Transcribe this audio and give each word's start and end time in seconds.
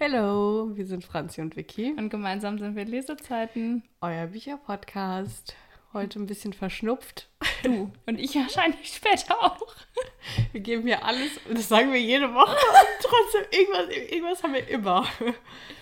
Hallo, 0.00 0.72
wir 0.74 0.86
sind 0.86 1.04
Franzi 1.04 1.40
und 1.40 1.54
Vicky. 1.54 1.92
Und 1.96 2.10
gemeinsam 2.10 2.58
sind 2.58 2.74
wir 2.74 2.84
Lesezeiten. 2.84 3.84
Euer 4.00 4.26
Bücherpodcast. 4.26 5.54
Heute 5.92 6.18
ein 6.18 6.26
bisschen 6.26 6.52
verschnupft. 6.52 7.28
Du 7.62 7.92
und 8.04 8.18
ich 8.18 8.34
wahrscheinlich 8.34 8.92
später 8.92 9.40
auch. 9.40 9.76
Wir 10.50 10.60
geben 10.60 10.82
hier 10.82 11.04
alles, 11.04 11.38
und 11.48 11.56
das 11.56 11.68
sagen 11.68 11.92
wir 11.92 12.00
jede 12.00 12.34
Woche. 12.34 12.56
Und 12.56 13.02
trotzdem, 13.02 13.44
irgendwas, 13.52 13.96
irgendwas 14.10 14.42
haben 14.42 14.54
wir 14.54 14.68
immer. 14.68 15.06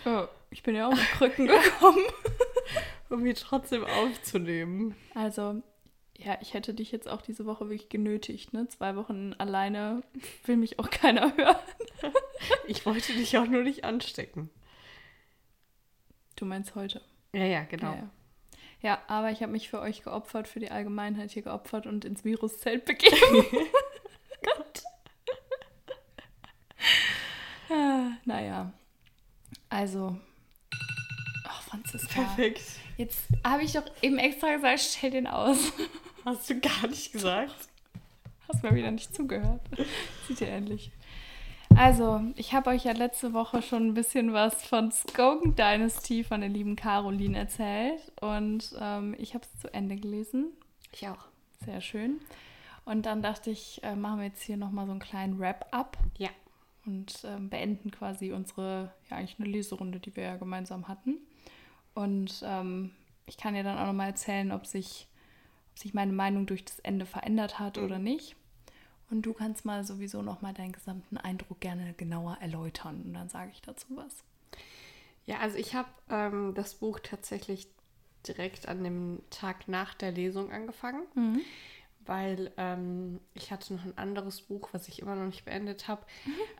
Oh, 0.04 0.24
ich 0.50 0.62
bin 0.62 0.74
ja 0.74 0.88
auch 0.88 0.94
mit 0.94 1.08
Krücken 1.12 1.46
gekommen. 1.46 2.04
Um 3.08 3.24
hier 3.24 3.34
trotzdem 3.34 3.84
aufzunehmen. 3.84 4.94
Also, 5.14 5.62
ja, 6.24 6.38
ich 6.40 6.54
hätte 6.54 6.74
dich 6.74 6.92
jetzt 6.92 7.08
auch 7.08 7.22
diese 7.22 7.46
Woche 7.46 7.68
wirklich 7.68 7.88
genötigt, 7.88 8.52
ne? 8.52 8.68
Zwei 8.68 8.96
Wochen 8.96 9.34
alleine 9.38 10.02
will 10.44 10.56
mich 10.56 10.78
auch 10.78 10.90
keiner 10.90 11.36
hören. 11.36 11.56
Ich 12.66 12.86
wollte 12.86 13.12
dich 13.12 13.36
auch 13.38 13.46
nur 13.46 13.62
nicht 13.62 13.84
anstecken. 13.84 14.50
Du 16.36 16.44
meinst 16.44 16.74
heute? 16.74 17.00
Ja, 17.32 17.44
ja, 17.44 17.64
genau. 17.64 17.92
Ja, 17.92 17.96
ja. 17.96 18.10
ja 18.80 19.02
aber 19.08 19.30
ich 19.30 19.42
habe 19.42 19.52
mich 19.52 19.68
für 19.68 19.80
euch 19.80 20.02
geopfert, 20.02 20.48
für 20.48 20.60
die 20.60 20.70
Allgemeinheit 20.70 21.30
hier 21.30 21.42
geopfert 21.42 21.86
und 21.86 22.04
ins 22.04 22.24
Viruszelt 22.24 22.84
begeben. 22.84 23.46
Gott. 24.42 24.82
ah, 27.70 28.10
naja. 28.24 28.72
Also. 29.68 30.16
Ach, 31.46 31.62
Franziska. 31.62 32.22
Perfekt. 32.22 32.62
Jetzt 32.96 33.22
habe 33.44 33.64
ich 33.64 33.72
doch 33.72 33.84
eben 34.02 34.18
extra 34.18 34.54
gesagt, 34.54 34.80
stell 34.80 35.10
den 35.10 35.26
aus. 35.26 35.72
Hast 36.24 36.48
du 36.48 36.60
gar 36.60 36.86
nicht 36.88 37.12
gesagt? 37.12 37.68
Hast 38.48 38.62
mir 38.62 38.74
wieder 38.74 38.90
nicht 38.90 39.14
zugehört. 39.14 39.60
Sieht 40.28 40.40
ihr 40.40 40.48
endlich. 40.48 40.92
Also, 41.76 42.20
ich 42.36 42.52
habe 42.52 42.70
euch 42.70 42.84
ja 42.84 42.92
letzte 42.92 43.32
Woche 43.32 43.62
schon 43.62 43.88
ein 43.88 43.94
bisschen 43.94 44.32
was 44.32 44.62
von 44.62 44.92
Skogan 44.92 45.54
Dynasty 45.54 46.22
von 46.22 46.40
der 46.40 46.50
lieben 46.50 46.76
Caroline 46.76 47.38
erzählt. 47.38 48.12
Und 48.20 48.74
ähm, 48.80 49.16
ich 49.18 49.34
habe 49.34 49.44
es 49.44 49.60
zu 49.60 49.72
Ende 49.72 49.96
gelesen. 49.96 50.52
Ich 50.92 51.08
auch. 51.08 51.26
Sehr 51.64 51.80
schön. 51.80 52.20
Und 52.84 53.06
dann 53.06 53.22
dachte 53.22 53.50
ich, 53.50 53.82
äh, 53.82 53.96
machen 53.96 54.18
wir 54.18 54.26
jetzt 54.26 54.42
hier 54.42 54.56
nochmal 54.56 54.86
so 54.86 54.92
einen 54.92 55.00
kleinen 55.00 55.38
Wrap-up. 55.38 55.96
Ja. 56.18 56.30
Und 56.84 57.24
ähm, 57.24 57.48
beenden 57.48 57.90
quasi 57.90 58.32
unsere, 58.32 58.92
ja 59.08 59.16
eigentlich 59.16 59.38
eine 59.38 59.48
Leserunde, 59.48 60.00
die 60.00 60.14
wir 60.14 60.24
ja 60.24 60.36
gemeinsam 60.36 60.88
hatten. 60.88 61.18
Und 61.94 62.42
ähm, 62.44 62.90
ich 63.26 63.36
kann 63.36 63.54
ja 63.54 63.62
dann 63.62 63.78
auch 63.78 63.86
nochmal 63.86 64.08
erzählen, 64.08 64.52
ob 64.52 64.66
sich, 64.66 65.06
ob 65.72 65.78
sich 65.78 65.94
meine 65.94 66.12
Meinung 66.12 66.46
durch 66.46 66.64
das 66.64 66.78
Ende 66.80 67.06
verändert 67.06 67.58
hat 67.58 67.78
oder 67.78 67.98
nicht. 67.98 68.36
Und 69.10 69.22
du 69.22 69.34
kannst 69.34 69.64
mal 69.64 69.84
sowieso 69.84 70.22
nochmal 70.22 70.54
deinen 70.54 70.72
gesamten 70.72 71.18
Eindruck 71.18 71.60
gerne 71.60 71.92
genauer 71.94 72.38
erläutern. 72.40 73.02
Und 73.04 73.14
dann 73.14 73.28
sage 73.28 73.50
ich 73.52 73.60
dazu 73.60 73.86
was. 73.90 74.24
Ja, 75.26 75.38
also 75.38 75.58
ich 75.58 75.74
habe 75.74 75.88
ähm, 76.08 76.54
das 76.54 76.74
Buch 76.74 76.98
tatsächlich 77.00 77.68
direkt 78.26 78.68
an 78.68 78.84
dem 78.84 79.20
Tag 79.30 79.68
nach 79.68 79.94
der 79.94 80.12
Lesung 80.12 80.50
angefangen, 80.50 81.02
weil 82.06 82.52
ähm, 82.56 83.20
ich 83.34 83.50
hatte 83.50 83.74
noch 83.74 83.84
ein 83.84 83.98
anderes 83.98 84.42
Buch, 84.42 84.68
was 84.72 84.88
ich 84.88 85.00
immer 85.00 85.14
noch 85.14 85.26
nicht 85.26 85.44
beendet 85.44 85.88
habe, 85.88 86.04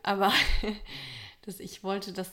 aber 0.03 0.31
das, 1.41 1.59
ich 1.59 1.83
wollte 1.83 2.13
das 2.13 2.31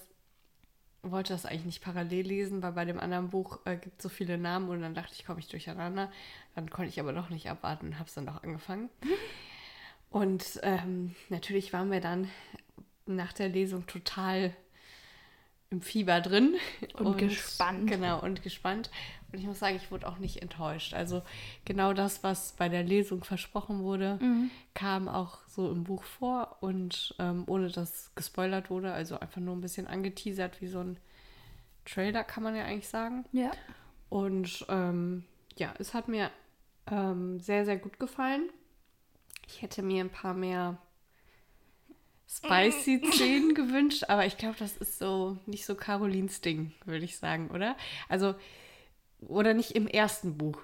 wollte 1.02 1.32
das 1.32 1.46
eigentlich 1.46 1.64
nicht 1.64 1.82
parallel 1.82 2.26
lesen, 2.26 2.62
weil 2.62 2.72
bei 2.72 2.84
dem 2.84 3.00
anderen 3.00 3.30
Buch 3.30 3.60
äh, 3.64 3.76
gibt 3.76 3.98
es 3.98 4.02
so 4.02 4.08
viele 4.08 4.38
Namen 4.38 4.68
und 4.68 4.82
dann 4.82 4.94
dachte 4.94 5.14
ich, 5.14 5.24
komme 5.24 5.40
ich 5.40 5.48
durcheinander. 5.48 6.10
Dann 6.54 6.68
konnte 6.70 6.90
ich 6.90 7.00
aber 7.00 7.12
doch 7.12 7.30
nicht 7.30 7.48
abwarten 7.50 7.88
und 7.88 7.94
habe 7.98 8.08
es 8.08 8.14
dann 8.14 8.26
doch 8.26 8.42
angefangen. 8.42 8.88
Und 10.10 10.58
ähm, 10.64 11.14
natürlich 11.28 11.72
waren 11.72 11.92
wir 11.92 12.00
dann 12.00 12.28
nach 13.06 13.32
der 13.32 13.48
Lesung 13.48 13.86
total 13.86 14.52
im 15.70 15.80
Fieber 15.80 16.20
drin. 16.20 16.56
Und 16.94 17.18
gespannt. 17.18 17.88
Genau, 17.88 18.20
und 18.20 18.42
gespannt. 18.42 18.90
Und 19.32 19.38
ich 19.38 19.46
muss 19.46 19.60
sagen, 19.60 19.76
ich 19.76 19.90
wurde 19.90 20.08
auch 20.08 20.18
nicht 20.18 20.42
enttäuscht. 20.42 20.94
Also 20.94 21.22
genau 21.64 21.92
das, 21.92 22.24
was 22.24 22.52
bei 22.52 22.68
der 22.68 22.82
Lesung 22.82 23.22
versprochen 23.22 23.84
wurde, 23.84 24.18
kam 24.74 25.08
auch 25.08 25.38
so 25.46 25.70
im 25.70 25.84
Buch 25.84 26.02
vor 26.02 26.56
und 26.60 27.14
ähm, 27.20 27.44
ohne 27.46 27.70
dass 27.70 28.12
gespoilert 28.16 28.70
wurde, 28.70 28.92
also 28.92 29.20
einfach 29.20 29.40
nur 29.40 29.54
ein 29.54 29.60
bisschen 29.60 29.86
angeteasert 29.86 30.60
wie 30.60 30.66
so 30.66 30.80
ein 30.80 30.98
Trailer, 31.84 32.24
kann 32.24 32.42
man 32.42 32.56
ja 32.56 32.64
eigentlich 32.64 32.88
sagen. 32.88 33.24
Ja. 33.30 33.52
Und 34.08 34.66
ähm, 34.68 35.24
ja, 35.56 35.72
es 35.78 35.94
hat 35.94 36.08
mir 36.08 36.30
ähm, 36.90 37.38
sehr, 37.38 37.64
sehr 37.64 37.76
gut 37.76 38.00
gefallen. 38.00 38.50
Ich 39.46 39.62
hätte 39.62 39.82
mir 39.82 40.02
ein 40.02 40.10
paar 40.10 40.34
mehr 40.34 40.78
spicy 42.30 43.00
Szenen 43.12 43.54
gewünscht, 43.54 44.04
aber 44.08 44.26
ich 44.26 44.36
glaube, 44.36 44.56
das 44.58 44.76
ist 44.76 44.98
so 44.98 45.38
nicht 45.46 45.66
so 45.66 45.74
Carolins 45.74 46.40
Ding, 46.40 46.72
würde 46.84 47.04
ich 47.04 47.18
sagen, 47.18 47.50
oder? 47.50 47.76
Also, 48.08 48.34
oder 49.20 49.54
nicht 49.54 49.72
im 49.72 49.86
ersten 49.86 50.38
Buch. 50.38 50.58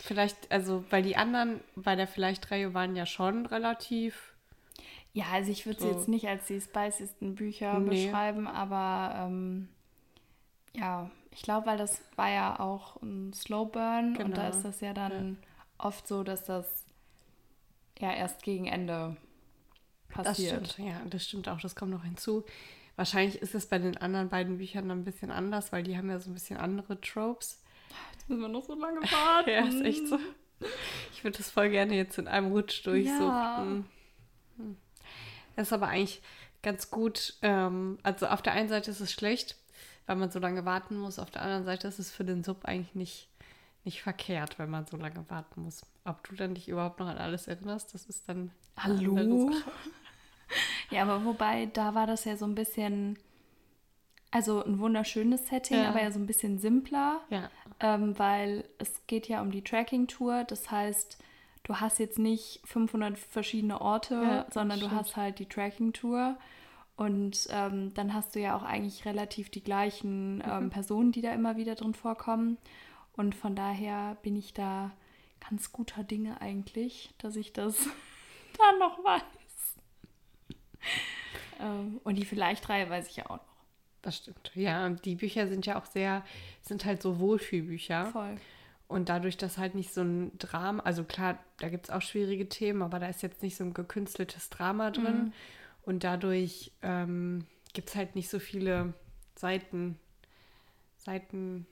Vielleicht, 0.00 0.50
also, 0.50 0.84
weil 0.90 1.02
die 1.02 1.16
anderen 1.16 1.60
bei 1.76 1.94
der 1.96 2.06
Vielleicht-Reihe 2.08 2.74
waren 2.74 2.96
ja 2.96 3.06
schon 3.06 3.46
relativ. 3.46 4.32
Ja, 5.12 5.26
also 5.32 5.50
ich 5.52 5.66
würde 5.66 5.80
sie 5.80 5.88
So. 5.88 5.94
jetzt 5.94 6.08
nicht 6.08 6.26
als 6.26 6.46
die 6.46 6.60
spiciesten 6.60 7.34
Bücher 7.34 7.78
Nee. 7.80 8.08
beschreiben, 8.08 8.48
aber 8.48 9.14
ähm, 9.26 9.68
ja, 10.74 11.10
ich 11.30 11.42
glaube, 11.42 11.66
weil 11.66 11.78
das 11.78 12.00
war 12.16 12.30
ja 12.30 12.58
auch 12.60 13.00
ein 13.02 13.32
Slow 13.32 13.66
Burn 13.70 14.16
und 14.16 14.36
da 14.36 14.48
Genau. 14.48 14.48
ist 14.48 14.62
das 14.64 14.80
ja 14.80 14.92
dann 14.94 15.38
oft 15.78 16.06
so, 16.08 16.24
dass 16.24 16.44
das 16.44 16.66
ja 17.98 18.12
erst 18.12 18.42
gegen 18.42 18.66
Ende 18.66 19.16
Das 20.16 20.26
passiert. 20.26 20.68
stimmt, 20.68 20.88
ja, 20.88 21.00
das 21.08 21.24
stimmt 21.24 21.48
auch, 21.48 21.60
das 21.60 21.74
kommt 21.74 21.90
noch 21.90 22.04
hinzu. 22.04 22.44
Wahrscheinlich 22.96 23.40
ist 23.40 23.54
es 23.54 23.66
bei 23.66 23.78
den 23.78 23.96
anderen 23.96 24.28
beiden 24.28 24.58
Büchern 24.58 24.88
dann 24.88 25.00
ein 25.00 25.04
bisschen 25.04 25.30
anders, 25.30 25.72
weil 25.72 25.82
die 25.82 25.96
haben 25.96 26.10
ja 26.10 26.18
so 26.20 26.30
ein 26.30 26.34
bisschen 26.34 26.58
andere 26.58 27.00
Tropes. 27.00 27.62
Jetzt 28.12 28.28
müssen 28.28 28.42
wir 28.42 28.48
noch 28.48 28.64
so 28.64 28.74
lange 28.74 29.00
warten. 29.00 29.50
Ja, 29.50 29.66
ist 29.66 29.82
echt 29.82 30.06
so. 30.06 30.18
Ich 31.12 31.24
würde 31.24 31.38
das 31.38 31.50
voll 31.50 31.70
gerne 31.70 31.94
jetzt 31.94 32.18
in 32.18 32.28
einem 32.28 32.52
Rutsch 32.52 32.86
durchsuchten. 32.86 33.26
Ja. 33.26 33.64
Hm. 34.58 34.76
Das 35.56 35.68
ist 35.68 35.72
aber 35.72 35.88
eigentlich 35.88 36.22
ganz 36.62 36.90
gut. 36.90 37.34
Ähm, 37.42 37.98
also 38.02 38.26
auf 38.26 38.42
der 38.42 38.52
einen 38.52 38.68
Seite 38.68 38.90
ist 38.90 39.00
es 39.00 39.12
schlecht, 39.12 39.56
weil 40.06 40.16
man 40.16 40.30
so 40.30 40.38
lange 40.38 40.64
warten 40.64 40.96
muss. 40.96 41.18
Auf 41.18 41.30
der 41.30 41.42
anderen 41.42 41.64
Seite 41.64 41.88
ist 41.88 41.98
es 41.98 42.10
für 42.10 42.24
den 42.24 42.44
Sub 42.44 42.64
eigentlich 42.64 42.94
nicht, 42.94 43.28
nicht 43.84 44.02
verkehrt, 44.02 44.58
wenn 44.58 44.70
man 44.70 44.86
so 44.86 44.96
lange 44.96 45.28
warten 45.28 45.62
muss. 45.62 45.82
Ob 46.04 46.26
du 46.28 46.34
dann 46.34 46.54
dich 46.54 46.68
überhaupt 46.68 47.00
noch 47.00 47.08
an 47.08 47.18
alles 47.18 47.48
erinnerst, 47.48 47.94
das 47.94 48.06
ist 48.06 48.28
dann. 48.28 48.52
Hallo? 48.76 49.50
Ja, 50.90 51.02
aber 51.02 51.24
wobei, 51.24 51.66
da 51.66 51.94
war 51.94 52.06
das 52.06 52.24
ja 52.24 52.36
so 52.36 52.44
ein 52.44 52.54
bisschen, 52.54 53.18
also 54.30 54.64
ein 54.64 54.78
wunderschönes 54.78 55.46
Setting, 55.48 55.78
Ja. 55.78 55.90
aber 55.90 56.02
ja 56.02 56.10
so 56.10 56.18
ein 56.18 56.26
bisschen 56.26 56.58
simpler. 56.58 57.20
Ja. 57.30 57.50
ähm, 57.80 58.18
weil 58.18 58.64
es 58.78 59.02
geht 59.06 59.28
ja 59.28 59.40
um 59.42 59.50
die 59.50 59.62
Tracking-Tour. 59.64 60.44
Das 60.44 60.70
heißt, 60.70 61.18
du 61.64 61.76
hast 61.76 61.98
jetzt 61.98 62.18
nicht 62.18 62.60
500 62.64 63.18
verschiedene 63.18 63.80
Orte, 63.80 64.14
Ja, 64.14 64.46
sondern 64.50 64.78
du 64.80 64.86
stimmt. 64.86 65.00
hast 65.00 65.16
halt 65.16 65.38
die 65.38 65.46
Tracking-Tour. 65.46 66.36
Und 66.96 67.48
ähm, 67.50 67.92
dann 67.94 68.12
hast 68.14 68.34
du 68.34 68.40
ja 68.40 68.54
auch 68.56 68.62
eigentlich 68.62 69.04
relativ 69.06 69.48
die 69.50 69.62
gleichen 69.64 70.36
Mhm. 70.36 70.42
ähm, 70.48 70.70
Personen, 70.70 71.10
die 71.12 71.22
da 71.22 71.32
immer 71.32 71.56
wieder 71.56 71.74
drin 71.74 71.94
vorkommen. 71.94 72.58
Und 73.16 73.34
von 73.34 73.56
daher 73.56 74.16
bin 74.22 74.36
ich 74.36 74.54
da 74.54 74.90
ganz 75.48 75.72
guter 75.72 76.04
Dinge 76.04 76.40
eigentlich, 76.40 77.10
dass 77.18 77.34
ich 77.36 77.52
das 77.52 77.76
dann 78.58 78.78
noch 78.78 79.02
weiß. 79.02 79.22
ähm, 81.60 82.00
und 82.04 82.16
die 82.16 82.24
Vielleicht-Reihe 82.24 82.88
weiß 82.88 83.08
ich 83.08 83.16
ja 83.16 83.26
auch 83.26 83.36
noch. 83.36 83.52
Das 84.02 84.16
stimmt. 84.16 84.50
Ja, 84.54 84.88
die 84.90 85.14
Bücher 85.14 85.46
sind 85.46 85.64
ja 85.64 85.78
auch 85.80 85.86
sehr, 85.86 86.24
sind 86.60 86.84
halt 86.84 87.00
so 87.00 87.20
Wohlfühlbücher. 87.20 88.06
Voll. 88.06 88.36
Und 88.88 89.08
dadurch, 89.08 89.36
dass 89.36 89.56
halt 89.56 89.74
nicht 89.74 89.94
so 89.94 90.02
ein 90.02 90.36
Drama, 90.38 90.82
also 90.82 91.04
klar, 91.04 91.38
da 91.58 91.68
gibt 91.70 91.86
es 91.86 91.90
auch 91.90 92.02
schwierige 92.02 92.48
Themen, 92.48 92.82
aber 92.82 92.98
da 92.98 93.06
ist 93.06 93.22
jetzt 93.22 93.42
nicht 93.42 93.56
so 93.56 93.64
ein 93.64 93.72
gekünsteltes 93.72 94.50
Drama 94.50 94.90
drin. 94.90 95.32
Und 95.82 96.04
dadurch 96.04 96.72
ähm, 96.82 97.46
gibt 97.72 97.88
es 97.88 97.96
halt 97.96 98.14
nicht 98.16 98.28
so 98.28 98.38
viele 98.38 98.92
Seiten, 99.34 99.98
Seiten, 100.98 101.66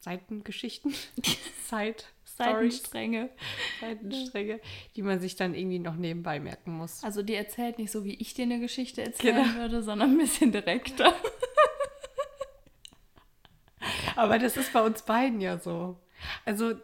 Seitengeschichten, 0.00 0.92
Stories, 1.66 2.04
Seitenstränge. 2.36 3.28
Seitenstränge, 3.80 4.60
die 4.96 5.02
man 5.02 5.20
sich 5.20 5.36
dann 5.36 5.54
irgendwie 5.54 5.78
noch 5.78 5.96
nebenbei 5.96 6.40
merken 6.40 6.72
muss. 6.72 7.02
Also 7.04 7.22
die 7.22 7.34
erzählt 7.34 7.78
nicht 7.78 7.90
so, 7.90 8.04
wie 8.04 8.14
ich 8.14 8.34
dir 8.34 8.44
eine 8.44 8.60
Geschichte 8.60 9.02
erzählen 9.02 9.44
Genau. 9.44 9.54
würde, 9.56 9.82
sondern 9.82 10.12
ein 10.12 10.18
bisschen 10.18 10.52
direkter. 10.52 11.14
Aber 14.16 14.38
das 14.38 14.56
ist 14.56 14.72
bei 14.72 14.82
uns 14.82 15.02
beiden 15.02 15.40
ja 15.40 15.58
so. 15.58 15.98
Also, 16.44 16.74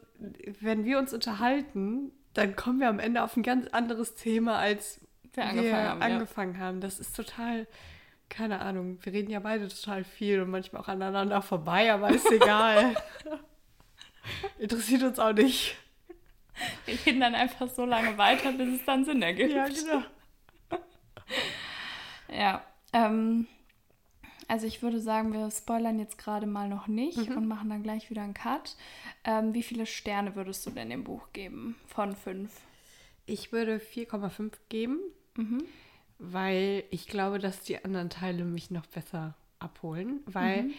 wenn 0.61 0.85
wir 0.85 0.99
uns 0.99 1.13
unterhalten, 1.13 2.11
dann 2.35 2.57
kommen 2.57 2.81
wir 2.81 2.89
am 2.89 2.99
Ende 2.99 3.23
auf 3.23 3.37
ein 3.37 3.43
ganz 3.43 3.69
anderes 3.69 4.15
Thema, 4.15 4.59
als 4.59 5.01
Wir 5.35 5.45
angefangen 5.45 5.89
haben, 5.89 6.01
ja. 6.01 6.07
angefangen 6.07 6.59
haben. 6.59 6.81
Das 6.81 6.99
ist 6.99 7.15
total, 7.15 7.67
keine 8.29 8.61
Ahnung, 8.61 8.99
wir 9.03 9.13
reden 9.13 9.31
ja 9.31 9.41
beide 9.41 9.69
total 9.69 10.05
viel 10.05 10.41
und 10.41 10.51
manchmal 10.51 10.83
auch 10.83 10.89
aneinander 10.89 11.43
vorbei, 11.43 11.93
aber 11.93 12.11
ist 12.11 12.31
egal. 12.31 12.95
Interessiert 14.59 15.03
uns 15.03 15.19
auch 15.19 15.33
nicht. 15.33 15.77
Wir 16.87 16.99
reden 17.07 17.21
dann 17.21 17.35
einfach 17.35 17.69
so 17.69 17.85
lange 17.85 18.19
weiter, 18.19 18.53
bis 18.53 18.81
es 18.81 18.85
dann 18.85 19.05
Sinn 19.05 19.23
ergibt. 19.23 19.53
Ja, 19.53 19.69
genau. 19.69 20.03
Ja, 22.31 22.63
ähm, 22.93 23.47
Also 24.49 24.67
ich 24.67 24.83
würde 24.83 24.99
sagen, 24.99 25.35
wir 25.35 25.51
spoilern 25.51 25.99
jetzt 25.99 26.17
gerade 26.17 26.47
mal 26.47 26.69
noch 26.69 26.87
nicht 26.87 27.29
mhm. 27.29 27.37
und 27.37 27.47
machen 27.47 27.69
dann 27.69 27.83
gleich 27.83 28.09
wieder 28.11 28.23
einen 28.23 28.33
Cut. 28.35 28.77
Ähm, 29.25 29.53
wie 29.53 29.63
viele 29.63 29.85
Sterne 29.85 30.35
würdest 30.35 30.65
du 30.65 30.71
denn 30.71 30.89
dem 30.89 31.05
Buch 31.05 31.29
geben 31.35 31.77
von 31.87 32.17
fünf? 32.17 32.51
Ich 33.27 33.53
würde 33.53 33.77
4,5 33.77 34.53
geben, 34.71 34.99
mhm. 35.37 35.63
weil 36.19 36.85
ich 36.91 37.07
glaube, 37.09 37.39
dass 37.39 37.61
die 37.61 37.85
anderen 37.85 38.09
Teile 38.09 38.45
mich 38.45 38.71
noch 38.71 38.87
besser 38.87 39.35
abholen, 39.59 40.21
weil 40.25 40.63
mhm. 40.65 40.75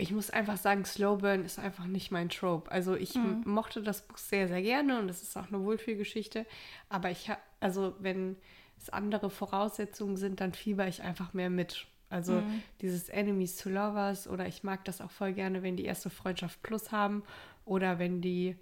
Ich 0.00 0.12
muss 0.12 0.30
einfach 0.30 0.56
sagen, 0.56 0.84
Slowburn 0.84 1.44
ist 1.44 1.58
einfach 1.58 1.86
nicht 1.86 2.10
mein 2.10 2.28
Trope. 2.28 2.70
Also 2.70 2.96
ich 2.96 3.14
mhm. 3.14 3.42
mochte 3.44 3.82
das 3.82 4.06
Buch 4.06 4.18
sehr, 4.18 4.48
sehr 4.48 4.62
gerne 4.62 4.98
und 4.98 5.08
es 5.08 5.22
ist 5.22 5.36
auch 5.36 5.48
eine 5.48 5.62
Wohlfühlgeschichte, 5.62 6.46
aber 6.88 7.10
ich 7.10 7.28
habe, 7.28 7.40
also 7.60 7.94
wenn 7.98 8.36
es 8.78 8.88
andere 8.88 9.30
Voraussetzungen 9.30 10.16
sind, 10.16 10.40
dann 10.40 10.52
fieber 10.52 10.88
ich 10.88 11.02
einfach 11.02 11.34
mehr 11.34 11.50
mit. 11.50 11.86
Also 12.08 12.34
mhm. 12.34 12.62
dieses 12.80 13.08
Enemies 13.08 13.56
to 13.56 13.68
Lovers 13.68 14.26
oder 14.26 14.46
ich 14.46 14.64
mag 14.64 14.84
das 14.84 15.00
auch 15.00 15.10
voll 15.10 15.32
gerne, 15.32 15.62
wenn 15.62 15.76
die 15.76 15.84
erste 15.84 16.10
Freundschaft 16.10 16.62
plus 16.62 16.90
haben 16.90 17.22
oder 17.64 17.98
wenn 17.98 18.20
die 18.20 18.56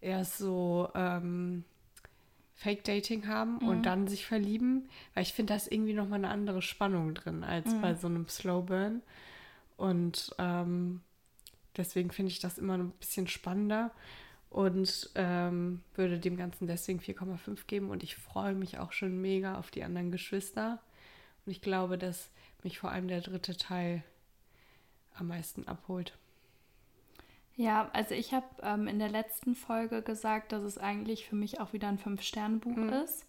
erst 0.00 0.38
so 0.38 0.88
ähm, 0.94 1.64
Fake-Dating 2.56 3.26
haben 3.26 3.58
mhm. 3.60 3.68
und 3.68 3.82
dann 3.84 4.06
sich 4.06 4.26
verlieben, 4.26 4.88
weil 5.14 5.22
ich 5.22 5.32
finde, 5.32 5.52
da 5.52 5.56
ist 5.56 5.72
irgendwie 5.72 5.94
nochmal 5.94 6.18
eine 6.18 6.28
andere 6.28 6.60
Spannung 6.60 7.14
drin 7.14 7.42
als 7.42 7.72
mhm. 7.72 7.80
bei 7.80 7.94
so 7.94 8.06
einem 8.06 8.28
Slow 8.28 8.62
Burn. 8.62 9.02
Und 9.80 10.34
ähm, 10.36 11.00
deswegen 11.74 12.10
finde 12.10 12.30
ich 12.30 12.38
das 12.38 12.58
immer 12.58 12.76
ein 12.76 12.90
bisschen 12.90 13.26
spannender 13.28 13.90
und 14.50 15.08
ähm, 15.14 15.80
würde 15.94 16.18
dem 16.18 16.36
Ganzen 16.36 16.66
deswegen 16.66 17.00
4,5 17.00 17.66
geben. 17.66 17.88
Und 17.88 18.02
ich 18.02 18.14
freue 18.14 18.54
mich 18.54 18.78
auch 18.78 18.92
schon 18.92 19.22
mega 19.22 19.58
auf 19.58 19.70
die 19.70 19.82
anderen 19.82 20.10
Geschwister. 20.10 20.80
Und 21.46 21.52
ich 21.52 21.62
glaube, 21.62 21.96
dass 21.96 22.30
mich 22.62 22.78
vor 22.78 22.90
allem 22.90 23.08
der 23.08 23.22
dritte 23.22 23.56
Teil 23.56 24.04
am 25.14 25.28
meisten 25.28 25.66
abholt. 25.66 26.12
Ja, 27.56 27.88
also 27.94 28.14
ich 28.14 28.34
habe 28.34 28.46
ähm, 28.62 28.86
in 28.86 28.98
der 28.98 29.08
letzten 29.08 29.54
Folge 29.54 30.02
gesagt, 30.02 30.52
dass 30.52 30.62
es 30.62 30.76
eigentlich 30.76 31.26
für 31.26 31.36
mich 31.36 31.58
auch 31.58 31.72
wieder 31.72 31.88
ein 31.88 31.98
Fünf-Sterne-Buch 31.98 32.76
mhm. 32.76 32.92
ist. 32.92 33.24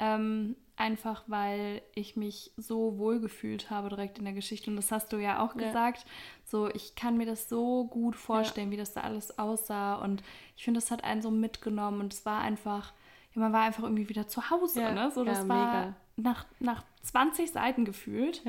Ähm, 0.00 0.56
einfach 0.78 1.24
weil 1.26 1.82
ich 1.94 2.16
mich 2.16 2.52
so 2.56 2.98
wohl 2.98 3.20
gefühlt 3.20 3.70
habe 3.70 3.88
direkt 3.88 4.18
in 4.18 4.24
der 4.24 4.34
Geschichte. 4.34 4.70
Und 4.70 4.76
das 4.76 4.92
hast 4.92 5.12
du 5.12 5.16
ja 5.18 5.44
auch 5.44 5.54
ja. 5.56 5.66
gesagt. 5.66 6.06
So, 6.44 6.68
ich 6.68 6.94
kann 6.94 7.16
mir 7.16 7.26
das 7.26 7.48
so 7.48 7.84
gut 7.84 8.16
vorstellen, 8.16 8.68
ja. 8.68 8.72
wie 8.72 8.78
das 8.78 8.92
da 8.92 9.02
alles 9.02 9.38
aussah. 9.38 9.96
Und 9.96 10.22
ich 10.56 10.64
finde, 10.64 10.80
das 10.80 10.90
hat 10.90 11.04
einen 11.04 11.22
so 11.22 11.30
mitgenommen. 11.30 12.00
Und 12.00 12.12
es 12.12 12.24
war 12.24 12.40
einfach, 12.40 12.92
ja, 13.34 13.40
man 13.40 13.52
war 13.52 13.62
einfach 13.62 13.82
irgendwie 13.82 14.08
wieder 14.08 14.28
zu 14.28 14.50
Hause. 14.50 14.80
Ne? 14.80 15.10
So, 15.10 15.24
das 15.24 15.48
war 15.48 15.94
nach, 16.16 16.46
nach 16.60 16.84
20 17.02 17.50
Seiten 17.50 17.84
gefühlt. 17.84 18.42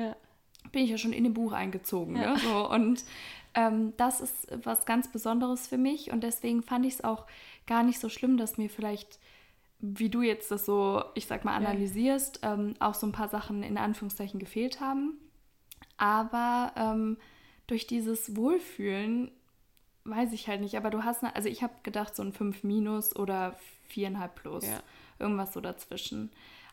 Bin 0.72 0.84
ich 0.84 0.90
ja 0.90 0.98
schon 0.98 1.12
in 1.12 1.24
dem 1.24 1.34
Buch 1.34 1.52
eingezogen. 1.52 2.14
Ne? 2.14 2.36
So, 2.38 2.70
und 2.70 3.04
ähm, 3.54 3.92
das 3.96 4.20
ist 4.20 4.46
was 4.64 4.86
ganz 4.86 5.08
Besonderes 5.08 5.66
für 5.66 5.78
mich 5.78 6.12
und 6.12 6.22
deswegen 6.22 6.62
fand 6.62 6.86
ich 6.86 6.94
es 6.94 7.04
auch 7.04 7.26
gar 7.66 7.82
nicht 7.82 7.98
so 7.98 8.08
schlimm, 8.08 8.36
dass 8.36 8.58
mir 8.58 8.70
vielleicht, 8.70 9.18
wie 9.80 10.10
du 10.10 10.22
jetzt 10.22 10.50
das 10.50 10.66
so, 10.66 11.02
ich 11.14 11.26
sag 11.26 11.44
mal, 11.44 11.54
analysierst, 11.54 12.40
ja. 12.42 12.54
ähm, 12.54 12.74
auch 12.80 12.94
so 12.94 13.06
ein 13.06 13.12
paar 13.12 13.28
Sachen 13.28 13.62
in 13.62 13.78
Anführungszeichen 13.78 14.38
gefehlt 14.38 14.80
haben. 14.80 15.18
Aber 15.96 16.72
ähm, 16.76 17.16
durch 17.66 17.86
dieses 17.86 18.36
Wohlfühlen 18.36 19.30
weiß 20.04 20.32
ich 20.32 20.48
halt 20.48 20.60
nicht. 20.60 20.76
Aber 20.76 20.90
du 20.90 21.04
hast, 21.04 21.22
eine, 21.22 21.34
also 21.36 21.48
ich 21.48 21.62
habe 21.62 21.74
gedacht, 21.82 22.16
so 22.16 22.22
ein 22.22 22.32
5 22.32 22.64
minus 22.64 23.14
oder 23.16 23.56
4,5 23.94 24.28
plus. 24.28 24.66
Ja. 24.66 24.80
Irgendwas 25.18 25.52
so 25.52 25.60
dazwischen. 25.60 26.30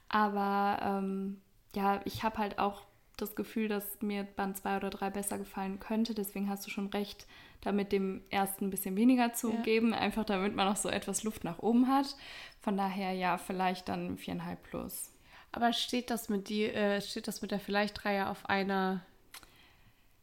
Aber 0.09 0.79
ähm, 0.81 1.41
ja, 1.75 2.01
ich 2.05 2.23
habe 2.23 2.37
halt 2.37 2.59
auch 2.59 2.86
das 3.17 3.35
Gefühl, 3.35 3.67
dass 3.67 4.01
mir 4.01 4.23
Band 4.23 4.57
2 4.57 4.77
oder 4.77 4.89
3 4.89 5.09
besser 5.09 5.37
gefallen 5.37 5.79
könnte. 5.79 6.13
Deswegen 6.13 6.49
hast 6.49 6.65
du 6.65 6.69
schon 6.69 6.87
recht, 6.87 7.27
damit 7.61 7.91
dem 7.91 8.21
ersten 8.29 8.65
ein 8.65 8.69
bisschen 8.69 8.95
weniger 8.95 9.33
zu 9.33 9.53
ja. 9.53 9.61
geben, 9.61 9.93
einfach 9.93 10.23
damit 10.23 10.55
man 10.55 10.67
noch 10.67 10.77
so 10.77 10.89
etwas 10.89 11.23
Luft 11.23 11.43
nach 11.43 11.59
oben 11.59 11.87
hat. 11.87 12.15
Von 12.61 12.77
daher 12.77 13.13
ja, 13.13 13.37
vielleicht 13.37 13.89
dann 13.89 14.17
4,5 14.17 14.55
plus. 14.55 15.11
Aber 15.51 15.73
steht 15.73 16.09
das 16.09 16.29
mit 16.29 16.49
die, 16.49 16.65
äh, 16.65 17.01
steht 17.01 17.27
das 17.27 17.41
mit 17.41 17.51
der 17.51 17.59
vielleicht 17.59 18.05
Reihe 18.05 18.29
auf 18.29 18.47
einer 18.49 19.01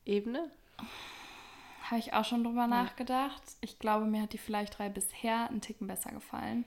Ebene? 0.04 0.50
Habe 1.82 1.98
ich 1.98 2.12
auch 2.12 2.24
schon 2.24 2.44
drüber 2.44 2.62
ja. 2.62 2.66
nachgedacht. 2.66 3.42
Ich 3.60 3.78
glaube, 3.78 4.06
mir 4.06 4.22
hat 4.22 4.32
die 4.32 4.38
vielleicht 4.38 4.78
3 4.78 4.88
bisher 4.88 5.48
einen 5.48 5.60
Ticken 5.60 5.86
besser 5.86 6.12
gefallen. 6.12 6.64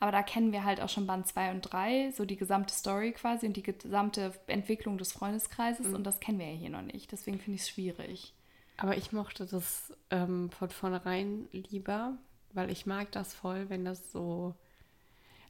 Aber 0.00 0.12
da 0.12 0.22
kennen 0.22 0.52
wir 0.52 0.64
halt 0.64 0.80
auch 0.80 0.88
schon 0.88 1.06
Band 1.06 1.26
2 1.26 1.50
und 1.50 1.62
3, 1.62 2.12
so 2.12 2.24
die 2.24 2.36
gesamte 2.36 2.72
Story 2.72 3.12
quasi 3.12 3.46
und 3.46 3.56
die 3.56 3.62
gesamte 3.62 4.32
Entwicklung 4.46 4.96
des 4.96 5.12
Freundeskreises. 5.12 5.88
Mhm. 5.88 5.94
Und 5.94 6.04
das 6.04 6.20
kennen 6.20 6.38
wir 6.38 6.46
ja 6.46 6.56
hier 6.56 6.70
noch 6.70 6.82
nicht. 6.82 7.10
Deswegen 7.10 7.38
finde 7.40 7.56
ich 7.56 7.62
es 7.62 7.68
schwierig. 7.68 8.32
Aber 8.76 8.96
ich 8.96 9.10
mochte 9.10 9.44
das 9.44 9.92
ähm, 10.10 10.50
von 10.50 10.70
vornherein 10.70 11.48
lieber, 11.52 12.16
weil 12.52 12.70
ich 12.70 12.86
mag 12.86 13.10
das 13.10 13.34
voll, 13.34 13.68
wenn 13.70 13.84
das 13.84 14.12
so. 14.12 14.54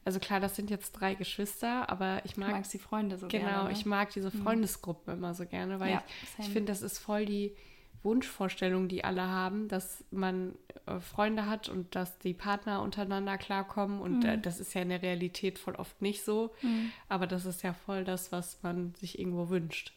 Also 0.03 0.19
klar, 0.19 0.39
das 0.39 0.55
sind 0.55 0.71
jetzt 0.71 0.93
drei 0.93 1.13
Geschwister, 1.13 1.89
aber 1.89 2.25
ich 2.25 2.35
mag. 2.35 2.63
Du 2.63 2.69
die 2.69 2.79
Freunde 2.79 3.19
so 3.19 3.27
genau, 3.27 3.45
gerne. 3.45 3.59
Genau, 3.59 3.71
ich 3.71 3.85
mag 3.85 4.09
diese. 4.11 4.31
Freundesgruppe 4.31 5.11
mhm. 5.11 5.17
immer 5.17 5.33
so 5.35 5.45
gerne, 5.45 5.79
weil 5.79 5.91
ja, 5.91 6.03
ich, 6.39 6.45
ich 6.45 6.51
finde, 6.51 6.71
das 6.71 6.81
ist 6.81 6.97
voll 6.97 7.27
die 7.27 7.55
Wunschvorstellung, 8.03 8.87
die 8.87 9.03
alle 9.03 9.27
haben, 9.27 9.67
dass 9.67 10.03
man 10.11 10.55
äh, 10.85 10.99
Freunde 10.99 11.45
hat 11.45 11.69
und 11.69 11.95
dass 11.95 12.17
die 12.19 12.33
Partner 12.33 12.81
untereinander 12.81 13.37
klarkommen. 13.37 14.01
Und 14.01 14.23
äh, 14.23 14.27
mhm. 14.27 14.33
äh, 14.33 14.37
das 14.37 14.59
ist 14.59 14.73
ja 14.73 14.81
in 14.81 14.89
der 14.89 15.01
Realität 15.01 15.59
voll 15.59 15.75
oft 15.75 16.01
nicht 16.01 16.23
so. 16.23 16.53
Mhm. 16.61 16.91
Aber 17.07 17.27
das 17.27 17.45
ist 17.45 17.61
ja 17.63 17.73
voll 17.73 18.03
das, 18.03 18.31
was 18.31 18.61
man 18.63 18.93
sich 18.95 19.19
irgendwo 19.19 19.49
wünscht. 19.49 19.93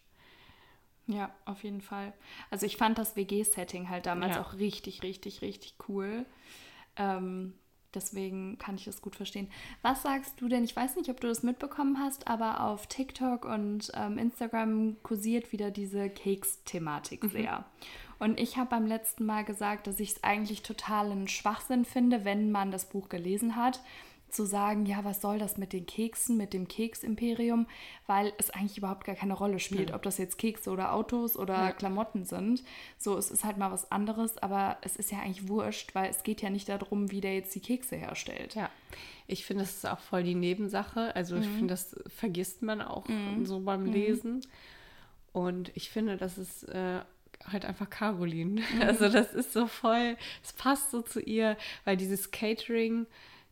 Ja, 1.06 1.34
auf 1.44 1.64
jeden 1.64 1.80
Fall. 1.80 2.12
Also 2.50 2.66
ich 2.66 2.76
fand 2.76 2.98
das 2.98 3.16
WG-Setting 3.16 3.88
halt 3.88 4.06
damals 4.06 4.36
ja. 4.36 4.42
auch 4.42 4.54
richtig, 4.54 5.02
richtig, 5.02 5.42
richtig 5.42 5.74
cool. 5.88 6.24
Ähm, 6.96 7.54
deswegen 7.94 8.58
kann 8.58 8.76
ich 8.76 8.84
das 8.84 9.02
gut 9.02 9.16
verstehen. 9.16 9.48
Was 9.82 10.02
sagst 10.02 10.40
du 10.40 10.48
denn? 10.48 10.64
Ich 10.64 10.74
weiß 10.74 10.96
nicht, 10.96 11.10
ob 11.10 11.20
du 11.20 11.28
das 11.28 11.42
mitbekommen 11.42 11.98
hast, 11.98 12.28
aber 12.28 12.60
auf 12.62 12.86
TikTok 12.86 13.44
und 13.44 13.90
ähm, 13.94 14.18
Instagram 14.18 14.96
kursiert 15.02 15.52
wieder 15.52 15.70
diese 15.70 16.08
Cakes-Thematik 16.08 17.24
mhm. 17.24 17.30
sehr. 17.30 17.64
Und 18.18 18.38
ich 18.38 18.56
habe 18.56 18.70
beim 18.70 18.86
letzten 18.86 19.26
Mal 19.26 19.44
gesagt, 19.44 19.88
dass 19.88 19.98
ich 19.98 20.10
es 20.10 20.24
eigentlich 20.24 20.62
total 20.62 21.10
einen 21.10 21.26
Schwachsinn 21.26 21.84
finde, 21.84 22.24
wenn 22.24 22.52
man 22.52 22.70
das 22.70 22.88
Buch 22.88 23.08
gelesen 23.08 23.56
hat, 23.56 23.80
zu 24.32 24.46
sagen, 24.46 24.86
ja, 24.86 25.04
was 25.04 25.20
soll 25.20 25.38
das 25.38 25.58
mit 25.58 25.72
den 25.72 25.86
Keksen, 25.86 26.36
mit 26.36 26.52
dem 26.52 26.66
Keksimperium, 26.66 27.66
weil 28.06 28.32
es 28.38 28.50
eigentlich 28.50 28.78
überhaupt 28.78 29.04
gar 29.04 29.14
keine 29.14 29.34
Rolle 29.34 29.58
spielt, 29.58 29.90
ja. 29.90 29.96
ob 29.96 30.02
das 30.02 30.18
jetzt 30.18 30.38
Kekse 30.38 30.70
oder 30.70 30.92
Autos 30.94 31.36
oder 31.36 31.54
ja. 31.54 31.72
Klamotten 31.72 32.24
sind. 32.24 32.64
So, 32.98 33.16
es 33.18 33.30
ist 33.30 33.44
halt 33.44 33.58
mal 33.58 33.70
was 33.70 33.92
anderes, 33.92 34.38
aber 34.38 34.78
es 34.80 34.96
ist 34.96 35.12
ja 35.12 35.18
eigentlich 35.18 35.48
wurscht, 35.48 35.94
weil 35.94 36.10
es 36.10 36.22
geht 36.22 36.40
ja 36.40 36.50
nicht 36.50 36.68
darum, 36.68 37.10
wie 37.10 37.20
der 37.20 37.34
jetzt 37.34 37.54
die 37.54 37.60
Kekse 37.60 37.96
herstellt. 37.96 38.54
Ja, 38.54 38.70
ich 39.26 39.44
finde, 39.44 39.64
das 39.64 39.76
ist 39.76 39.86
auch 39.86 40.00
voll 40.00 40.22
die 40.22 40.34
Nebensache. 40.34 41.14
Also 41.14 41.36
mhm. 41.36 41.42
ich 41.42 41.48
finde, 41.48 41.66
das 41.68 41.96
vergisst 42.08 42.62
man 42.62 42.80
auch 42.80 43.06
mhm. 43.08 43.44
so 43.44 43.60
beim 43.60 43.84
mhm. 43.84 43.92
Lesen. 43.92 44.46
Und 45.32 45.72
ich 45.74 45.90
finde, 45.90 46.16
das 46.16 46.38
ist 46.38 46.64
äh, 46.64 47.00
halt 47.44 47.64
einfach 47.64 47.90
Caroline. 47.90 48.60
Mhm. 48.60 48.66
Also 48.82 49.08
das 49.08 49.34
ist 49.34 49.52
so 49.52 49.66
voll, 49.66 50.16
es 50.42 50.52
passt 50.52 50.90
so 50.90 51.02
zu 51.02 51.20
ihr, 51.20 51.56
weil 51.84 51.96
dieses 51.96 52.30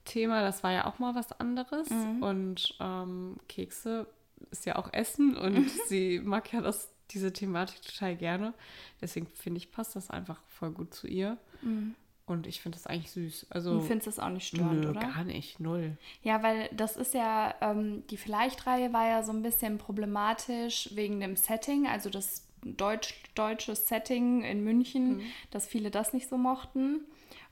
Catering-Thema, 0.05 0.43
das 0.43 0.63
war 0.63 0.73
ja 0.73 0.87
auch 0.87 0.99
mal 0.99 1.15
was 1.15 1.33
anderes. 1.33 1.89
Mhm. 1.91 2.23
Und 2.23 2.75
ähm, 2.81 3.37
Kekse 3.49 4.07
ist 4.51 4.67
ja 4.67 4.77
auch 4.77 4.93
Essen 4.93 5.37
und 5.37 5.55
mhm. 5.55 5.71
sie 5.89 6.21
mag 6.21 6.53
ja 6.53 6.61
das, 6.61 6.91
diese 7.11 7.33
Thematik 7.33 7.83
total 7.83 8.17
gerne. 8.17 8.55
Deswegen 9.01 9.27
finde 9.27 9.59
ich, 9.59 9.71
passt 9.71 9.97
das 9.97 10.11
einfach 10.11 10.41
voll 10.49 10.71
gut 10.71 10.95
zu 10.95 11.07
ihr. 11.07 11.37
Mhm. 11.63 11.95
Und 12.27 12.47
ich 12.47 12.61
finde 12.61 12.79
das 12.79 12.87
eigentlich 12.87 13.11
süß. 13.11 13.49
Also, 13.51 13.81
du 13.81 13.81
findest 13.81 14.07
das 14.07 14.19
auch 14.21 14.29
nicht 14.29 14.47
störend, 14.47 14.83
nö, 14.83 14.91
oder? 14.91 15.01
Gar 15.01 15.25
nicht, 15.25 15.59
null. 15.59 15.97
Ja, 16.23 16.45
weil 16.45 16.69
das 16.73 16.97
ist 16.97 17.13
ja, 17.13 17.57
ähm, 17.61 18.07
die 18.07 18.17
Vielleicht-Reihe 18.17 18.93
war 18.93 19.09
ja 19.09 19.25
so 19.25 19.33
ein 19.33 19.43
bisschen 19.43 19.79
problematisch 19.79 20.91
wegen 20.95 21.19
dem 21.19 21.35
Setting. 21.35 21.89
Also 21.89 22.09
das 22.09 22.47
deutsch, 22.63 23.21
deutsches 23.35 23.89
Setting 23.89 24.43
in 24.43 24.63
München, 24.63 25.17
mhm. 25.17 25.23
dass 25.51 25.67
viele 25.67 25.91
das 25.91 26.13
nicht 26.13 26.29
so 26.29 26.39
mochten. 26.39 27.01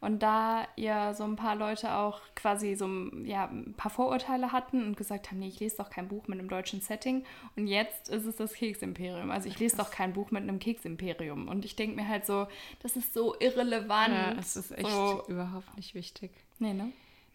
Und 0.01 0.23
da 0.23 0.67
ja 0.77 1.13
so 1.13 1.25
ein 1.25 1.37
paar 1.37 1.57
Leute 1.57 1.95
auch 1.95 2.21
quasi 2.37 2.77
so 2.77 2.87
ja, 3.25 3.47
ein 3.47 3.75
paar 3.77 3.91
Vorurteile 3.91 4.53
hatten 4.53 4.85
und 4.85 4.97
gesagt 4.97 5.31
haben, 5.31 5.41
nee, 5.41 5.49
ich 5.49 5.59
lese 5.59 5.79
doch 5.79 5.91
kein 5.91 6.07
Buch 6.09 6.29
mit 6.29 6.39
einem 6.39 6.49
deutschen 6.49 6.81
Setting. 6.81 7.25
Und 7.57 7.67
jetzt 7.67 8.09
ist 8.09 8.25
es 8.25 8.37
das 8.37 8.53
Keksimperium. 8.53 9.31
Also 9.31 9.49
ich 9.49 9.59
lese 9.59 9.77
doch 9.77 9.91
kein 9.91 10.13
Buch 10.13 10.31
mit 10.31 10.43
einem 10.43 10.61
Keksimperium. 10.61 11.49
Und 11.49 11.65
ich 11.65 11.75
denke 11.75 11.97
mir 11.97 12.07
halt 12.07 12.27
so, 12.27 12.47
das 12.81 12.97
ist 12.97 13.13
so 13.13 13.35
irrelevant. 13.41 14.15
Ja, 14.15 14.33
es 14.39 14.57
ist 14.57 14.71
echt 14.71 14.89
so. 14.89 15.25
überhaupt 15.27 15.77
nicht 15.77 15.95
wichtig. 15.95 16.31
Nee, 16.61 16.75
ne? 16.75 16.93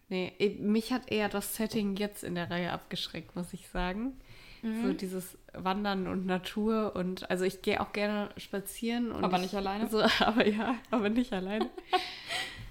Nee, 0.08 0.58
mich 0.60 0.92
hat 0.92 1.10
eher 1.10 1.28
das 1.28 1.56
Setting 1.56 1.96
jetzt 1.96 2.24
in 2.24 2.34
der 2.34 2.50
Reihe 2.50 2.72
abgeschreckt, 2.72 3.36
muss 3.36 3.52
ich 3.52 3.68
sagen. 3.68 4.18
Mhm. 4.64 4.82
So 4.82 4.92
dieses 4.94 5.36
Wandern 5.52 6.06
und 6.08 6.24
Natur 6.24 6.96
und 6.96 7.30
also 7.30 7.44
ich 7.44 7.60
gehe 7.60 7.82
auch 7.82 7.92
gerne 7.92 8.30
spazieren. 8.38 9.12
Und 9.12 9.22
aber 9.22 9.36
nicht 9.36 9.54
alleine? 9.54 9.90
So, 9.90 10.00
aber 10.20 10.46
ja, 10.46 10.76
aber 10.90 11.10
nicht 11.10 11.34
alleine. 11.34 11.68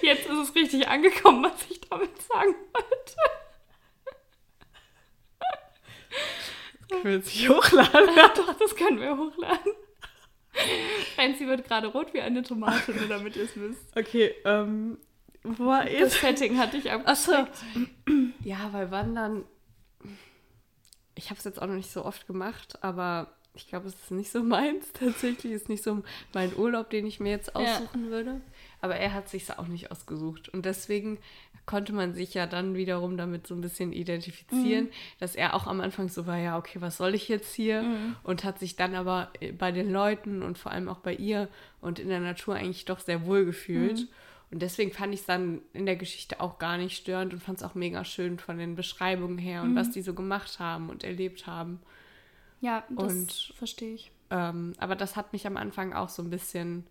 Jetzt 0.01 0.29
ist 0.29 0.37
es 0.37 0.55
richtig 0.55 0.87
angekommen, 0.87 1.43
was 1.43 1.69
ich 1.69 1.81
damit 1.81 2.21
sagen 2.21 2.55
wollte. 2.71 3.17
Ich 6.87 7.03
will 7.03 7.17
es 7.17 7.25
nicht 7.25 7.49
hochladen. 7.49 8.15
Doch, 8.35 8.53
das 8.53 8.77
können 8.77 9.01
wir 9.01 9.17
hochladen. 9.17 9.73
Franzi 11.15 11.47
wird 11.47 11.65
gerade 11.65 11.87
rot 11.87 12.13
wie 12.13 12.21
eine 12.21 12.43
Tomate, 12.43 12.93
nur 12.93 13.07
damit 13.07 13.35
ihr 13.35 13.43
es 13.43 13.59
wisst. 13.59 13.97
Okay, 13.97 14.33
ähm, 14.45 14.97
war 15.43 15.85
Das? 15.85 16.19
Setting 16.19 16.57
hatte 16.57 16.77
ich 16.77 16.91
Achso. 16.91 17.33
abgeschickt. 17.33 17.95
Ja, 18.43 18.69
weil 18.71 18.91
Wandern. 18.91 19.43
Ich 21.15 21.29
habe 21.29 21.37
es 21.37 21.43
jetzt 21.43 21.61
auch 21.61 21.67
noch 21.67 21.75
nicht 21.75 21.91
so 21.91 22.05
oft 22.05 22.25
gemacht, 22.27 22.83
aber 22.83 23.27
ich 23.53 23.67
glaube, 23.67 23.87
es 23.87 23.95
ist 23.95 24.11
nicht 24.11 24.31
so 24.31 24.43
meins 24.43 24.91
tatsächlich. 24.93 25.51
Ist 25.51 25.69
nicht 25.69 25.83
so 25.83 26.03
mein 26.33 26.55
Urlaub, 26.55 26.89
den 26.89 27.05
ich 27.05 27.19
mir 27.19 27.31
jetzt 27.31 27.47
Ja. 27.55 27.59
aussuchen 27.77 28.09
würde. 28.09 28.41
Aber 28.79 28.95
er 28.95 29.13
hat 29.13 29.29
sich 29.29 29.51
auch 29.57 29.67
nicht 29.67 29.91
ausgesucht. 29.91 30.49
Und 30.49 30.65
deswegen 30.65 31.19
konnte 31.67 31.93
man 31.93 32.13
sich 32.13 32.33
ja 32.33 32.47
dann 32.47 32.73
wiederum 32.75 33.17
damit 33.17 33.45
so 33.45 33.53
ein 33.53 33.61
bisschen 33.61 33.93
identifizieren, 33.93 34.89
dass 35.19 35.35
er 35.35 35.53
auch 35.53 35.67
am 35.67 35.79
Anfang 35.81 36.09
so 36.09 36.25
war, 36.25 36.37
ja, 36.37 36.57
okay, 36.57 36.81
was 36.81 36.97
soll 36.97 37.13
ich 37.13 37.27
jetzt 37.27 37.53
hier? 37.53 37.85
Und 38.23 38.43
hat 38.43 38.57
sich 38.57 38.75
dann 38.77 38.95
aber 38.95 39.31
äh, 39.41 39.51
bei 39.51 39.71
den 39.71 39.91
Leuten 39.91 40.41
und 40.41 40.57
vor 40.57 40.71
allem 40.71 40.89
auch 40.89 40.99
bei 40.99 41.13
ihr 41.13 41.49
und 41.79 41.99
in 41.99 42.09
der 42.09 42.19
Natur 42.19 42.55
eigentlich 42.55 42.85
doch 42.85 42.99
sehr 42.99 43.25
wohl 43.25 43.45
gefühlt. 43.45 44.07
Und 44.51 44.61
deswegen 44.61 44.91
fand 44.91 45.13
ich 45.13 45.21
es 45.21 45.25
dann 45.25 45.61
in 45.73 45.85
der 45.85 45.95
Geschichte 45.95 46.41
auch 46.41 46.59
gar 46.59 46.77
nicht 46.77 46.97
störend 46.97 47.33
und 47.33 47.39
fand 47.41 47.59
es 47.59 47.63
auch 47.63 47.73
mega 47.73 48.03
schön 48.03 48.37
von 48.37 48.57
den 48.57 48.75
Beschreibungen 48.75 49.37
her 49.37 49.61
und 49.63 49.75
was 49.75 49.91
die 49.91 50.01
so 50.01 50.13
gemacht 50.13 50.59
haben 50.59 50.89
und 50.89 51.03
erlebt 51.05 51.47
haben. 51.47 51.79
Ja, 52.59 52.83
das 52.89 53.13
Und- 53.13 53.53
verstehe 53.55 53.93
ich. 53.95 54.11
Ähm, 54.29 54.73
aber 54.77 54.95
das 54.95 55.15
hat 55.15 55.33
mich 55.33 55.47
am 55.47 55.57
Anfang 55.57 55.93
auch 55.93 56.09
so 56.09 56.21
ein 56.21 56.29
bisschen, 56.29 56.85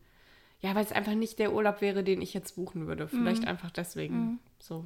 ja, 0.61 0.75
weil 0.75 0.85
es 0.85 0.93
einfach 0.93 1.15
nicht 1.15 1.39
der 1.39 1.53
Urlaub 1.53 1.81
wäre, 1.81 2.03
den 2.03 2.21
ich 2.23 2.35
jetzt 2.35 2.57
buchen 2.57 2.87
würde. 2.87 3.09
Vielleicht 3.09 3.47
einfach 3.47 3.71
deswegen 3.71 4.41
so. 4.59 4.85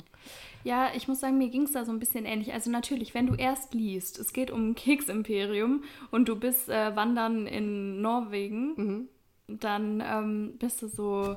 Ja, 0.63 0.91
ich 0.95 1.09
muss 1.09 1.21
sagen, 1.21 1.39
mir 1.39 1.49
ging 1.51 1.63
es 1.63 1.73
da 1.73 1.85
so 1.85 1.91
ein 1.93 1.99
bisschen 1.99 2.25
ähnlich. 2.27 2.53
Also 2.53 2.71
natürlich, 2.71 3.13
wenn 3.15 3.27
du 3.27 3.35
erst 3.35 3.75
liest, 3.75 4.19
es 4.19 4.33
geht 4.33 4.51
um 4.53 4.71
ein 4.71 4.75
Keksimperium 4.75 5.83
und 6.11 6.29
du 6.29 6.37
bist 6.37 6.69
äh, 6.69 6.95
wandern 6.95 7.47
in 7.47 8.01
Norwegen, 8.03 9.09
dann 9.49 10.01
ähm, 10.05 10.55
bist 10.59 10.81
du 10.83 10.89
so, 10.89 11.37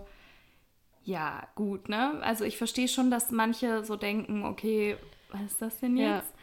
ja, 1.08 1.48
gut, 1.56 1.88
ne? 1.88 2.20
Also 2.22 2.44
ich 2.44 2.58
verstehe 2.58 2.90
schon, 2.90 3.10
dass 3.10 3.32
manche 3.32 3.86
so 3.86 3.96
denken, 3.96 4.44
okay, 4.44 4.98
was 5.32 5.42
ist 5.54 5.62
das 5.62 5.80
denn 5.80 5.96
Ja. 5.96 6.18
jetzt? 6.18 6.34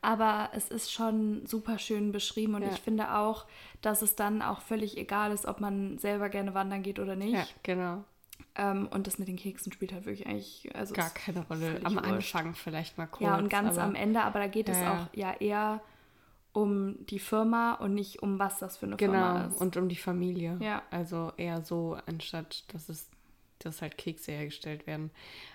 Aber 0.00 0.48
es 0.54 0.68
ist 0.70 0.90
schon 0.92 1.44
super 1.46 1.78
schön 1.78 2.10
beschrieben 2.10 2.54
und 2.54 2.62
Ja. 2.62 2.68
ich 2.72 2.80
finde 2.80 3.14
auch, 3.14 3.44
dass 3.82 4.00
es 4.00 4.16
dann 4.16 4.40
auch 4.40 4.62
völlig 4.62 4.96
egal 4.96 5.30
ist, 5.30 5.44
ob 5.46 5.60
man 5.60 5.98
selber 5.98 6.30
gerne 6.30 6.54
wandern 6.54 6.82
geht 6.82 6.98
oder 6.98 7.16
nicht. 7.16 7.34
Ja, 7.34 7.46
genau. 7.62 8.04
Ähm, 8.54 8.88
und 8.90 9.06
das 9.06 9.18
mit 9.18 9.28
den 9.28 9.36
Keksen 9.36 9.72
spielt 9.72 9.92
halt 9.92 10.06
wirklich 10.06 10.26
eigentlich 10.26 10.74
also 10.74 10.94
Gar 10.94 11.10
keine 11.10 11.46
Rolle. 11.46 11.80
Am 11.84 11.96
wurscht. 11.96 12.34
Anfang 12.34 12.54
vielleicht 12.54 12.96
mal 12.96 13.06
kurz. 13.06 13.22
Ja, 13.22 13.36
und 13.36 13.48
ganz 13.50 13.76
am 13.78 13.94
Ende, 13.94 14.22
aber 14.22 14.38
da 14.40 14.46
geht 14.46 14.68
es 14.70 14.78
Ja, 14.80 15.04
auch 15.04 15.14
ja 15.14 15.34
eher 15.34 15.80
um 16.52 17.04
die 17.06 17.18
Firma 17.18 17.74
und 17.74 17.94
nicht 17.94 18.22
um 18.22 18.38
was 18.38 18.58
das 18.58 18.76
für 18.78 18.86
eine 18.86 18.96
Firma 18.96 19.32
Genau, 19.42 19.48
ist. 19.48 19.60
und 19.60 19.76
um 19.76 19.88
die 19.88 19.96
Familie. 19.96 20.56
Ja. 20.60 20.82
Also 20.90 21.32
eher 21.36 21.62
so, 21.62 21.98
anstatt 22.06 22.64
dass 22.72 22.88
es, 22.88 23.08
dass 23.64 23.82
halt 23.82 23.98
Kekse 23.98 24.32
hergestellt 24.32 24.86
werden. 24.86 25.10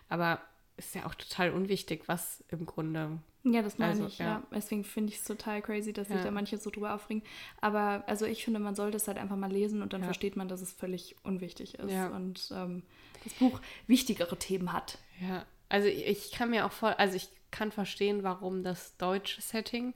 Aber 0.09 0.41
ist 0.77 0.95
ja 0.95 1.05
auch 1.05 1.15
total 1.15 1.51
unwichtig, 1.51 2.03
was 2.07 2.43
im 2.49 2.65
Grunde. 2.65 3.19
ja, 3.43 3.61
das 3.61 3.77
meine 3.77 3.91
also, 3.91 4.05
ich, 4.07 4.17
ja. 4.19 4.25
ja. 4.25 4.43
Deswegen 4.53 4.83
finde 4.85 5.11
ich 5.11 5.19
es 5.19 5.25
total 5.25 5.61
crazy, 5.61 5.91
dass 5.93 6.07
sich 6.07 6.17
Ja. 6.17 6.23
da 6.23 6.31
manche 6.31 6.57
so 6.57 6.69
drüber 6.69 6.93
aufregen. 6.95 7.21
Aber 7.59 8.03
also 8.07 8.25
ich 8.25 8.43
finde, 8.45 8.59
man 8.59 8.75
sollte 8.75 8.95
es 8.97 9.07
halt 9.07 9.17
einfach 9.17 9.35
mal 9.35 9.51
lesen 9.51 9.81
und 9.81 9.91
dann 9.93 10.01
Ja. 10.01 10.05
versteht 10.05 10.35
man, 10.37 10.47
dass 10.47 10.61
es 10.61 10.71
völlig 10.71 11.15
unwichtig 11.23 11.75
ist 11.79 11.91
und 12.13 12.49
ähm, 12.55 12.83
das 13.25 13.33
Buch 13.33 13.59
wichtigere 13.87 14.37
Themen 14.37 14.71
hat. 14.71 14.99
Ja, 15.19 15.45
also 15.67 15.87
ich, 15.89 16.05
ich 16.07 16.31
kann 16.31 16.49
mir 16.49 16.65
auch 16.65 16.71
voll, 16.71 16.93
also 16.93 17.15
ich 17.17 17.29
kann 17.51 17.71
verstehen, 17.73 18.23
warum 18.23 18.63
das 18.63 18.95
deutsche 18.97 19.41
Setting 19.41 19.93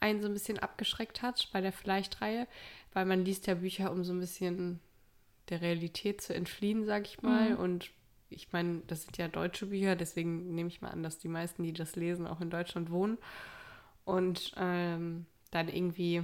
einen 0.00 0.20
so 0.20 0.26
ein 0.26 0.34
bisschen 0.34 0.58
abgeschreckt 0.58 1.22
hat 1.22 1.48
bei 1.52 1.60
der 1.60 1.72
Vielleicht-Reihe, 1.72 2.48
weil 2.92 3.06
man 3.06 3.24
liest 3.24 3.46
ja 3.46 3.54
Bücher, 3.54 3.92
um 3.92 4.02
so 4.04 4.12
ein 4.12 4.20
bisschen 4.20 4.80
der 5.48 5.60
Realität 5.60 6.20
zu 6.20 6.34
entfliehen, 6.34 6.84
sag 6.84 7.06
ich 7.06 7.22
mal. 7.22 7.50
Mhm. 7.50 7.56
Und 7.56 7.90
ich 8.30 8.52
meine, 8.52 8.82
das 8.86 9.02
sind 9.02 9.16
ja 9.18 9.28
deutsche 9.28 9.66
Bücher, 9.66 9.96
deswegen 9.96 10.54
nehme 10.54 10.68
ich 10.68 10.80
mal 10.80 10.90
an, 10.90 11.02
dass 11.02 11.18
die 11.18 11.28
meisten, 11.28 11.62
die 11.62 11.72
das 11.72 11.96
lesen, 11.96 12.26
auch 12.26 12.40
in 12.40 12.50
Deutschland 12.50 12.90
wohnen. 12.90 13.18
Und 14.04 14.52
ähm, 14.56 15.26
dann 15.50 15.68
irgendwie 15.68 16.22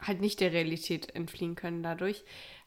halt 0.00 0.20
nicht 0.20 0.40
der 0.40 0.52
Realität 0.52 1.14
entfliehen 1.14 1.54
können 1.54 1.82
dadurch. 1.82 2.24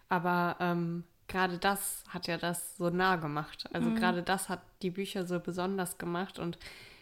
Aber 0.07 0.57
ähm, 0.59 1.03
gerade 1.27 1.57
das 1.57 2.03
hat 2.07 2.27
ja 2.27 2.37
das 2.37 2.77
so 2.77 2.89
nah 2.89 3.15
gemacht. 3.15 3.65
Also 3.73 3.91
gerade 3.93 4.23
das 4.23 4.49
hat 4.49 4.61
die 4.81 4.91
Bücher 4.91 5.25
so 5.25 5.39
besonders 5.39 5.97
gemacht 5.97 6.39
und 6.39 6.57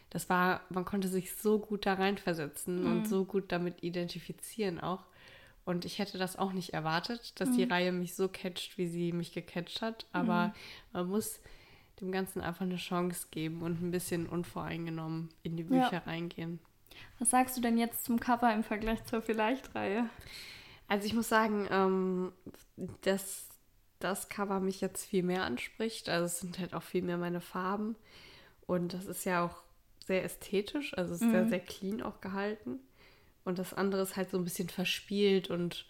das 0.09 0.29
war, 0.29 0.61
man 0.69 0.85
konnte 0.85 1.07
sich 1.07 1.35
so 1.35 1.59
gut 1.59 1.85
da 1.85 1.95
reinversetzen 1.95 2.85
und 2.85 3.07
so 3.07 3.25
gut 3.25 3.51
damit 3.51 3.83
identifizieren 3.83 4.79
auch. 4.79 5.03
Und 5.65 5.85
ich 5.85 5.99
hätte 5.99 6.17
das 6.17 6.35
auch 6.37 6.51
nicht 6.51 6.73
erwartet, 6.73 7.39
dass 7.39 7.51
die 7.51 7.63
Reihe 7.63 7.91
mich 7.93 8.15
so 8.15 8.27
catcht, 8.27 8.77
wie 8.77 8.87
sie 8.87 9.13
mich 9.13 9.31
gecatcht 9.31 9.81
hat. 9.81 10.05
Aber 10.11 10.53
man 10.91 11.07
muss 11.07 11.39
dem 12.01 12.11
Ganzen 12.11 12.41
einfach 12.41 12.61
eine 12.65 12.75
Chance 12.75 13.27
geben 13.31 13.61
und 13.61 13.81
ein 13.81 13.91
bisschen 13.91 14.27
unvoreingenommen 14.27 15.29
in 15.41 15.55
die 15.55 15.63
Ja. 15.63 15.87
Bücher 15.89 16.05
reingehen. 16.05 16.59
Was 17.19 17.29
sagst 17.29 17.55
du 17.55 17.61
denn 17.61 17.77
jetzt 17.77 18.03
zum 18.03 18.19
Cover 18.19 18.53
im 18.53 18.63
Vergleich 18.63 19.03
zur 19.05 19.21
Vielleicht-Reihe? 19.21 20.09
Also 20.89 21.05
ich 21.05 21.13
muss 21.13 21.29
sagen, 21.29 21.67
ähm, 21.71 22.33
dass 23.01 23.47
das 23.99 24.27
Cover 24.27 24.59
mich 24.59 24.81
jetzt 24.81 25.05
viel 25.05 25.23
mehr 25.23 25.43
anspricht. 25.43 26.09
Also 26.09 26.25
es 26.25 26.39
sind 26.39 26.59
halt 26.59 26.73
auch 26.73 26.83
viel 26.83 27.01
mehr 27.03 27.17
meine 27.17 27.39
Farben. 27.41 27.95
Und 28.67 28.93
das 28.93 29.05
ist 29.05 29.23
ja 29.23 29.45
auch 29.45 29.55
sehr 30.05 30.25
ästhetisch, 30.25 30.93
also 30.97 31.13
es 31.13 31.21
ist 31.21 31.31
sehr, 31.31 31.47
sehr 31.47 31.59
clean 31.61 32.01
auch 32.01 32.19
gehalten. 32.19 32.79
Und 33.45 33.59
das 33.59 33.73
andere 33.73 34.01
ist 34.01 34.15
halt 34.15 34.29
so 34.29 34.37
ein 34.37 34.43
bisschen 34.43 34.69
verspielt 34.69 35.49
und 35.49 35.85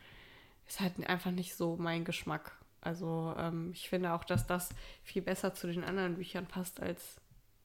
ist 0.67 0.79
halt 0.79 0.93
einfach 1.07 1.31
nicht 1.31 1.55
so 1.55 1.75
mein 1.77 2.05
Geschmack. 2.05 2.57
Also 2.81 3.33
ähm, 3.38 3.72
ich 3.74 3.89
finde 3.89 4.13
auch, 4.13 4.24
dass 4.24 4.48
das 4.48 4.69
viel 5.03 5.22
besser 5.22 5.53
zu 5.53 5.67
den 5.67 5.83
anderen 5.83 6.15
Büchern 6.15 6.45
passt 6.45 6.81
als 6.81 7.17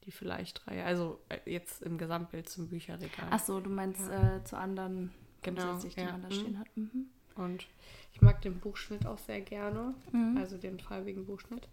die 0.05 0.11
Vielleicht-Reihe. 0.11 0.83
Also 0.85 1.19
äh, 1.29 1.39
jetzt 1.45 1.81
im 1.81 1.97
Gesamtbild 1.97 2.47
zum 2.47 2.69
Bücherregal. 2.69 3.27
Ach 3.29 3.39
so, 3.39 3.59
du 3.59 3.69
meinst 3.69 4.09
äh, 4.09 4.43
zu 4.43 4.57
anderen 4.57 5.11
Genau, 5.41 5.77
die 5.79 5.87
ja. 5.99 6.11
man 6.11 6.21
da 6.21 6.27
Mhm. 6.29 6.33
stehen 6.33 6.59
hat. 6.59 6.67
Mhm. 6.77 7.05
Und 7.35 7.67
ich 8.13 8.21
mag 8.21 8.41
den 8.41 8.59
Buchschnitt 8.59 9.05
auch 9.05 9.17
sehr 9.17 9.41
gerne. 9.41 9.93
Mhm. 10.11 10.37
Also 10.37 10.57
den 10.57 10.79
farbigen 10.79 11.25
Buchschnitt. 11.25 11.67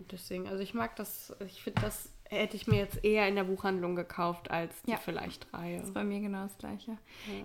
Und 0.00 0.12
deswegen, 0.12 0.48
also 0.48 0.62
ich 0.62 0.74
mag 0.74 0.96
das, 0.96 1.34
ich 1.46 1.62
finde, 1.62 1.82
das 1.82 2.10
hätte 2.28 2.56
ich 2.56 2.66
mir 2.66 2.76
jetzt 2.78 3.04
eher 3.04 3.28
in 3.28 3.34
der 3.34 3.44
Buchhandlung 3.44 3.96
gekauft 3.96 4.50
als 4.50 4.82
die 4.82 4.92
Ja. 4.92 4.96
Vielleicht-Reihe. 4.96 5.78
Das 5.78 5.88
ist 5.88 5.94
bei 5.94 6.04
mir 6.04 6.20
genau 6.20 6.42
das 6.44 6.56
Gleiche. 6.58 6.96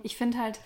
Ich 0.04 0.16
finde 0.16 0.38
halt, 0.38 0.60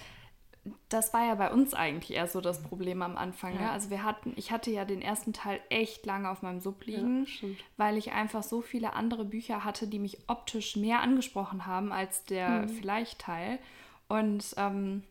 das 0.89 1.13
war 1.13 1.25
ja 1.25 1.35
bei 1.35 1.51
uns 1.51 1.73
eigentlich 1.73 2.15
eher 2.15 2.27
so 2.27 2.41
das 2.41 2.61
Problem 2.61 3.01
am 3.01 3.17
Anfang. 3.17 3.55
Ja. 3.55 3.61
Ne? 3.61 3.71
Also 3.71 3.89
wir 3.89 4.03
hatten, 4.03 4.33
ich 4.35 4.51
hatte 4.51 4.69
ja 4.71 4.85
den 4.85 5.01
ersten 5.01 5.33
Teil 5.33 5.61
echt 5.69 6.05
lange 6.05 6.29
auf 6.29 6.41
meinem 6.41 6.59
Sub 6.59 6.85
liegen, 6.85 7.25
Ja, 7.41 7.47
weil 7.77 7.97
ich 7.97 8.11
einfach 8.11 8.43
so 8.43 8.61
viele 8.61 8.93
andere 8.93 9.25
Bücher 9.25 9.63
hatte, 9.63 9.87
die 9.87 9.99
mich 9.99 10.19
optisch 10.27 10.75
mehr 10.75 10.99
angesprochen 11.01 11.65
haben 11.65 11.91
als 11.91 12.23
der 12.25 12.49
Mhm. 12.63 12.69
Vielleicht-Teil. 12.69 13.59
Und 14.09 14.53
ähm, 14.57 15.03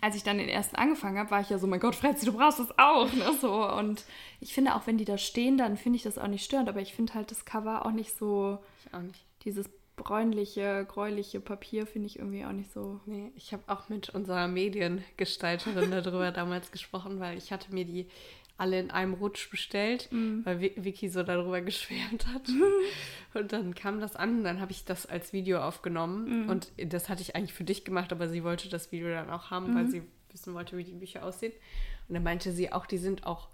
als 0.00 0.16
ich 0.16 0.22
dann 0.22 0.38
den 0.38 0.48
ersten 0.48 0.76
angefangen 0.76 1.18
habe, 1.18 1.30
war 1.30 1.40
ich 1.40 1.50
ja 1.50 1.58
so, 1.58 1.66
mein 1.66 1.80
Gott, 1.80 1.94
Frenzy, 1.94 2.26
du 2.26 2.32
brauchst 2.32 2.58
das 2.58 2.78
auch. 2.78 3.12
Ne? 3.12 3.32
So, 3.40 3.68
und 3.70 4.04
ich 4.40 4.54
finde 4.54 4.74
auch, 4.74 4.86
wenn 4.86 4.98
die 4.98 5.04
da 5.04 5.18
stehen, 5.18 5.58
dann 5.58 5.76
finde 5.76 5.96
ich 5.96 6.02
das 6.02 6.18
auch 6.18 6.26
nicht 6.28 6.44
störend. 6.44 6.68
Aber 6.68 6.80
ich 6.80 6.94
finde 6.94 7.14
halt 7.14 7.30
das 7.30 7.44
Cover 7.44 7.84
auch 7.84 7.90
nicht 7.92 8.16
so, 8.16 8.58
Ich 8.86 8.94
auch 8.94 9.02
nicht. 9.02 9.20
dieses 9.44 9.68
bräunliche, 9.96 10.86
gräuliche 10.86 11.40
Papier 11.40 11.86
finde 11.86 12.06
ich 12.06 12.18
irgendwie 12.18 12.44
auch 12.46 12.52
nicht 12.52 12.72
so. 12.72 13.00
Nee, 13.04 13.32
ich 13.36 13.52
habe 13.52 13.62
auch 13.66 13.90
mit 13.90 14.08
unserer 14.08 14.48
Mediengestalterin 14.48 15.90
darüber 16.02 16.30
damals 16.32 16.72
gesprochen, 16.72 17.20
weil 17.20 17.36
ich 17.36 17.52
hatte 17.52 17.72
mir 17.74 17.84
die 17.84 18.06
alle 18.60 18.78
in 18.78 18.90
einem 18.90 19.14
Rutsch 19.14 19.50
bestellt, 19.50 20.08
weil 20.44 20.58
Vi- 20.58 20.74
Vicky 20.84 21.08
so 21.08 21.22
darüber 21.22 21.60
geschwärmt 21.70 22.26
hat. 22.28 22.42
Und 23.34 23.52
dann 23.52 23.74
kam 23.74 24.00
das 24.00 24.16
an, 24.16 24.42
dann 24.44 24.60
habe 24.60 24.72
ich 24.72 24.84
das 24.84 25.06
als 25.06 25.32
Video 25.32 25.60
aufgenommen 25.60 26.48
und 26.50 26.72
das 26.76 27.08
hatte 27.08 27.22
ich 27.22 27.36
eigentlich 27.36 27.52
für 27.54 27.62
dich 27.64 27.84
gemacht, 27.84 28.10
aber 28.12 28.28
sie 28.28 28.42
wollte 28.42 28.68
das 28.68 28.90
Video 28.90 29.08
dann 29.08 29.30
auch 29.30 29.50
haben, 29.52 29.72
weil 29.74 29.86
sie 29.86 30.02
wissen 30.32 30.52
wollte, 30.54 30.76
wie 30.76 30.82
die 30.84 30.94
Bücher 30.94 31.24
aussehen. 31.24 31.52
Und 32.08 32.14
dann 32.14 32.24
meinte 32.24 32.50
sie 32.52 32.72
auch, 32.72 32.86
die 32.86 32.98
sind 32.98 33.24
auch 33.26 33.48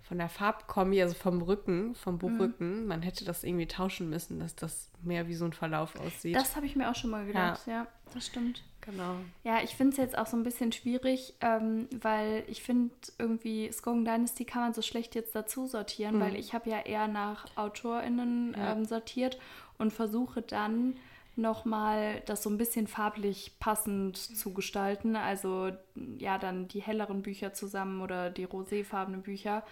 von 0.00 0.16
der 0.16 0.30
Farbkombi, 0.30 1.02
also 1.02 1.14
vom 1.14 1.42
Rücken, 1.42 1.94
vom 1.94 2.16
Buchrücken, 2.18 2.86
man 2.86 3.02
hätte 3.02 3.24
das 3.26 3.44
irgendwie 3.44 3.66
tauschen 3.66 4.08
müssen, 4.08 4.40
dass 4.40 4.56
das 4.56 4.90
mehr 5.02 5.28
wie 5.28 5.34
so 5.34 5.44
ein 5.44 5.52
Verlauf 5.52 5.94
aussieht. 6.00 6.34
Das 6.34 6.56
habe 6.56 6.64
ich 6.66 6.74
mir 6.74 6.90
auch 6.90 6.94
schon 6.96 7.10
mal 7.10 7.26
gedacht, 7.26 7.60
ja, 7.66 7.86
das 8.14 8.26
stimmt. 8.26 8.64
Genau. 8.90 9.16
Ja, 9.44 9.62
ich 9.62 9.74
finde 9.76 9.92
es 9.92 9.96
jetzt 9.98 10.18
auch 10.18 10.26
so 10.26 10.36
ein 10.36 10.42
bisschen 10.42 10.72
schwierig, 10.72 11.34
ähm, 11.40 11.88
weil 12.00 12.44
ich 12.48 12.62
finde 12.62 12.94
irgendwie 13.18 13.70
Skoggen 13.72 14.04
Dynasty 14.04 14.44
kann 14.44 14.62
man 14.62 14.74
so 14.74 14.82
schlecht 14.82 15.14
jetzt 15.14 15.34
dazu 15.34 15.66
sortieren, 15.66 16.20
weil 16.20 16.36
ich 16.36 16.52
habe 16.54 16.70
ja 16.70 16.80
eher 16.80 17.08
nach 17.08 17.46
AutorInnen 17.56 18.54
Ja. 18.56 18.72
ähm, 18.72 18.84
sortiert 18.84 19.38
und 19.78 19.92
versuche 19.92 20.42
dann 20.42 20.96
nochmal 21.36 22.22
das 22.26 22.42
so 22.42 22.50
ein 22.50 22.58
bisschen 22.58 22.86
farblich 22.86 23.52
passend 23.60 24.16
zu 24.16 24.52
gestalten. 24.52 25.16
Also 25.16 25.70
ja, 26.18 26.38
dann 26.38 26.68
die 26.68 26.82
helleren 26.82 27.22
Bücher 27.22 27.54
zusammen 27.54 28.02
oder 28.02 28.30
die 28.30 28.46
roséfarbenen 28.46 29.22
Bücher. 29.22 29.64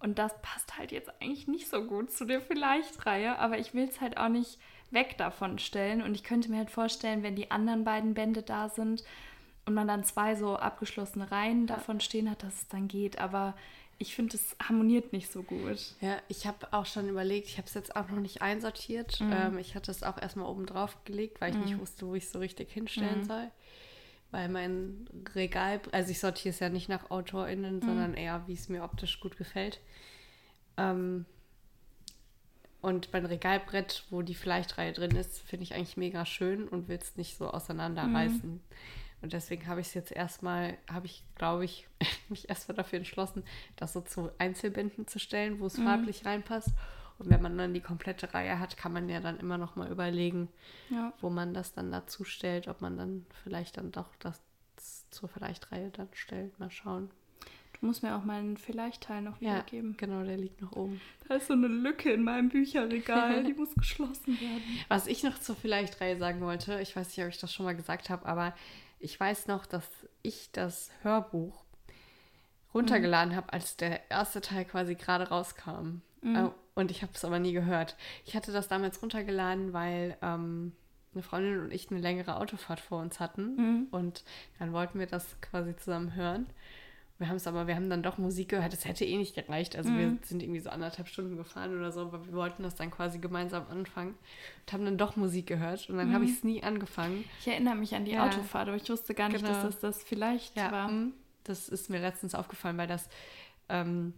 Und 0.00 0.18
das 0.18 0.34
passt 0.42 0.78
halt 0.78 0.90
jetzt 0.90 1.10
eigentlich 1.20 1.46
nicht 1.46 1.68
so 1.68 1.84
gut 1.84 2.10
zu 2.10 2.24
der 2.24 2.40
Vielleicht-Reihe, 2.40 3.38
aber 3.38 3.58
ich 3.58 3.72
will 3.72 3.84
es 3.88 4.00
halt 4.00 4.16
auch 4.16 4.28
nicht 4.28 4.58
weg 4.92 5.16
davon 5.18 5.58
stellen. 5.58 6.02
Und 6.02 6.14
ich 6.14 6.24
könnte 6.24 6.50
mir 6.50 6.58
halt 6.58 6.70
vorstellen, 6.70 7.22
wenn 7.22 7.36
die 7.36 7.50
anderen 7.50 7.84
beiden 7.84 8.14
Bände 8.14 8.42
da 8.42 8.68
sind 8.68 9.02
und 9.66 9.74
man 9.74 9.88
dann 9.88 10.04
zwei 10.04 10.34
so 10.34 10.56
abgeschlossene 10.56 11.30
Reihen 11.30 11.66
davon 11.66 12.00
stehen 12.00 12.30
hat, 12.30 12.42
dass 12.42 12.62
es 12.62 12.68
dann 12.68 12.88
geht. 12.88 13.18
Aber 13.18 13.54
ich 13.98 14.14
finde, 14.14 14.36
es 14.36 14.56
harmoniert 14.60 15.12
nicht 15.12 15.30
so 15.30 15.42
gut. 15.42 15.94
Ja, 16.00 16.16
ich 16.28 16.46
habe 16.46 16.72
auch 16.72 16.86
schon 16.86 17.08
überlegt, 17.08 17.48
ich 17.48 17.58
habe 17.58 17.68
es 17.68 17.74
jetzt 17.74 17.94
auch 17.94 18.08
noch 18.08 18.20
nicht 18.20 18.42
einsortiert. 18.42 19.20
Mhm. 19.20 19.32
Ähm, 19.32 19.58
ich 19.58 19.74
hatte 19.74 19.90
es 19.90 20.02
auch 20.02 20.20
erstmal 20.20 20.46
oben 20.46 20.66
drauf 20.66 20.96
gelegt, 21.04 21.40
weil 21.40 21.50
ich 21.50 21.56
mhm. 21.56 21.64
nicht 21.64 21.78
wusste, 21.78 22.06
wo 22.06 22.14
ich 22.14 22.24
es 22.24 22.32
so 22.32 22.40
richtig 22.40 22.70
hinstellen 22.70 23.20
mhm. 23.20 23.24
soll. 23.24 23.50
Weil 24.32 24.48
mein 24.48 25.06
Regal, 25.34 25.80
also 25.92 26.10
ich 26.10 26.18
sortiere 26.18 26.54
es 26.54 26.58
ja 26.58 26.68
nicht 26.68 26.88
nach 26.88 27.10
AutorInnen, 27.10 27.76
mhm. 27.76 27.82
sondern 27.82 28.14
eher, 28.14 28.42
wie 28.46 28.54
es 28.54 28.68
mir 28.68 28.82
optisch 28.82 29.20
gut 29.20 29.36
gefällt. 29.36 29.80
Ähm, 30.76 31.26
und 32.82 33.12
mein 33.12 33.24
Regalbrett, 33.24 34.04
wo 34.10 34.22
die 34.22 34.34
Fleischreihe 34.34 34.92
drin 34.92 35.12
ist, 35.12 35.40
finde 35.40 35.62
ich 35.62 35.74
eigentlich 35.74 35.96
mega 35.96 36.26
schön 36.26 36.68
und 36.68 36.88
will 36.88 36.98
es 37.00 37.16
nicht 37.16 37.38
so 37.38 37.48
auseinanderreißen. 37.48 38.50
Mhm. 38.50 38.60
Und 39.22 39.32
deswegen 39.32 39.68
habe 39.68 39.80
ich 39.80 39.86
es 39.86 39.94
jetzt 39.94 40.10
erstmal, 40.10 40.76
habe 40.90 41.06
ich, 41.06 41.24
glaube 41.36 41.64
ich, 41.64 41.86
mich 42.28 42.48
erstmal 42.48 42.76
dafür 42.76 42.98
entschlossen, 42.98 43.44
das 43.76 43.92
so 43.92 44.00
zu 44.00 44.30
Einzelbänden 44.38 45.06
zu 45.06 45.20
stellen, 45.20 45.60
wo 45.60 45.66
es 45.66 45.78
mhm. 45.78 45.84
farblich 45.84 46.26
reinpasst. 46.26 46.70
Und 47.18 47.30
wenn 47.30 47.40
man 47.40 47.56
dann 47.56 47.72
die 47.72 47.80
komplette 47.80 48.34
Reihe 48.34 48.58
hat, 48.58 48.76
kann 48.76 48.92
man 48.92 49.08
ja 49.08 49.20
dann 49.20 49.38
immer 49.38 49.58
noch 49.58 49.76
mal 49.76 49.88
überlegen, 49.88 50.48
ja. 50.90 51.12
wo 51.20 51.30
man 51.30 51.54
das 51.54 51.72
dann 51.72 51.92
dazu 51.92 52.24
stellt, 52.24 52.66
ob 52.66 52.80
man 52.80 52.96
dann 52.96 53.26
vielleicht 53.44 53.76
dann 53.76 53.92
doch 53.92 54.08
das 54.18 54.40
zur 55.10 55.28
Vielleicht-Reihe 55.28 55.90
dann 55.90 56.08
stellt. 56.14 56.58
Mal 56.58 56.72
schauen. 56.72 57.10
Du 57.82 57.88
musst 57.88 58.04
mir 58.04 58.14
auch 58.14 58.22
meinen 58.22 58.56
Vielleicht-Teil 58.56 59.22
noch 59.22 59.40
wiedergeben. 59.40 59.90
Ja, 59.90 59.96
genau, 60.06 60.22
der 60.22 60.36
liegt 60.36 60.62
noch 60.62 60.70
oben. 60.70 61.00
Da 61.26 61.34
ist 61.34 61.48
so 61.48 61.54
eine 61.54 61.66
Lücke 61.66 62.12
in 62.12 62.22
meinem 62.22 62.48
Bücherregal, 62.48 63.42
die 63.44 63.54
muss 63.54 63.74
geschlossen 63.74 64.40
werden. 64.40 64.62
Was 64.86 65.08
ich 65.08 65.24
noch 65.24 65.36
zur 65.40 65.56
Vielleicht-Reihe 65.56 66.16
sagen 66.16 66.40
wollte, 66.42 66.80
ich 66.80 66.94
weiß 66.94 67.08
nicht, 67.08 67.26
ob 67.26 67.32
ich 67.32 67.40
das 67.40 67.52
schon 67.52 67.66
mal 67.66 67.74
gesagt 67.74 68.08
habe, 68.08 68.24
aber 68.24 68.54
ich 69.00 69.18
weiß 69.18 69.48
noch, 69.48 69.66
dass 69.66 69.90
ich 70.22 70.52
das 70.52 70.92
Hörbuch 71.02 71.64
runtergeladen 72.72 73.32
mhm. 73.32 73.36
habe, 73.36 73.52
als 73.52 73.76
der 73.76 74.08
erste 74.12 74.40
Teil 74.40 74.64
quasi 74.64 74.94
gerade 74.94 75.28
rauskam. 75.30 76.02
Mhm. 76.20 76.36
Äh, 76.36 76.50
und 76.76 76.92
ich 76.92 77.02
habe 77.02 77.10
es 77.14 77.24
aber 77.24 77.40
nie 77.40 77.52
gehört. 77.52 77.96
Ich 78.24 78.36
hatte 78.36 78.52
das 78.52 78.68
damals 78.68 79.02
runtergeladen, 79.02 79.72
weil 79.72 80.16
ähm, 80.22 80.70
eine 81.14 81.22
Freundin 81.24 81.60
und 81.60 81.72
ich 81.72 81.90
eine 81.90 82.00
längere 82.00 82.36
Autofahrt 82.36 82.78
vor 82.80 83.00
uns 83.00 83.20
hatten. 83.20 83.56
Mhm. 83.56 83.86
Und 83.90 84.24
dann 84.60 84.72
wollten 84.72 84.98
wir 84.98 85.06
das 85.06 85.40
quasi 85.40 85.76
zusammen 85.76 86.14
hören. 86.14 86.46
Wir 87.22 87.28
haben 87.28 87.36
es 87.36 87.46
aber, 87.46 87.68
wir 87.68 87.76
haben 87.76 87.88
dann 87.88 88.02
doch 88.02 88.18
Musik 88.18 88.48
gehört. 88.48 88.74
Es 88.74 88.84
hätte 88.84 89.04
eh 89.04 89.16
nicht 89.16 89.36
gereicht. 89.36 89.76
Also 89.76 89.90
mhm. 89.90 89.98
wir 89.98 90.18
sind 90.22 90.42
irgendwie 90.42 90.58
so 90.58 90.70
anderthalb 90.70 91.06
Stunden 91.06 91.36
gefahren 91.36 91.78
oder 91.78 91.92
so, 91.92 92.00
aber 92.00 92.26
wir 92.26 92.32
wollten 92.32 92.64
das 92.64 92.74
dann 92.74 92.90
quasi 92.90 93.20
gemeinsam 93.20 93.64
anfangen 93.70 94.16
und 94.66 94.72
haben 94.72 94.84
dann 94.84 94.98
doch 94.98 95.14
Musik 95.14 95.46
gehört. 95.46 95.88
Und 95.88 95.98
dann 95.98 96.08
mhm. 96.08 96.14
habe 96.14 96.24
ich 96.24 96.32
es 96.32 96.42
nie 96.42 96.64
angefangen. 96.64 97.24
Ich 97.38 97.46
erinnere 97.46 97.76
mich 97.76 97.94
an 97.94 98.04
die 98.04 98.10
ja. 98.10 98.26
Autofahrt, 98.26 98.66
aber 98.66 98.76
ich 98.76 98.90
wusste 98.90 99.14
gar 99.14 99.28
nicht, 99.28 99.44
genau. 99.44 99.54
dass 99.54 99.62
das, 99.62 99.78
das 99.78 100.02
vielleicht 100.02 100.56
ja. 100.56 100.72
war. 100.72 100.88
Mhm. 100.88 101.12
Das 101.44 101.68
ist 101.68 101.90
mir 101.90 102.00
letztens 102.00 102.34
aufgefallen, 102.34 102.76
weil 102.76 102.88
das 102.88 103.08
ähm, 103.68 104.14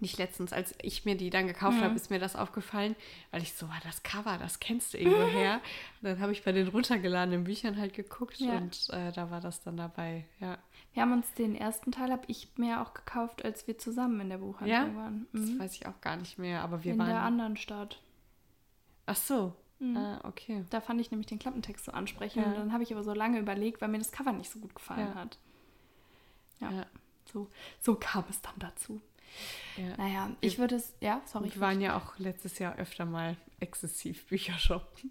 nicht 0.00 0.18
letztens, 0.18 0.52
als 0.52 0.74
ich 0.82 1.04
mir 1.04 1.16
die 1.16 1.30
dann 1.30 1.46
gekauft 1.46 1.78
mhm. 1.78 1.82
habe, 1.82 1.94
ist 1.94 2.10
mir 2.10 2.18
das 2.18 2.36
aufgefallen, 2.36 2.96
weil 3.30 3.42
ich 3.42 3.54
so, 3.54 3.68
war 3.68 3.80
das 3.84 4.02
Cover, 4.02 4.38
das 4.38 4.60
kennst 4.60 4.94
du 4.94 4.98
irgendwo 4.98 5.26
her. 5.26 5.60
Und 6.00 6.08
dann 6.08 6.20
habe 6.20 6.32
ich 6.32 6.44
bei 6.44 6.52
den 6.52 6.68
runtergeladenen 6.68 7.44
Büchern 7.44 7.76
halt 7.76 7.94
geguckt 7.94 8.38
ja. 8.38 8.56
und 8.56 8.88
äh, 8.90 9.12
da 9.12 9.30
war 9.30 9.40
das 9.40 9.62
dann 9.62 9.76
dabei, 9.76 10.24
ja. 10.40 10.58
Wir 10.92 11.02
haben 11.02 11.12
uns 11.12 11.32
den 11.34 11.54
ersten 11.54 11.92
Teil, 11.92 12.10
habe 12.10 12.24
ich 12.26 12.48
mir 12.56 12.80
auch 12.80 12.94
gekauft, 12.94 13.44
als 13.44 13.66
wir 13.66 13.76
zusammen 13.76 14.18
in 14.20 14.30
der 14.30 14.38
Buchhandlung 14.38 14.70
ja? 14.70 14.96
waren. 14.96 15.26
Mhm. 15.32 15.46
Das 15.46 15.58
weiß 15.58 15.74
ich 15.74 15.86
auch 15.86 16.00
gar 16.00 16.16
nicht 16.16 16.38
mehr, 16.38 16.62
aber 16.62 16.84
wir 16.84 16.92
in 16.92 16.98
waren... 16.98 17.08
In 17.08 17.14
der 17.14 17.22
anderen 17.22 17.56
Stadt. 17.56 18.00
Ach 19.04 19.16
so, 19.16 19.54
mhm. 19.78 19.96
ah, 19.96 20.20
okay. 20.24 20.64
Da 20.70 20.80
fand 20.80 21.00
ich 21.00 21.10
nämlich 21.10 21.26
den 21.26 21.38
Klappentext 21.38 21.84
so 21.84 21.92
ansprechend. 21.92 22.44
Ja. 22.44 22.50
Und 22.50 22.58
dann 22.58 22.72
habe 22.72 22.82
ich 22.82 22.92
aber 22.92 23.04
so 23.04 23.12
lange 23.12 23.38
überlegt, 23.38 23.80
weil 23.80 23.88
mir 23.88 23.98
das 23.98 24.10
Cover 24.10 24.32
nicht 24.32 24.50
so 24.50 24.58
gut 24.58 24.74
gefallen 24.74 25.08
ja. 25.08 25.14
hat. 25.14 25.38
Ja, 26.60 26.70
ja. 26.70 26.86
So, 27.30 27.50
so 27.80 27.96
kam 27.96 28.24
es 28.30 28.40
dann 28.40 28.54
dazu. 28.58 29.00
Ja. 29.76 29.96
Naja, 29.96 30.30
ich 30.40 30.58
würde 30.58 30.76
es, 30.76 30.94
ja, 31.00 31.22
sorry. 31.26 31.50
Wir 31.52 31.60
waren 31.60 31.80
ja 31.80 31.96
auch 31.96 32.18
letztes 32.18 32.58
Jahr 32.58 32.76
öfter 32.76 33.04
mal 33.04 33.36
exzessiv 33.60 34.26
Bücher 34.26 34.58
shoppen. 34.58 35.10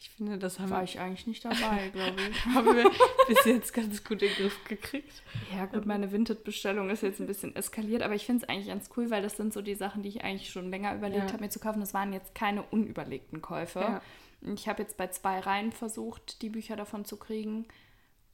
Ich 0.00 0.10
finde, 0.10 0.38
das 0.38 0.58
haben 0.58 0.70
War 0.70 0.82
ich 0.82 0.98
eigentlich 0.98 1.26
nicht 1.26 1.44
dabei, 1.44 1.90
glaube 1.92 2.16
ich. 2.30 2.44
haben 2.54 2.74
wir 2.74 2.90
bis 3.26 3.44
jetzt 3.44 3.74
ganz 3.74 4.02
gut 4.02 4.22
in 4.22 4.28
den 4.28 4.36
Griff 4.36 4.64
gekriegt. 4.64 5.22
Ja, 5.54 5.66
gut, 5.66 5.84
meine 5.84 6.10
Vinted-Bestellung 6.10 6.88
ist 6.88 7.02
jetzt 7.02 7.20
ein 7.20 7.26
bisschen 7.26 7.54
eskaliert, 7.54 8.02
aber 8.02 8.14
ich 8.14 8.24
finde 8.24 8.44
es 8.44 8.48
eigentlich 8.48 8.68
ganz 8.68 8.88
cool, 8.96 9.10
weil 9.10 9.22
das 9.22 9.36
sind 9.36 9.52
so 9.52 9.60
die 9.60 9.74
Sachen, 9.74 10.02
die 10.02 10.08
ich 10.08 10.24
eigentlich 10.24 10.50
schon 10.50 10.70
länger 10.70 10.94
überlegt 10.94 11.26
ja. 11.26 11.32
habe, 11.32 11.44
mir 11.44 11.50
zu 11.50 11.60
kaufen. 11.60 11.80
Das 11.80 11.92
waren 11.92 12.12
jetzt 12.12 12.34
keine 12.34 12.62
unüberlegten 12.62 13.42
Käufe. 13.42 13.80
Ja. 13.80 14.02
Ich 14.54 14.68
habe 14.68 14.82
jetzt 14.82 14.96
bei 14.96 15.08
zwei 15.08 15.40
Reihen 15.40 15.72
versucht, 15.72 16.40
die 16.42 16.48
Bücher 16.48 16.76
davon 16.76 17.04
zu 17.04 17.18
kriegen. 17.18 17.66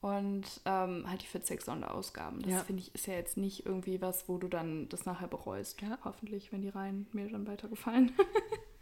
Und 0.05 0.45
ähm, 0.65 1.09
halt 1.09 1.23
die 1.23 1.25
Fitzek-Sonderausgaben. 1.25 2.43
Das 2.43 2.51
ja. 2.51 2.63
finde 2.63 2.83
ich 2.83 2.93
ist 2.93 3.07
ja 3.07 3.15
jetzt 3.15 3.37
nicht 3.37 3.65
irgendwie 3.65 4.03
was, 4.03 4.29
wo 4.29 4.37
du 4.37 4.47
dann 4.47 4.87
das 4.89 5.07
nachher 5.07 5.27
bereust. 5.27 5.81
Ja. 5.81 5.97
Hoffentlich, 6.03 6.51
wenn 6.51 6.61
die 6.61 6.69
Reihen 6.69 7.07
mir 7.11 7.27
dann 7.27 7.47
weitergefallen. 7.47 8.11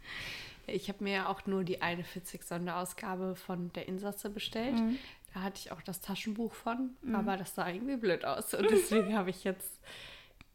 ich 0.66 0.90
habe 0.90 1.02
mir 1.02 1.14
ja 1.14 1.28
auch 1.30 1.46
nur 1.46 1.64
die 1.64 1.80
eine 1.80 2.04
Fitzek-Sonderausgabe 2.04 3.36
von 3.36 3.72
der 3.72 3.88
Insasse 3.88 4.28
bestellt. 4.28 4.74
Mhm. 4.74 4.98
Da 5.32 5.40
hatte 5.40 5.60
ich 5.60 5.72
auch 5.72 5.80
das 5.80 6.02
Taschenbuch 6.02 6.52
von, 6.52 6.90
mhm. 7.00 7.14
aber 7.14 7.38
das 7.38 7.54
sah 7.54 7.70
irgendwie 7.70 7.96
blöd 7.96 8.26
aus. 8.26 8.52
Und 8.52 8.70
deswegen 8.70 9.16
habe 9.16 9.30
ich 9.30 9.44
jetzt 9.44 9.80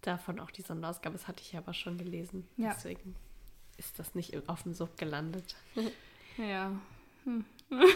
davon 0.01 0.39
auch 0.39 0.51
die 0.51 0.61
Sonderausgabe. 0.61 1.17
Das 1.17 1.27
hatte 1.27 1.41
ich 1.41 1.57
aber 1.57 1.73
schon 1.73 1.97
gelesen. 1.97 2.47
Ja. 2.57 2.75
Deswegen 2.75 3.15
ist 3.77 3.97
das 3.97 4.13
nicht 4.13 4.47
auf 4.47 4.61
dem 4.61 4.75
Sub 4.75 4.97
gelandet. 4.97 5.55
Ja. 6.37 6.71
Hm. 7.25 7.43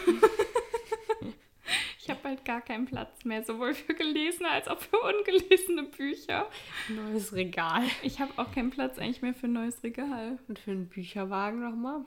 Ich 2.03 2.09
habe 2.09 2.19
halt 2.25 2.43
gar 2.43 2.59
keinen 2.59 2.85
Platz 2.85 3.23
mehr, 3.23 3.43
sowohl 3.43 3.73
für 3.73 3.93
gelesene 3.93 4.49
als 4.49 4.67
auch 4.67 4.79
für 4.79 4.97
ungelesene 4.99 5.83
Bücher. 5.83 6.49
Neues 6.89 7.31
Regal. 7.31 7.83
Ich 8.01 8.19
habe 8.19 8.33
auch 8.35 8.51
keinen 8.51 8.71
Platz 8.71 8.99
eigentlich 8.99 9.21
mehr 9.21 9.33
für 9.33 9.47
ein 9.47 9.53
neues 9.53 9.81
Regal. 9.83 10.37
Und 10.49 10.59
für 10.59 10.71
einen 10.71 10.89
Bücherwagen 10.89 11.61
nochmal? 11.61 12.01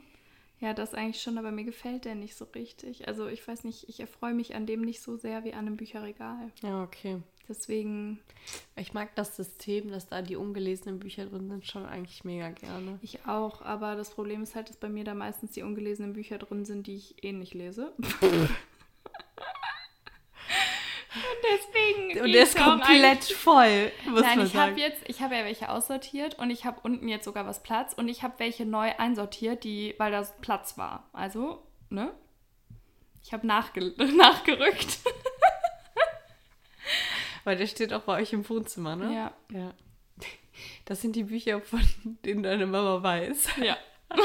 Ja, 0.61 0.74
das 0.74 0.92
eigentlich 0.92 1.22
schon, 1.22 1.38
aber 1.38 1.50
mir 1.50 1.64
gefällt 1.64 2.04
der 2.04 2.14
nicht 2.14 2.35
so 2.35 2.44
richtig. 2.54 3.09
Also 3.09 3.26
ich 3.28 3.46
weiß 3.46 3.64
nicht, 3.64 3.88
ich 3.88 3.98
erfreue 4.00 4.35
mich 4.35 4.54
an 4.54 4.66
dem 4.66 4.82
nicht 4.82 5.00
so 5.00 5.16
sehr 5.16 5.44
wie 5.44 5.54
an 5.54 5.61
einem 5.61 5.78
Bücherregal. 5.78 6.50
Ja, 6.62 6.82
okay. 6.82 7.22
Deswegen. 7.48 8.18
Ich 8.76 8.92
mag 8.92 9.14
das 9.14 9.35
System, 9.35 9.90
dass 9.90 10.09
da 10.09 10.20
die 10.20 10.37
ungelesenen 10.37 10.98
Bücher 10.98 11.24
drin 11.24 11.48
sind, 11.48 11.66
schon 11.66 11.87
eigentlich 11.87 12.22
mega 12.22 12.50
gerne. 12.50 12.98
Ich 13.00 13.26
auch, 13.26 13.62
aber 13.62 13.96
das 13.96 14.11
Problem 14.11 14.42
ist 14.42 14.54
halt, 14.54 14.68
dass 14.68 14.76
bei 14.76 14.90
mir 14.90 15.04
da 15.04 15.14
meistens 15.14 15.52
die 15.52 15.62
ungelesenen 15.62 16.12
Bücher 16.12 16.37
drin 16.37 16.66
sind, 16.66 16.87
die 16.87 16.96
ich 16.96 17.24
eh 17.24 17.32
nicht 17.32 17.54
lese. 17.54 17.94
Und 21.16 21.42
deswegen. 21.42 22.06
Und 22.22 22.33
der 22.33 22.42
ist 22.42 22.57
komplett 22.57 23.24
voll. 23.24 23.92
Muss 24.09 24.22
Nein, 24.22 24.38
man 24.38 24.46
ich 24.46 24.57
habe 24.57 24.81
jetzt, 24.81 25.02
ich 25.07 25.20
habe 25.20 25.35
ja 25.35 25.44
welche 25.44 25.68
aussortiert 25.68 26.38
und 26.38 26.50
ich 26.50 26.64
habe 26.64 26.81
unten 26.83 27.09
jetzt 27.09 27.24
sogar 27.24 27.46
was 27.46 27.62
Platz 27.62 27.92
und 27.92 28.09
ich 28.09 28.22
habe 28.22 28.35
welche 28.38 28.66
neu 28.66 28.92
einsortiert, 28.96 29.64
die, 29.64 29.94
weil 29.98 30.12
das 30.12 30.37
Platz 30.40 30.79
war. 30.79 31.09
Also, 31.12 31.62
ne? 31.90 32.12
Ich 33.22 33.33
habe 33.33 33.46
nachge 33.46 33.94
nachgerückt. 34.16 34.98
weil 37.44 37.57
der 37.57 37.66
steht 37.66 37.92
auch 37.92 38.02
bei 38.02 38.20
euch 38.20 38.33
im 38.33 38.48
Wohnzimmer, 38.48 38.96
ne? 38.96 39.14
Ja. 39.14 39.33
Ja. 39.52 39.74
Das 40.85 41.02
sind 41.02 41.16
die 41.16 41.24
Bücher, 41.24 41.61
von 41.61 41.81
denen 42.24 42.42
deine 42.42 42.66
Mama 42.66 43.02
weiß. 43.02 43.48
Ja. 43.62 43.76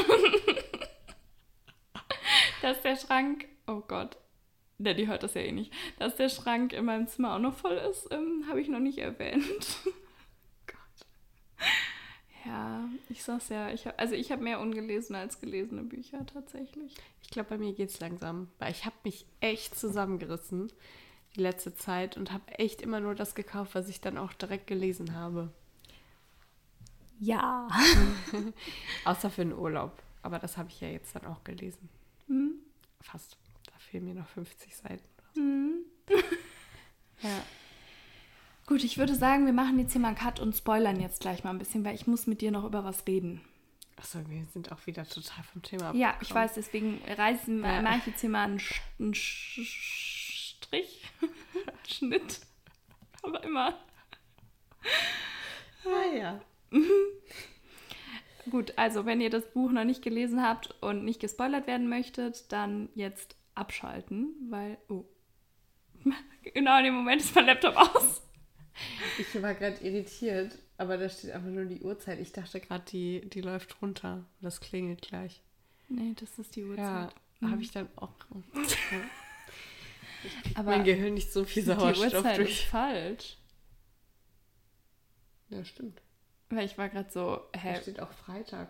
Dass 2.62 2.82
der 2.82 2.96
Schrank, 2.96 3.48
oh 3.68 3.82
Gott, 3.88 4.18
ja, 4.84 4.94
die 4.94 5.08
hört 5.08 5.24
das 5.24 5.34
ja 5.34 5.42
eh 5.42 5.52
nicht. 5.52 5.72
Dass 6.00 6.16
der 6.16 6.30
Schrank 6.30 6.74
in 6.74 6.86
meinem 6.86 7.08
Zimmer 7.08 7.36
auch 7.36 7.40
noch 7.40 7.56
voll 7.56 7.80
ist, 7.90 8.08
ähm, 8.12 8.46
habe 8.50 8.62
ich 8.62 8.68
noch 8.68 8.80
nicht 8.80 8.98
erwähnt. 8.98 9.44
Gott. 10.68 11.08
Ja, 12.46 12.90
ich 13.10 13.24
sag's 13.24 13.50
ja. 13.50 13.72
Ich 13.72 13.86
hab, 13.88 14.00
also 14.00 14.16
ich 14.16 14.32
habe 14.32 14.44
mehr 14.44 14.60
ungelesene 14.60 15.20
als 15.20 15.40
gelesene 15.40 15.84
Bücher 15.84 16.26
tatsächlich. 16.26 16.96
Ich 17.22 17.30
glaube, 17.30 17.50
bei 17.50 17.58
mir 17.58 17.74
geht's 17.74 18.00
langsam. 18.00 18.48
Weil 18.60 18.72
ich 18.72 18.86
habe 18.86 18.96
mich 19.04 19.26
echt 19.40 19.78
zusammengerissen 19.78 20.72
die 21.36 21.42
letzte 21.42 21.74
Zeit 21.76 22.18
und 22.18 22.32
habe 22.32 22.44
echt 22.58 22.82
immer 22.82 23.00
nur 23.00 23.16
das 23.16 23.36
gekauft, 23.36 23.76
was 23.76 23.88
ich 23.88 24.02
dann 24.02 24.18
auch 24.18 24.34
direkt 24.34 24.68
gelesen 24.68 25.16
habe. 25.16 25.50
Ja. 27.20 27.68
Außer 29.06 29.30
für 29.30 29.46
den 29.46 29.54
Urlaub. 29.54 30.02
Aber 30.24 30.40
das 30.40 30.58
habe 30.58 30.70
ich 30.70 30.82
ja 30.82 30.90
jetzt 30.90 31.16
dann 31.16 31.26
auch 31.26 31.44
gelesen. 31.44 31.90
Mhm. 32.28 32.56
Fast 33.02 33.38
fehlen 33.92 34.06
mir 34.06 34.16
noch 34.16 34.28
50 34.30 34.76
Seiten. 34.76 35.04
Mhm. 35.36 35.86
ja. 37.22 37.44
Gut, 38.66 38.86
ich 38.86 38.98
würde 38.98 39.16
sagen, 39.16 39.46
wir 39.46 39.54
machen 39.54 39.78
jetzt 39.80 39.92
hier 39.92 40.00
mal 40.00 40.10
einen 40.10 40.18
Cut 40.18 40.40
und 40.40 40.56
spoilern 40.56 41.02
jetzt 41.02 41.20
gleich 41.20 41.44
mal 41.44 41.50
ein 41.50 41.60
bisschen, 41.60 41.84
weil 41.84 41.94
ich 41.94 42.08
muss 42.08 42.26
mit 42.26 42.40
dir 42.40 42.52
noch 42.52 42.64
über 42.64 42.86
was 42.86 43.06
reden. 43.06 43.42
Achso, 43.98 44.20
wir 44.30 44.46
sind 44.46 44.72
auch 44.72 44.88
wieder 44.88 45.06
total 45.06 45.44
vom 45.44 45.62
Thema 45.62 45.90
ab. 45.90 45.96
Ja, 45.96 46.18
ich 46.22 46.34
weiß, 46.34 46.54
deswegen 46.54 47.02
reißen 47.06 47.62
ja. 47.62 47.82
mache 47.82 47.98
ich 47.98 48.08
jetzt 48.08 48.22
hier 48.22 48.30
mal 48.30 48.46
einen, 48.46 48.62
einen 48.98 49.14
Strich, 49.14 51.04
Schnitt, 51.88 52.40
aber 53.24 53.44
immer. 53.44 53.78
Ah 55.86 56.16
ja. 56.16 56.42
Gut, 58.50 58.74
also 58.78 59.06
wenn 59.06 59.20
ihr 59.20 59.30
das 59.30 59.52
Buch 59.52 59.72
noch 59.72 59.84
nicht 59.84 60.02
gelesen 60.02 60.42
habt 60.42 60.76
und 60.82 61.04
nicht 61.04 61.20
gespoilert 61.20 61.68
werden 61.68 61.90
möchtet, 61.90 62.52
dann 62.54 62.88
jetzt 62.96 63.36
abschalten, 63.56 64.34
weil. 64.50 64.78
Oh. 64.90 65.06
genau 66.54 66.78
in 66.80 66.86
dem 66.86 66.94
Moment 66.96 67.22
ist 67.22 67.36
mein 67.36 67.46
Laptop 67.46 67.76
aus. 67.76 68.22
Ich 69.20 69.42
war 69.42 69.54
gerade 69.54 69.78
irritiert, 69.86 70.58
aber 70.78 70.98
da 70.98 71.10
steht 71.10 71.32
einfach 71.32 71.50
nur 71.50 71.66
die 71.66 71.82
Uhrzeit. 71.82 72.20
Ich 72.20 72.32
dachte 72.32 72.60
gerade, 72.60 72.84
die, 72.92 73.22
die 73.30 73.42
läuft 73.42 73.82
runter. 73.82 74.26
Das 74.42 74.60
klingelt 74.62 75.02
gleich. 75.02 75.42
Nee, 75.90 76.16
das 76.20 76.40
ist 76.40 76.56
die 76.56 76.64
Uhrzeit. 76.64 77.12
Ja, 77.12 77.14
Mhm. 77.42 77.52
habe 77.52 77.62
ich 77.64 77.72
dann 77.72 77.90
auch. 77.96 78.14
Aber 80.56 80.72
mein 80.72 80.84
Gehirn 80.84 81.16
nicht 81.16 81.32
so 81.34 81.44
viel 81.44 81.64
die 81.64 81.70
Sauerstoff 81.70 82.14
Uhrzeit 82.14 82.38
ist 82.40 82.48
durch. 82.48 82.68
falsch. 82.68 83.38
Ja, 85.50 85.66
stimmt. 85.66 86.02
Weil 86.50 86.66
ich 86.66 86.78
war 86.78 86.90
gerade 86.90 87.10
so, 87.10 87.42
Da 87.54 87.60
hä, 87.60 87.82
steht 87.82 88.00
auch 88.00 88.12
Freitag. 88.12 88.70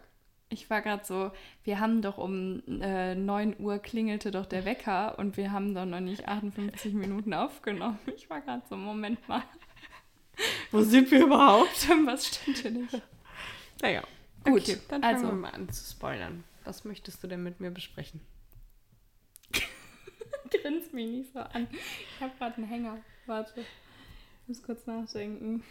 Ich 0.52 0.70
war 0.70 0.82
gerade 0.82 1.04
so, 1.06 1.32
wir 1.64 1.80
haben 1.80 2.02
doch 2.02 2.18
um 2.18 2.62
äh, 2.82 3.16
9 3.16 3.56
Uhr 3.60 3.80
klingelte 3.80 4.32
doch 4.32 4.46
der 4.46 4.66
Wecker 4.66 5.18
und 5.18 5.38
wir 5.38 5.52
haben 5.52 5.74
doch 5.74 5.86
noch 5.86 6.00
nicht 6.00 6.28
58 6.28 6.94
Minuten 6.94 7.34
aufgenommen. 7.34 8.00
Ich 8.16 8.30
war 8.30 8.42
gerade 8.42 8.64
so, 8.70 8.76
Moment 8.76 9.28
mal, 9.28 9.44
Wo 10.72 10.82
sind 10.82 11.12
wir 11.12 11.26
überhaupt? 11.26 11.90
was 12.06 12.28
stimmt 12.28 12.58
hier 12.58 12.72
nicht? 12.72 13.02
Naja, 13.82 14.04
Gut, 14.44 14.62
okay, 14.62 14.78
dann 14.90 15.04
also. 15.04 15.28
fangen 15.28 15.42
wir 15.42 15.50
mal 15.50 15.56
an 15.56 15.70
zu 15.70 15.90
spoilern. 15.90 16.44
Was 16.64 16.86
möchtest 16.86 17.24
du 17.24 17.28
denn 17.28 17.44
mit 17.44 17.60
mir 17.60 17.72
besprechen? 17.72 18.22
Grins 20.50 20.92
mich 20.92 21.10
nicht 21.10 21.34
so 21.34 21.40
an. 21.40 21.68
Ich 21.72 22.22
habe 22.22 22.34
gerade 22.38 22.58
einen 22.58 22.68
Hänger. 22.68 22.98
Warte. 23.26 23.62
Ich 23.62 24.48
muss 24.48 24.64
kurz 24.64 24.86
nachdenken. 24.86 25.64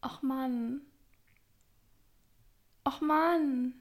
Ach 0.00 0.22
Mann. 0.22 0.80
Ach 2.90 3.00
Mann. 3.00 3.74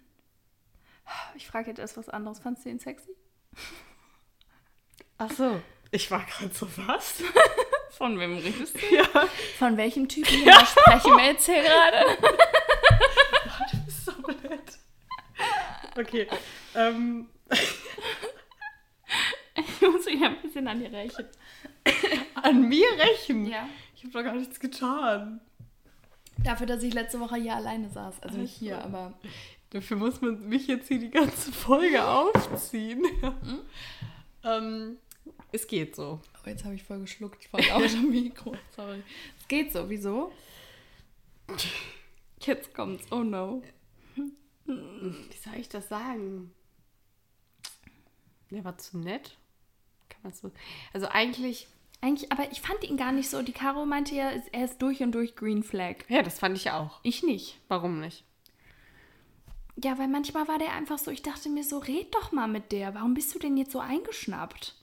Ich 1.36 1.48
frage 1.48 1.70
jetzt 1.70 1.80
erst 1.80 1.98
was 1.98 2.10
anderes. 2.10 2.40
Fandst 2.40 2.64
du 2.66 2.70
ihn 2.70 2.80
sexy? 2.80 3.10
Ach 5.18 5.32
so. 5.32 5.60
Ich 5.90 6.12
war 6.12 6.24
gerade 6.24 6.54
so 6.54 6.68
was. 6.88 7.24
Von 7.98 8.20
wem 8.20 8.38
redest 8.38 8.76
du? 8.80 8.96
ja. 8.96 9.04
Von 9.58 9.76
welchem 9.78 10.08
Typen 10.08 10.44
ja. 10.46 10.64
sprechen 10.64 11.18
wir 11.18 11.26
jetzt 11.26 11.46
hier 11.48 11.64
gerade? 11.64 12.06
Du 13.72 13.86
bist 13.86 14.06
so 14.06 14.12
blöd. 14.22 14.78
Okay. 15.98 16.28
Ähm, 16.76 17.30
Ich 19.56 19.82
muss 19.82 20.08
ihn 20.08 20.24
ein 20.24 20.42
bisschen 20.42 20.68
an 20.68 20.80
die 20.80 20.86
rächen. 20.86 21.26
an 22.36 22.70
mir 22.70 22.88
rächen? 22.98 23.48
Ja. 23.48 23.68
Ich 23.96 24.04
habe 24.04 24.14
doch 24.14 24.24
gar 24.24 24.36
nichts 24.36 24.60
getan. 24.60 25.42
Dafür, 26.44 26.66
dass 26.68 26.84
ich 26.84 26.94
letzte 26.94 27.20
Woche 27.20 27.36
hier 27.36 27.56
alleine 27.56 27.90
saß. 27.90 28.22
Also 28.22 28.38
nicht 28.38 28.56
hier, 28.56 28.84
aber 28.84 29.14
Dafür 29.72 29.98
muss 29.98 30.20
man 30.22 30.50
mich 30.50 30.68
jetzt 30.68 30.88
hier 30.88 31.00
die 31.00 31.12
ganze 31.12 31.52
Folge 31.52 32.04
aufziehen. 32.04 33.04
ähm, 34.44 34.98
es 35.52 35.68
geht 35.68 35.96
so. 35.96 36.20
Oh, 36.36 36.50
jetzt 36.50 36.66
habe 36.66 36.74
ich 36.74 36.84
voll 36.84 37.00
geschluckt 37.02 37.46
vor 37.46 37.62
lauter 37.62 38.02
Mikro. 38.02 38.56
Sorry. 38.76 39.04
Es 39.40 39.48
geht 39.48 39.72
so, 39.72 39.88
wieso? 39.90 40.32
Jetzt 42.40 42.74
kommt's. 42.74 43.12
Oh 43.12 43.24
no. 43.24 43.62
Wie 44.66 45.38
soll 45.38 45.56
ich 45.58 45.70
das 45.70 45.88
sagen? 45.88 46.52
Der 48.50 48.64
war 48.64 48.78
zu 48.78 48.98
nett. 48.98 49.38
Kann 50.10 50.22
man 50.24 50.34
so. 50.34 50.52
Also 50.94 51.08
eigentlich. 51.10 51.68
Eigentlich, 52.02 52.32
aber 52.32 52.50
ich 52.52 52.62
fand 52.62 52.84
ihn 52.84 52.96
gar 52.98 53.12
nicht 53.12 53.30
so. 53.30 53.42
Die 53.42 53.52
Caro 53.52 53.86
meinte 53.86 54.16
ja, 54.16 54.32
er 54.54 54.66
ist 54.66 54.82
durch 54.82 55.02
und 55.02 55.12
durch 55.14 55.36
Green 55.36 55.64
Flag. 55.64 55.96
Ja, 56.08 56.22
das 56.22 56.40
fand 56.40 56.56
ich 56.56 56.72
auch. 56.72 57.00
Ich 57.04 57.24
nicht. 57.24 57.60
Warum 57.68 58.00
nicht? 58.00 58.24
Ja, 59.84 59.98
weil 59.98 60.08
manchmal 60.08 60.48
war 60.48 60.58
der 60.60 60.74
einfach 60.74 60.98
so, 60.98 61.12
ich 61.12 61.22
dachte 61.22 61.50
mir 61.50 61.64
so, 61.64 61.78
red 61.80 62.14
doch 62.16 62.32
mal 62.32 62.48
mit 62.48 62.72
der. 62.72 62.96
Warum 62.96 63.14
bist 63.14 63.34
du 63.36 63.40
denn 63.40 63.58
jetzt 63.58 63.72
so 63.72 63.80
eingeschnappt? 63.80 64.76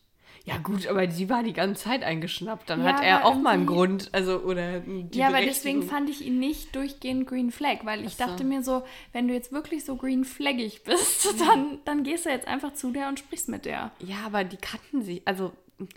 Ja, 0.45 0.59
gut, 0.59 0.87
aber 0.87 1.07
die 1.09 1.29
war 1.29 1.43
die 1.43 1.53
ganze 1.53 1.85
Zeit 1.85 2.05
eingeschnappt. 2.05 2.71
Dann 2.71 2.85
Ja, 2.85 2.93
hat 2.95 3.03
er 3.03 3.17
aber 3.17 3.27
auch 3.27 3.35
mal 3.35 3.51
einen 3.55 3.67
Grund. 3.67 4.11
Also, 4.13 4.39
oder. 4.41 4.83
Ja, 5.13 5.33
weil 5.33 5.45
deswegen 5.47 5.83
fand 5.83 6.09
ich 6.09 6.25
ihn 6.25 6.39
nicht 6.39 6.75
durchgehend 6.77 7.27
Green 7.27 7.51
Flag, 7.51 7.79
weil 7.85 8.05
ich 8.05 8.13
Ach 8.13 8.19
so. 8.19 8.25
dachte 8.27 8.45
mir 8.45 8.63
so, 8.63 8.85
wenn 9.13 9.27
du 9.27 9.35
jetzt 9.35 9.51
wirklich 9.53 9.85
so 9.85 9.97
Green 9.97 10.25
Flaggig 10.25 10.85
bist, 10.85 11.27
dann, 11.41 11.81
dann 11.85 12.05
gehst 12.05 12.27
du 12.27 12.31
jetzt 12.31 12.47
einfach 12.47 12.75
zu 12.75 12.93
der 12.93 13.09
und 13.09 13.19
sprichst 13.19 13.49
mit 13.49 13.65
der. 13.65 13.91
Ja, 13.99 14.19
aber 14.25 14.45
die 14.45 14.57
kannten 14.59 15.03
sich, 15.03 15.23
also 15.27 15.53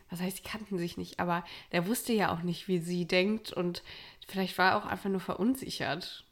was 0.10 0.20
heißt, 0.20 0.40
die 0.40 0.44
kannten 0.44 0.78
sich 0.78 0.98
nicht, 0.98 1.20
aber 1.20 1.46
der 1.72 1.88
wusste 1.88 2.14
ja 2.14 2.34
auch 2.34 2.42
nicht, 2.42 2.68
wie 2.68 2.80
sie 2.80 3.06
denkt 3.06 3.54
und 3.54 3.84
vielleicht 4.28 4.58
war 4.58 4.72
er 4.72 4.78
auch 4.78 4.86
einfach 4.86 5.10
nur 5.10 5.22
verunsichert. 5.22 6.26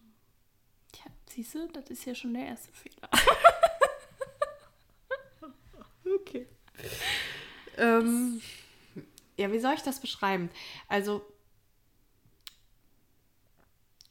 Tja, 0.92 1.06
siehst 1.30 1.56
du, 1.56 1.68
das 1.70 1.90
ist 1.90 2.06
ja 2.06 2.16
schon 2.16 2.34
der 2.34 2.46
erste 2.46 2.72
Fehler. 2.74 3.10
Okay. 6.22 6.48
Ähm, 7.78 8.42
ja, 9.38 9.52
wie 9.52 9.60
soll 9.60 9.74
ich 9.74 9.84
das 9.84 10.00
beschreiben? 10.00 10.50
Also, 10.88 11.26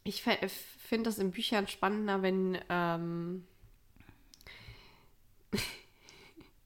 ich 0.04 0.22
finde 0.22 1.04
das 1.04 1.18
in 1.18 1.32
Büchern 1.32 1.66
spannender, 1.66 2.22
wenn 2.22 2.58
ähm, 2.68 3.46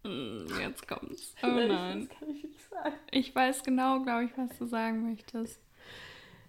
Jetzt 0.02 0.88
kommt's. 0.88 1.34
Oh 1.42 1.46
nein. 1.48 2.08
Ich 3.10 3.34
weiß 3.34 3.62
genau, 3.62 4.00
glaube 4.02 4.24
ich, 4.24 4.30
was 4.36 4.56
du 4.58 4.66
sagen 4.66 5.10
möchtest. 5.10 5.60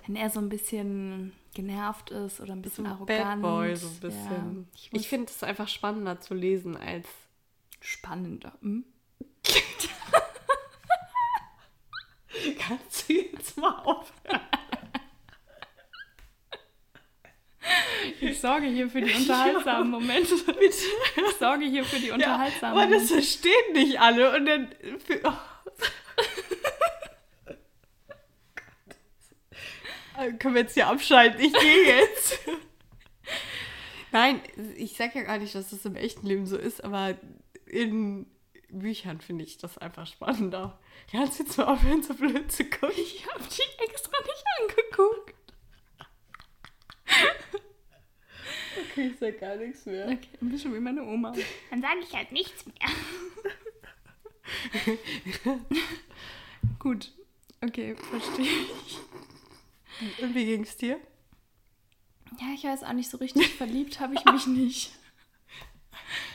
Wenn 0.05 0.15
er 0.15 0.29
so 0.29 0.39
ein 0.39 0.47
bisschen 0.49 1.33
genervt 1.53 2.11
ist 2.11 2.39
oder 2.39 2.53
ein 2.53 2.61
bisschen 2.61 2.85
So 2.85 2.91
arrogant. 2.91 3.19
Bad 3.23 3.41
Boy, 3.41 3.75
so 3.75 3.87
ein 3.87 3.99
bisschen. 3.99 4.31
Ja, 4.31 4.63
ich, 4.75 4.89
ich 4.93 5.07
finde 5.09 5.25
es 5.27 5.43
einfach 5.43 5.67
spannender 5.67 6.21
zu 6.21 6.33
lesen 6.33 6.77
als. 6.77 7.07
spannender. 7.81 8.53
Hm? 8.61 8.85
Kannst 12.57 13.09
du 13.09 13.13
jetzt 13.13 13.57
mal 13.57 13.77
aufhören? 13.79 14.39
Ich 18.21 18.39
sorge 18.39 18.67
hier 18.67 18.89
für 18.89 19.01
die 19.01 19.11
unterhaltsamen 19.17 19.89
Momente. 19.89 20.35
Bitte. 20.45 20.59
Ich 21.15 21.35
sorge 21.39 21.65
hier 21.65 21.83
für 21.83 21.99
die 21.99 22.07
Ja, 22.07 22.15
unterhaltsamen 22.15 22.77
aber 22.77 22.93
das 22.93 23.11
verstehen 23.11 23.73
nicht 23.73 23.99
alle 23.99 24.35
und 24.35 24.45
dann. 24.45 24.75
Für, 25.05 25.21
oh. 25.23 25.33
Also 30.15 30.37
Können 30.37 30.55
wir 30.55 30.61
jetzt 30.61 30.73
hier 30.75 30.87
abschalten? 30.87 31.39
Ich 31.39 31.53
gehe 31.53 31.97
jetzt. 31.97 32.39
Nein, 34.11 34.41
ich 34.75 34.95
sage 34.95 35.19
ja 35.19 35.23
gar 35.23 35.37
nicht, 35.37 35.55
dass 35.55 35.69
das 35.69 35.85
im 35.85 35.95
echten 35.95 36.27
Leben 36.27 36.45
so 36.45 36.57
ist, 36.57 36.83
aber 36.83 37.17
in 37.65 38.27
Büchern 38.69 39.21
finde 39.21 39.45
ich 39.45 39.57
das 39.57 39.77
einfach 39.77 40.05
spannender. 40.05 40.79
Kannst 41.09 41.39
du 41.39 41.43
jetzt 41.43 41.57
mal 41.57 41.65
aufhören, 41.65 42.03
so 42.03 42.13
blöd 42.13 42.51
zu 42.51 42.65
gucken? 42.65 42.91
Ich 42.97 43.25
habe 43.27 43.43
die 43.43 43.83
extra 43.83 44.11
nicht 44.21 44.43
angeguckt. 44.59 45.30
Okay, 48.91 49.07
ich 49.07 49.19
sag 49.19 49.39
gar 49.39 49.55
nichts 49.55 49.85
mehr. 49.85 50.05
Okay, 50.05 50.29
ein 50.41 50.49
bisschen 50.49 50.73
wie 50.73 50.79
meine 50.79 51.03
Oma. 51.03 51.33
Dann 51.69 51.81
sage 51.81 51.99
ich 52.01 52.13
halt 52.13 52.31
nichts 52.31 52.65
mehr. 52.65 52.75
Gut. 56.79 57.11
Okay, 57.63 57.95
verstehe. 57.95 58.47
Und 60.21 60.35
wie 60.35 60.45
ging 60.45 60.63
es 60.63 60.75
dir? 60.77 60.99
Ja, 62.39 62.47
ich 62.55 62.63
weiß 62.63 62.83
auch 62.83 62.93
nicht 62.93 63.09
so 63.09 63.17
richtig. 63.17 63.47
Verliebt 63.57 63.99
habe 63.99 64.15
ich 64.15 64.25
mich 64.25 64.47
nicht. 64.47 64.91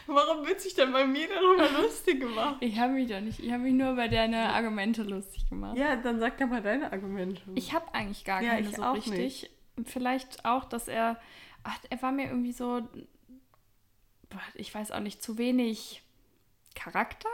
Warum 0.07 0.47
wird 0.47 0.61
sich 0.61 0.75
denn 0.75 0.93
bei 0.93 1.05
mir 1.05 1.27
darüber 1.29 1.83
lustig 1.83 2.21
gemacht? 2.21 2.57
Ich 2.61 2.79
habe 2.79 2.93
mich 2.93 3.09
doch 3.11 3.21
nicht. 3.21 3.41
Ich 3.41 3.51
habe 3.51 3.65
mich 3.65 3.75
nur 3.75 3.93
über 3.93 4.07
deine 4.09 4.51
Argumente 4.51 5.03
lustig 5.03 5.49
gemacht. 5.49 5.77
Ja, 5.77 5.97
dann 5.97 6.21
sag 6.21 6.39
doch 6.39 6.47
mal 6.47 6.63
deine 6.63 6.93
Argumente. 6.93 7.43
Ich 7.57 7.73
habe 7.73 7.93
eigentlich 7.93 8.25
gar 8.25 8.41
Ja, 8.41 8.51
keine 8.51 8.69
ich 8.69 8.77
so 8.77 8.83
auch 8.83 8.95
richtig. 8.95 9.51
Vielleicht 9.85 10.45
auch, 10.45 10.65
dass 10.65 10.87
er. 10.89 11.21
Ach, 11.69 11.79
er 11.91 12.01
war 12.03 12.13
mir 12.13 12.27
irgendwie 12.27 12.53
so. 12.53 12.83
Ich 14.55 14.75
weiß 14.75 14.91
auch 14.93 15.01
nicht, 15.01 15.23
zu 15.23 15.39
wenig 15.39 16.03
Charakter, 16.75 17.29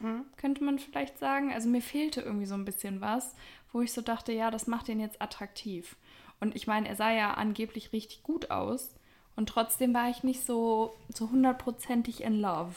Hm? 0.00 0.24
könnte 0.36 0.62
man 0.64 0.78
vielleicht 0.78 1.18
sagen. 1.18 1.52
Also 1.52 1.68
mir 1.68 1.82
fehlte 1.82 2.20
irgendwie 2.20 2.46
so 2.46 2.54
ein 2.54 2.64
bisschen 2.64 3.00
was, 3.00 3.34
wo 3.72 3.80
ich 3.82 3.92
so 3.92 4.00
dachte, 4.00 4.32
ja, 4.32 4.50
das 4.50 4.66
macht 4.66 4.88
ihn 4.88 5.00
jetzt 5.00 5.20
attraktiv. 5.20 5.96
Und 6.40 6.54
ich 6.56 6.66
meine, 6.66 6.88
er 6.88 6.96
sah 6.96 7.10
ja 7.10 7.34
angeblich 7.34 7.92
richtig 7.92 8.22
gut 8.22 8.50
aus. 8.50 8.94
Und 9.36 9.48
trotzdem 9.48 9.92
war 9.94 10.08
ich 10.08 10.22
nicht 10.22 10.44
so, 10.46 10.96
so 11.12 11.30
hundertprozentig 11.30 12.22
in 12.22 12.40
love. 12.40 12.74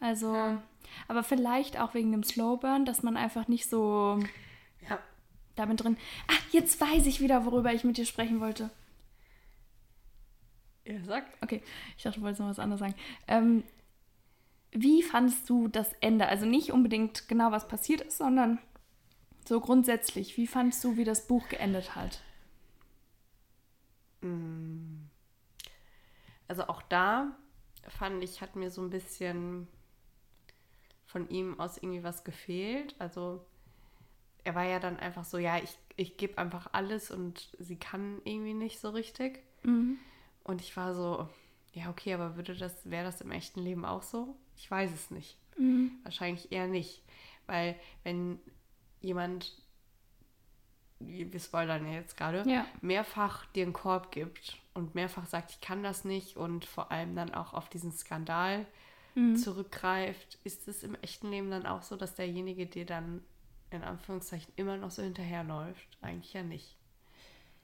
Also, 0.00 0.34
Ja. 0.34 0.62
aber 1.08 1.22
vielleicht 1.24 1.78
auch 1.80 1.94
wegen 1.94 2.12
dem 2.12 2.22
Slowburn, 2.24 2.84
dass 2.84 3.02
man 3.02 3.16
einfach 3.16 3.48
nicht 3.48 3.68
so 3.70 4.18
Ja. 4.88 4.98
damit 5.56 5.82
drin. 5.82 5.96
Ah, 6.28 6.38
jetzt 6.52 6.80
weiß 6.80 7.06
ich 7.06 7.20
wieder, 7.20 7.46
worüber 7.46 7.72
ich 7.72 7.84
mit 7.84 7.96
dir 7.96 8.06
sprechen 8.06 8.40
wollte. 8.40 8.70
Ja, 10.88 10.94
sag. 11.04 11.24
Okay, 11.42 11.62
ich 11.96 12.02
dachte, 12.02 12.18
du 12.18 12.24
wolltest 12.24 12.40
noch 12.40 12.48
was 12.48 12.58
anderes 12.58 12.80
sagen. 12.80 12.94
Ähm, 13.26 13.62
wie 14.72 15.02
fandest 15.02 15.48
du 15.48 15.68
das 15.68 15.92
Ende? 16.00 16.26
Also 16.26 16.46
nicht 16.46 16.72
unbedingt 16.72 17.28
genau, 17.28 17.52
was 17.52 17.68
passiert 17.68 18.00
ist, 18.00 18.18
sondern 18.18 18.58
so 19.46 19.60
grundsätzlich. 19.60 20.36
Wie 20.36 20.46
fandest 20.46 20.82
du, 20.82 20.96
wie 20.96 21.04
das 21.04 21.26
Buch 21.26 21.48
geendet 21.48 21.94
hat? 21.94 22.22
also 26.48 26.64
auch 26.64 26.82
da 26.82 27.36
fand 27.86 28.24
ich, 28.24 28.40
hat 28.40 28.56
mir 28.56 28.70
so 28.70 28.82
ein 28.82 28.90
bisschen 28.90 29.68
von 31.04 31.28
ihm 31.28 31.60
aus 31.60 31.78
irgendwie 31.78 32.02
was 32.02 32.24
gefehlt. 32.24 32.96
Also 32.98 33.44
er 34.44 34.54
war 34.54 34.64
ja 34.64 34.80
dann 34.80 34.98
einfach 34.98 35.24
so, 35.24 35.38
ja, 35.38 35.58
ich, 35.58 35.78
ich 35.96 36.16
gebe 36.16 36.38
einfach 36.38 36.70
alles 36.72 37.10
und 37.10 37.50
sie 37.58 37.76
kann 37.76 38.20
irgendwie 38.24 38.54
nicht 38.54 38.80
so 38.80 38.90
richtig. 38.90 39.42
Mhm. 39.62 39.98
Und 40.48 40.62
ich 40.62 40.74
war 40.78 40.94
so, 40.94 41.28
ja, 41.74 41.90
okay, 41.90 42.14
aber 42.14 42.36
würde 42.36 42.54
das, 42.56 42.90
wäre 42.90 43.04
das 43.04 43.20
im 43.20 43.30
echten 43.30 43.60
Leben 43.60 43.84
auch 43.84 44.02
so? 44.02 44.34
Ich 44.56 44.70
weiß 44.70 44.90
es 44.94 45.10
nicht. 45.10 45.36
Mhm. 45.58 45.92
Wahrscheinlich 46.04 46.50
eher 46.50 46.66
nicht. 46.66 47.02
Weil 47.46 47.76
wenn 48.02 48.40
jemand, 49.02 49.52
wir 51.00 51.38
spoilern 51.38 51.84
ja 51.86 51.92
jetzt 51.98 52.16
gerade, 52.16 52.48
Ja. 52.50 52.64
mehrfach 52.80 53.44
dir 53.52 53.64
einen 53.64 53.74
Korb 53.74 54.10
gibt 54.10 54.56
und 54.72 54.94
mehrfach 54.94 55.26
sagt, 55.26 55.50
ich 55.50 55.60
kann 55.60 55.82
das 55.82 56.06
nicht 56.06 56.38
und 56.38 56.64
vor 56.64 56.90
allem 56.90 57.14
dann 57.14 57.34
auch 57.34 57.52
auf 57.52 57.68
diesen 57.68 57.92
Skandal 57.92 58.64
Mhm. 59.14 59.36
zurückgreift, 59.36 60.38
ist 60.44 60.66
es 60.66 60.82
im 60.82 60.94
echten 61.02 61.30
Leben 61.30 61.50
dann 61.50 61.66
auch 61.66 61.82
so, 61.82 61.96
dass 61.96 62.14
derjenige 62.14 62.64
dir 62.64 62.86
dann 62.86 63.22
in 63.70 63.82
Anführungszeichen 63.82 64.50
immer 64.56 64.78
noch 64.78 64.90
so 64.92 65.02
hinterherläuft? 65.02 65.98
Eigentlich 66.00 66.32
ja 66.32 66.42
nicht. 66.42 66.77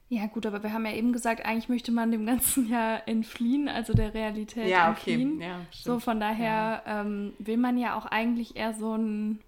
Ja, 0.07 0.27
gut, 0.27 0.45
aber 0.45 0.61
wir 0.61 0.71
haben 0.71 0.85
ja 0.85 0.93
eben 0.93 1.13
gesagt, 1.13 1.45
eigentlich 1.45 1.67
möchte 1.67 1.91
man 1.91 2.11
dem 2.11 2.25
Ganzen 2.25 2.69
ja 2.69 2.97
entfliehen, 2.97 3.67
also 3.67 3.93
der 3.93 4.13
Realität 4.13 4.69
entfliehen. 4.69 5.41
Ja, 5.41 5.61
So, 5.71 5.79
stimmt. 5.79 6.03
von 6.03 6.19
daher 6.19 6.83
ähm, 6.85 7.33
will 7.39 7.57
man 7.57 7.77
ja 7.77 7.97
auch 7.97 8.05
eigentlich 8.05 8.55
eher 8.55 8.73
so 8.73 8.93
einen 8.93 9.39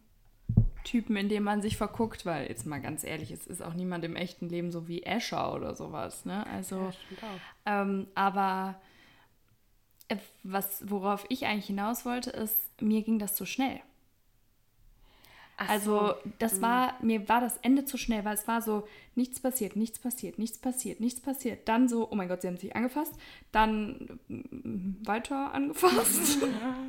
Typen, 0.83 1.15
in 1.17 1.29
dem 1.29 1.43
man 1.43 1.61
sich 1.61 1.77
verguckt, 1.77 2.25
weil 2.25 2.47
jetzt 2.47 2.65
mal 2.65 2.79
ganz 2.79 3.03
ehrlich, 3.03 3.29
es 3.31 3.45
ist 3.45 3.61
auch 3.61 3.73
niemand 3.73 4.03
im 4.05 4.15
echten 4.15 4.49
Leben 4.49 4.71
so 4.71 4.87
wie 4.87 5.03
Escher 5.03 5.53
oder 5.53 5.75
sowas, 5.75 6.25
ne? 6.25 6.47
Also, 6.47 6.91
Ja, 7.65 7.81
ähm, 7.81 8.07
aber 8.15 8.75
äh, 10.07 10.15
was, 10.43 10.89
worauf 10.89 11.25
ich 11.29 11.45
eigentlich 11.45 11.67
hinaus 11.67 12.05
wollte, 12.05 12.29
ist, 12.31 12.55
mir 12.81 13.03
ging 13.03 13.19
das 13.19 13.35
zu 13.35 13.45
schnell. 13.45 13.79
Ach 15.59 15.69
Also 15.69 16.09
so. 16.09 16.13
das 16.37 16.61
war, 16.61 16.93
mir 17.01 17.27
war 17.27 17.41
das 17.41 17.57
Ende 17.57 17.83
zu 17.83 17.97
schnell, 17.97 18.23
weil 18.23 18.35
es 18.35 18.47
war 18.47 18.61
so, 18.61 18.87
nichts 19.15 19.39
passiert, 19.39 19.75
nichts 19.75 19.97
passiert, 19.97 20.37
nichts 20.37 20.59
passiert, 20.59 20.99
nichts 20.99 21.19
passiert. 21.19 21.67
Dann 21.67 21.89
so, 21.89 22.09
oh 22.11 22.15
mein 22.15 22.27
Gott, 22.27 22.43
sie 22.43 22.47
haben 22.47 22.57
sich 22.57 22.75
angefasst. 22.75 23.13
Dann 23.51 24.19
mm, 24.27 24.97
weiter 25.03 25.53
angefasst. 25.53 26.37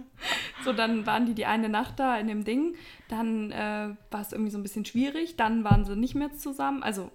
so, 0.64 0.74
dann 0.74 1.07
waren 1.07 1.24
die 1.24 1.35
die 1.35 1.46
eine 1.46 1.70
Nacht 1.70 1.98
da 1.98 2.18
in 2.18 2.28
dem 2.28 2.44
Ding. 2.44 2.74
Dann 3.09 3.50
äh, 3.52 3.94
war 4.11 4.20
es 4.20 4.33
irgendwie 4.33 4.50
so 4.50 4.59
ein 4.59 4.62
bisschen 4.62 4.85
schwierig. 4.85 5.37
Dann 5.37 5.64
waren 5.64 5.87
sie 5.87 5.96
nicht 5.96 6.14
mehr 6.14 6.35
zusammen. 6.35 6.83
Also, 6.83 7.11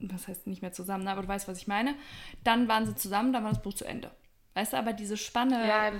was 0.00 0.26
heißt 0.26 0.46
nicht 0.46 0.62
mehr 0.62 0.72
zusammen, 0.72 1.04
ne? 1.04 1.10
aber 1.10 1.22
du 1.22 1.28
weißt, 1.28 1.48
was 1.48 1.58
ich 1.58 1.68
meine. 1.68 1.94
Dann 2.44 2.66
waren 2.66 2.86
sie 2.86 2.94
zusammen, 2.94 3.34
dann 3.34 3.44
war 3.44 3.50
das 3.50 3.62
Buch 3.62 3.74
zu 3.74 3.84
Ende. 3.84 4.10
Weißt 4.56 4.72
du, 4.72 4.78
aber 4.78 4.94
diese 4.94 5.18
Spanne 5.18 5.68
Ja, 5.68 5.92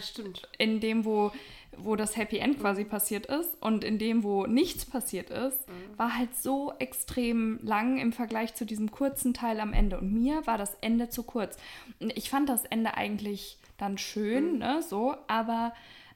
in 0.56 0.80
dem, 0.80 1.04
wo, 1.04 1.30
wo 1.76 1.94
das 1.94 2.16
Happy 2.16 2.38
End 2.38 2.58
quasi 2.58 2.84
passiert 2.84 3.26
ist 3.26 3.62
und 3.62 3.84
in 3.84 3.98
dem, 3.98 4.22
wo 4.22 4.46
nichts 4.46 4.86
passiert 4.86 5.28
ist, 5.28 5.58
war 5.98 6.16
halt 6.16 6.34
so 6.34 6.72
extrem 6.78 7.60
lang 7.62 7.98
im 7.98 8.14
Vergleich 8.14 8.54
zu 8.54 8.64
diesem 8.64 8.90
kurzen 8.90 9.34
Teil 9.34 9.60
am 9.60 9.74
Ende. 9.74 9.98
Und 9.98 10.10
mir 10.10 10.46
war 10.46 10.56
das 10.56 10.74
Ende 10.80 11.10
zu 11.10 11.22
kurz. 11.22 11.58
Und 12.00 12.16
ich 12.16 12.30
fand 12.30 12.48
das 12.48 12.64
Ende 12.64 12.94
eigentlich 12.94 13.58
dann 13.76 13.98
schön, 13.98 14.56
ne, 14.56 14.80
so, 14.82 15.14
aber 15.28 15.74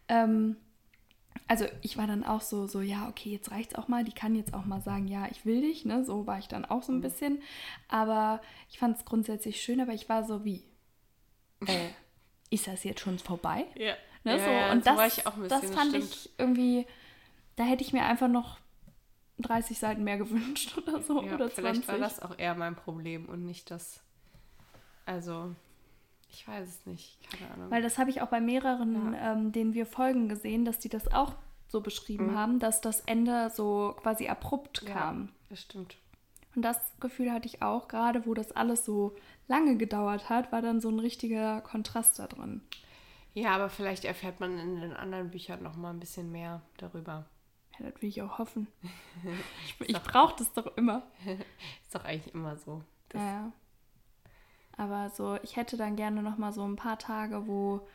ähm, 0.09 0.57
also 1.47 1.67
ich 1.83 1.99
war 1.99 2.07
dann 2.07 2.25
auch 2.25 2.41
so, 2.41 2.67
so, 2.67 2.81
ja, 2.81 3.07
okay, 3.11 3.29
jetzt 3.33 3.51
reicht's 3.51 3.75
auch 3.75 3.87
mal. 3.87 4.03
Die 4.03 4.13
kann 4.13 4.35
jetzt 4.35 4.55
auch 4.55 4.65
mal 4.65 4.81
sagen, 4.81 5.09
ja, 5.09 5.29
ich 5.31 5.45
will 5.45 5.61
dich, 5.61 5.85
ne? 5.85 6.05
So 6.05 6.27
war 6.27 6.39
ich 6.39 6.49
dann 6.49 6.65
auch 6.65 6.83
so 6.83 6.93
ein 6.93 7.03
bisschen. 7.03 7.43
Aber 7.89 8.41
ich 8.71 8.79
fand 8.79 8.97
es 8.97 9.05
grundsätzlich 9.05 9.61
schön, 9.61 9.81
aber 9.81 9.93
ich 9.93 10.09
war 10.09 10.25
so 10.25 10.45
wie. 10.45 10.63
Äh, 11.67 11.89
ist 12.51 12.67
das 12.67 12.85
jetzt 12.85 13.01
schon 13.01 13.19
vorbei? 13.19 13.67
Ja. 13.77 13.95
Ne, 14.25 14.37
ja, 14.37 14.45
so. 14.45 14.51
ja, 14.51 14.73
und 14.73 14.87
das, 14.87 14.97
war 14.99 15.07
ich 15.07 15.27
auch 15.27 15.35
ein 15.37 15.43
bisschen, 15.43 15.61
das 15.63 15.71
fand 15.71 15.91
stimmt. 15.91 16.05
ich 16.05 16.31
irgendwie, 16.39 16.87
da 17.57 17.65
hätte 17.65 17.83
ich 17.83 17.93
mir 17.93 18.05
einfach 18.05 18.29
noch 18.29 18.59
30 19.39 19.79
Seiten 19.79 20.05
mehr 20.05 20.19
gewünscht 20.19 20.77
oder 20.77 21.01
so. 21.03 21.23
Ja, 21.23 21.35
oder 21.35 21.49
vielleicht 21.49 21.85
20. 21.85 21.89
war 21.89 21.99
das 21.99 22.21
auch 22.21 22.39
eher 22.39 22.55
mein 22.55 22.77
Problem 22.77 23.27
und 23.27 23.47
nicht 23.47 23.71
das. 23.71 24.03
Also, 25.07 25.55
ich 26.29 26.47
weiß 26.47 26.69
es 26.69 26.87
nicht. 26.87 27.19
Keine 27.31 27.51
Ahnung. 27.53 27.71
Weil 27.71 27.83
das 27.83 27.99
habe 27.99 28.11
ich 28.11 28.21
auch 28.21 28.29
bei 28.29 28.41
mehreren, 28.41 29.17
ähm, 29.19 29.53
denen 29.53 29.73
wir 29.75 29.87
folgen, 29.87 30.29
gesehen, 30.29 30.65
dass 30.65 30.79
die 30.79 30.89
das 30.91 31.13
auch 31.13 31.35
so 31.69 31.81
beschrieben 31.81 32.37
haben, 32.37 32.59
dass 32.59 32.81
das 32.81 33.01
Ende 33.03 33.51
so 33.51 33.97
quasi 34.03 34.29
abrupt 34.29 34.83
Mhm. 34.83 34.89
ja, 34.89 34.95
kam. 34.95 35.29
das 35.49 35.63
stimmt. 35.63 35.97
Und 36.57 36.63
das 36.63 36.79
Gefühl 37.01 37.33
hatte 37.33 37.47
ich 37.47 37.63
auch, 37.63 37.87
gerade 37.89 38.27
wo 38.27 38.35
das 38.35 38.51
alles 38.53 38.85
so 38.85 39.15
lange 39.51 39.77
gedauert 39.77 40.31
hat, 40.31 40.53
war 40.53 40.63
dann 40.63 40.81
so 40.81 40.89
ein 40.89 41.01
richtiger 41.01 41.61
Kontrast 41.61 42.21
da 42.21 42.29
drin. 42.29 42.63
Ja, 43.35 43.51
aber 43.51 43.69
vielleicht 43.69 44.05
erfährt 44.05 44.41
man 44.41 44.59
in 44.59 44.81
den 44.81 44.93
anderen 44.93 45.31
Büchern 45.31 45.63
noch 45.63 45.77
mal 45.77 45.91
ein 45.91 46.01
bisschen 46.01 46.31
mehr 46.31 46.63
darüber. 46.79 47.27
Ja, 47.79 47.91
das 47.91 48.01
will 48.01 48.09
ich 48.09 48.23
auch 48.23 48.39
hoffen. 48.39 48.69
ich 49.81 49.89
ich 49.89 49.99
brauche 50.03 50.37
das 50.39 50.53
doch 50.53 50.77
immer. 50.77 51.03
Ist 51.83 51.95
doch 51.95 52.05
eigentlich 52.05 52.33
immer 52.33 52.57
so. 52.57 52.83
Das, 53.09 53.21
Ja. 53.21 53.53
Aber 54.77 55.11
so, 55.11 55.37
ich 55.43 55.57
hätte 55.57 55.77
dann 55.77 55.97
gerne 55.97 56.23
noch 56.23 56.39
mal 56.39 56.53
so 56.53 56.65
ein 56.65 56.77
paar 56.77 56.99
Tage, 56.99 57.47
wo, 57.47 57.87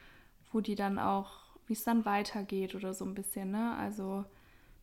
wo 0.52 0.60
die 0.60 0.76
dann 0.76 1.00
auch, 1.00 1.32
wie 1.68 1.74
es 1.74 1.84
dann 1.84 2.06
weitergeht 2.06 2.76
oder 2.76 2.94
so 2.94 3.06
ein 3.06 3.16
bisschen, 3.16 3.52
ne? 3.52 3.76
Also, 3.78 4.26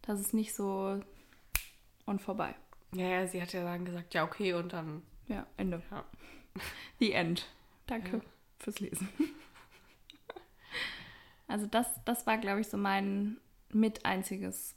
dass 0.01 0.19
es 0.19 0.33
nicht 0.33 0.55
so 0.55 1.01
und 2.07 2.21
vorbei. 2.21 2.55
ja, 2.93 3.07
ja, 3.07 3.27
sie 3.27 3.41
hat 3.41 3.53
ja 3.53 3.63
dann 3.63 3.85
gesagt, 3.85 4.15
ja, 4.15 4.25
okay, 4.25 4.55
und 4.55 4.73
dann. 4.73 5.03
Ja, 5.29 5.47
Ende. 5.57 5.81
Ja. 5.91 6.05
The 6.99 7.13
End. 7.13 7.47
Danke 7.87 8.23
fürs 8.59 8.81
Lesen. 8.81 9.09
Also 11.49 11.67
das, 11.67 11.87
das 12.05 12.27
war, 12.27 12.39
glaube 12.39 12.61
ich, 12.61 12.69
so 12.69 12.77
mein 12.77 13.37
mit 13.71 14.05
einziges 14.05 14.75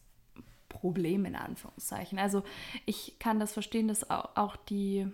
Problem 0.69 1.25
in 1.25 1.35
Anführungszeichen. 1.35 2.19
Also 2.19 2.43
ich 2.85 3.17
kann 3.19 3.39
das 3.39 3.53
verstehen, 3.53 3.87
dass 3.87 4.09
au- 4.09 4.29
auch 4.35 4.55
die, 4.55 5.07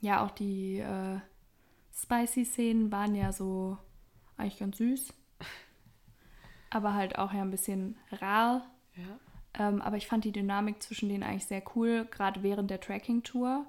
ja, 0.00 0.24
auch 0.24 0.30
die 0.30 0.78
äh, 0.78 1.18
Spicy-Szenen 1.94 2.92
waren 2.92 3.14
ja 3.14 3.32
so 3.32 3.78
eigentlich 4.36 4.58
ganz 4.58 4.78
süß. 4.78 5.12
Aber 6.70 6.94
halt 6.94 7.18
auch 7.18 7.32
ja 7.32 7.42
ein 7.42 7.50
bisschen 7.50 7.96
rar. 8.12 8.66
Ja. 8.96 9.68
Ähm, 9.68 9.80
aber 9.82 9.96
ich 9.96 10.06
fand 10.06 10.24
die 10.24 10.32
Dynamik 10.32 10.82
zwischen 10.82 11.08
denen 11.08 11.22
eigentlich 11.22 11.46
sehr 11.46 11.62
cool, 11.74 12.06
gerade 12.10 12.42
während 12.42 12.70
der 12.70 12.80
Tracking-Tour. 12.80 13.66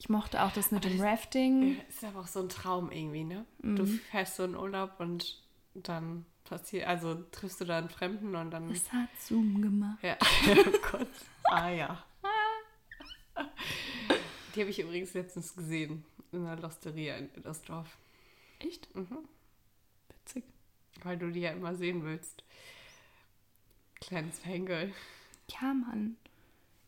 Ich 0.00 0.08
mochte 0.08 0.42
auch 0.42 0.50
das 0.52 0.70
mit 0.72 0.84
dem 0.84 0.98
Rafting. 1.00 1.76
Ja, 1.76 1.82
Ist 1.88 2.02
aber 2.04 2.20
auch 2.20 2.26
so 2.26 2.40
ein 2.40 2.48
Traum 2.48 2.90
irgendwie, 2.90 3.22
ne? 3.24 3.44
Du 3.60 3.82
Mhm. 3.84 4.00
fährst 4.10 4.36
so 4.36 4.44
in 4.44 4.56
Urlaub 4.56 4.98
und 4.98 5.40
dann 5.74 6.24
passiert, 6.44 6.86
also 6.88 7.14
triffst 7.30 7.60
du 7.60 7.64
da 7.66 7.78
einen 7.78 7.90
Fremden 7.90 8.34
und 8.34 8.50
dann. 8.50 8.68
Das 8.70 8.90
hat 8.92 9.08
Zoom 9.20 9.60
gemacht. 9.62 9.98
Ja, 10.02 10.16
oh 10.66 10.78
Gott. 10.90 11.06
Ah 11.44 11.68
ja. 11.70 12.02
Die 14.54 14.60
habe 14.60 14.70
ich 14.70 14.80
übrigens 14.80 15.14
letztens 15.14 15.54
gesehen 15.54 16.04
in 16.32 16.44
einer 16.46 16.60
Losteria 16.60 17.16
in 17.16 17.30
das 17.42 17.62
Dorf, 17.62 17.96
Echt? 18.58 18.94
Mhm. 18.96 19.18
Witzig. 20.08 20.44
weil 21.02 21.16
du 21.18 21.30
die 21.30 21.40
ja 21.40 21.50
immer 21.52 21.74
sehen 21.76 22.04
willst. 22.04 22.42
Kleines 24.00 24.38
Fangirl. 24.40 24.92
Ja, 25.50 25.72
Mann. 25.74 26.16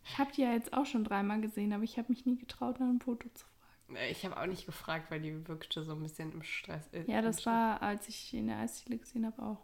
Ich 0.05 0.19
habe 0.19 0.33
die 0.33 0.43
ja 0.43 0.53
jetzt 0.53 0.73
auch 0.73 0.87
schon 0.87 1.05
dreimal 1.05 1.41
gesehen, 1.41 1.73
aber 1.73 1.85
ich 1.85 1.97
habe 1.99 2.09
mich 2.11 2.27
nie 2.27 2.37
getraut, 2.37 2.81
nach 2.81 2.87
einem 2.89 3.01
Foto 3.01 3.29
zu 3.35 3.47
fragen. 3.47 3.97
Äh, 3.97 4.11
Ich 4.11 4.25
habe 4.25 4.39
auch 4.41 4.47
nicht 4.47 4.67
gefragt, 4.67 5.11
weil 5.11 5.21
die 5.21 5.47
wirkte 5.49 5.83
so 5.85 5.93
ein 5.93 6.03
bisschen 6.03 6.33
im 6.33 6.43
Stress. 6.43 6.89
äh, 6.93 7.05
Ja, 7.07 7.23
das 7.23 7.41
Stress. 7.41 7.47
war, 7.47 7.83
als 7.83 8.09
ich 8.09 8.35
in 8.35 8.49
der 8.49 8.59
Eisdiele 8.59 8.99
gesehen 8.99 9.27
habe, 9.27 9.41
auch. 9.43 9.59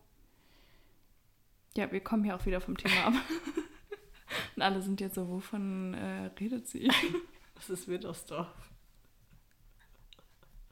Ja, 1.77 1.90
wir 1.92 2.01
kommen 2.01 2.24
hier 2.24 2.35
auch 2.37 2.46
wieder 2.46 2.61
vom 2.61 2.77
Thema 2.77 3.07
ab. 3.09 3.14
Und 4.57 4.62
alle 4.62 4.83
sind 4.83 5.01
jetzt 5.01 5.14
so, 5.14 5.29
wovon 5.29 5.94
äh, 5.94 6.31
redet 6.38 6.68
sie? 6.68 6.90
Das 7.55 7.70
ist 7.70 7.88
Widdersdorf. 7.88 8.46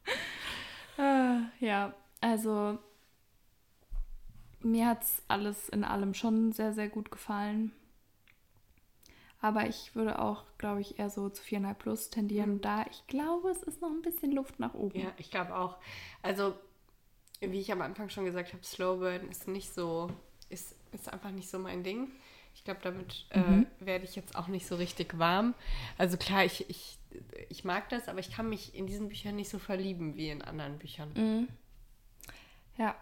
Äh, 0.99 1.41
ja, 1.61 1.95
also 2.23 2.79
mir 4.61 4.87
hat 4.87 5.03
es 5.03 5.23
alles 5.29 5.69
in 5.69 5.85
allem 5.85 6.15
schon 6.15 6.53
sehr, 6.53 6.73
sehr 6.73 6.89
gut 6.89 7.11
gefallen. 7.11 7.73
Aber 9.42 9.66
ich 9.66 9.94
würde 9.94 10.18
auch, 10.18 10.44
glaube 10.59 10.81
ich, 10.81 10.99
eher 10.99 11.11
so 11.11 11.29
zu 11.29 11.42
4,5 11.42 11.75
plus 11.75 12.11
tendieren. 12.11 12.53
Und 12.53 12.64
da, 12.64 12.85
ich 12.90 13.07
glaube, 13.07 13.51
es 13.51 13.62
ist 13.62 13.81
noch 13.83 13.90
ein 13.90 14.03
bisschen 14.03 14.33
Luft 14.33 14.59
nach 14.59 14.75
oben. 14.75 14.99
Ja, 14.99 15.12
ich 15.18 15.31
glaube 15.31 15.55
auch. 15.57 15.77
Also, 16.22 16.55
wie 17.40 17.61
ich 17.61 17.70
am 17.70 17.83
Anfang 17.83 18.09
schon 18.09 18.25
gesagt 18.25 18.53
habe, 18.55 18.64
Slowburn 18.64 19.29
ist 19.29 19.46
nicht 19.46 19.72
so, 19.75 20.11
ist, 20.49 20.75
ist 20.92 21.12
einfach 21.12 21.31
nicht 21.31 21.51
so 21.51 21.59
mein 21.59 21.85
Ding. 21.85 22.11
Ich 22.55 22.64
glaube, 22.64 22.81
damit 22.83 23.27
Mhm. 23.35 23.66
äh, 23.83 23.87
werde 23.87 24.05
ich 24.07 24.16
jetzt 24.16 24.35
auch 24.37 24.46
nicht 24.49 24.66
so 24.66 24.77
richtig 24.77 25.18
warm. 25.18 25.53
Also 25.99 26.16
klar, 26.16 26.42
ich, 26.46 26.68
ich, 26.70 26.99
ich 27.51 27.64
mag 27.64 27.90
das, 27.90 28.09
aber 28.09 28.20
ich 28.20 28.33
kann 28.33 28.49
mich 28.49 28.75
in 28.75 28.87
diesen 28.87 29.09
Büchern 29.09 29.37
nicht 29.37 29.51
so 29.51 29.59
verlieben 29.59 30.16
wie 30.16 30.31
in 30.31 30.40
anderen 30.40 30.79
Büchern. 30.79 31.12
Mhm. 31.14 31.49
Ja. 32.79 32.94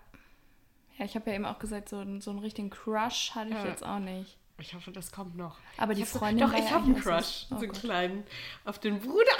Ja, 0.99 1.05
ich 1.05 1.15
habe 1.15 1.31
ja 1.31 1.37
eben 1.37 1.45
auch 1.45 1.61
gesagt, 1.61 1.89
so, 1.89 1.99
einen- 1.99 2.21
so 2.21 2.31
einen 2.31 2.41
richtigen 2.41 2.71
Crush 2.71 3.33
hatte 3.37 3.51
ich 3.51 3.55
Ja. 3.57 3.67
jetzt 3.67 3.85
auch 3.85 4.01
nicht. 4.01 4.37
Ich 4.59 4.73
hoffe, 4.75 4.93
das 4.93 5.11
kommt 5.11 5.37
noch. 5.37 5.57
Aber 5.79 5.95
die 5.95 6.03
Ich 6.03 6.07
hab 6.07 6.13
so- 6.13 6.19
Freundin 6.21 6.47
Doch, 6.49 6.55
ich 6.57 6.71
habe 6.71 6.85
einen 6.85 6.95
Crush. 7.01 7.47
so- 7.49 7.55
oh 7.57 7.59
so 7.59 7.65
einen 7.65 7.73
Gott. 7.73 7.81
kleinen. 7.81 8.25
Auf 8.65 8.79
den 8.79 9.01
Bruder. 9.01 9.33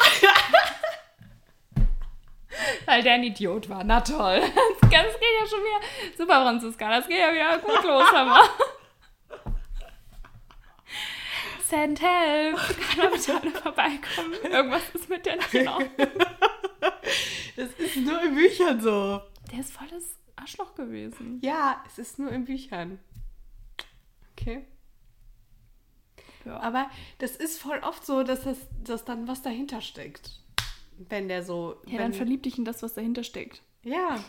Weil 2.87 3.03
der 3.03 3.15
ein 3.15 3.25
Idiot 3.25 3.69
war. 3.69 3.85
Na 3.85 4.01
toll. 4.01 4.41
Das, 4.95 5.15
geht 5.19 5.29
ja 5.41 5.47
schon 5.49 5.59
wieder. 5.61 5.81
Super, 6.17 6.43
Franziska. 6.43 6.89
Das 6.89 7.09
geht 7.09 7.19
ja 7.19 7.33
wieder 7.33 7.59
gut 7.59 7.83
los, 7.83 8.13
Hammer. 8.13 8.43
Send 11.67 12.01
help. 12.01 12.57
Kann 12.57 12.99
man 12.99 13.13
bitte 13.13 13.41
alle 13.41 13.51
vorbeikommen? 13.51 14.35
Irgendwas 14.45 14.83
ist 14.95 15.09
mit 15.09 15.27
der 15.27 15.37
nicht 15.37 15.55
in 15.55 15.67
Ordnung. 15.69 16.09
Das 17.57 17.71
ist 17.79 17.97
nur 17.97 18.23
in 18.23 18.35
Büchern 18.37 18.81
so. 18.81 19.21
Der 19.51 19.61
ist 19.61 19.73
volles 19.73 20.17
Arschloch 20.37 20.75
gewesen. 20.77 21.41
Ja, 21.43 21.83
es 21.87 21.99
ist 21.99 22.19
nur 22.21 22.31
in 22.31 22.45
Büchern. 22.45 23.01
Okay. 24.39 24.65
Ja. 26.45 26.61
Aber 26.61 26.91
das 27.19 27.37
ist 27.37 27.61
voll 27.61 27.79
oft 27.83 28.05
so, 28.05 28.23
dass, 28.23 28.45
das, 28.45 28.59
dass 28.83 29.05
dann 29.05 29.29
was 29.29 29.43
dahinter 29.43 29.81
steckt. 29.81 30.41
Wenn 30.97 31.29
der 31.29 31.43
so. 31.43 31.77
Ja, 31.87 31.93
wenn, 31.93 31.99
dann 31.99 32.13
verlieb 32.15 32.43
dich 32.45 32.59
in 32.59 32.65
das, 32.65 32.83
was 32.83 32.95
dahinter 32.95 33.25
steckt. 33.25 33.63
Ja, 33.83 34.23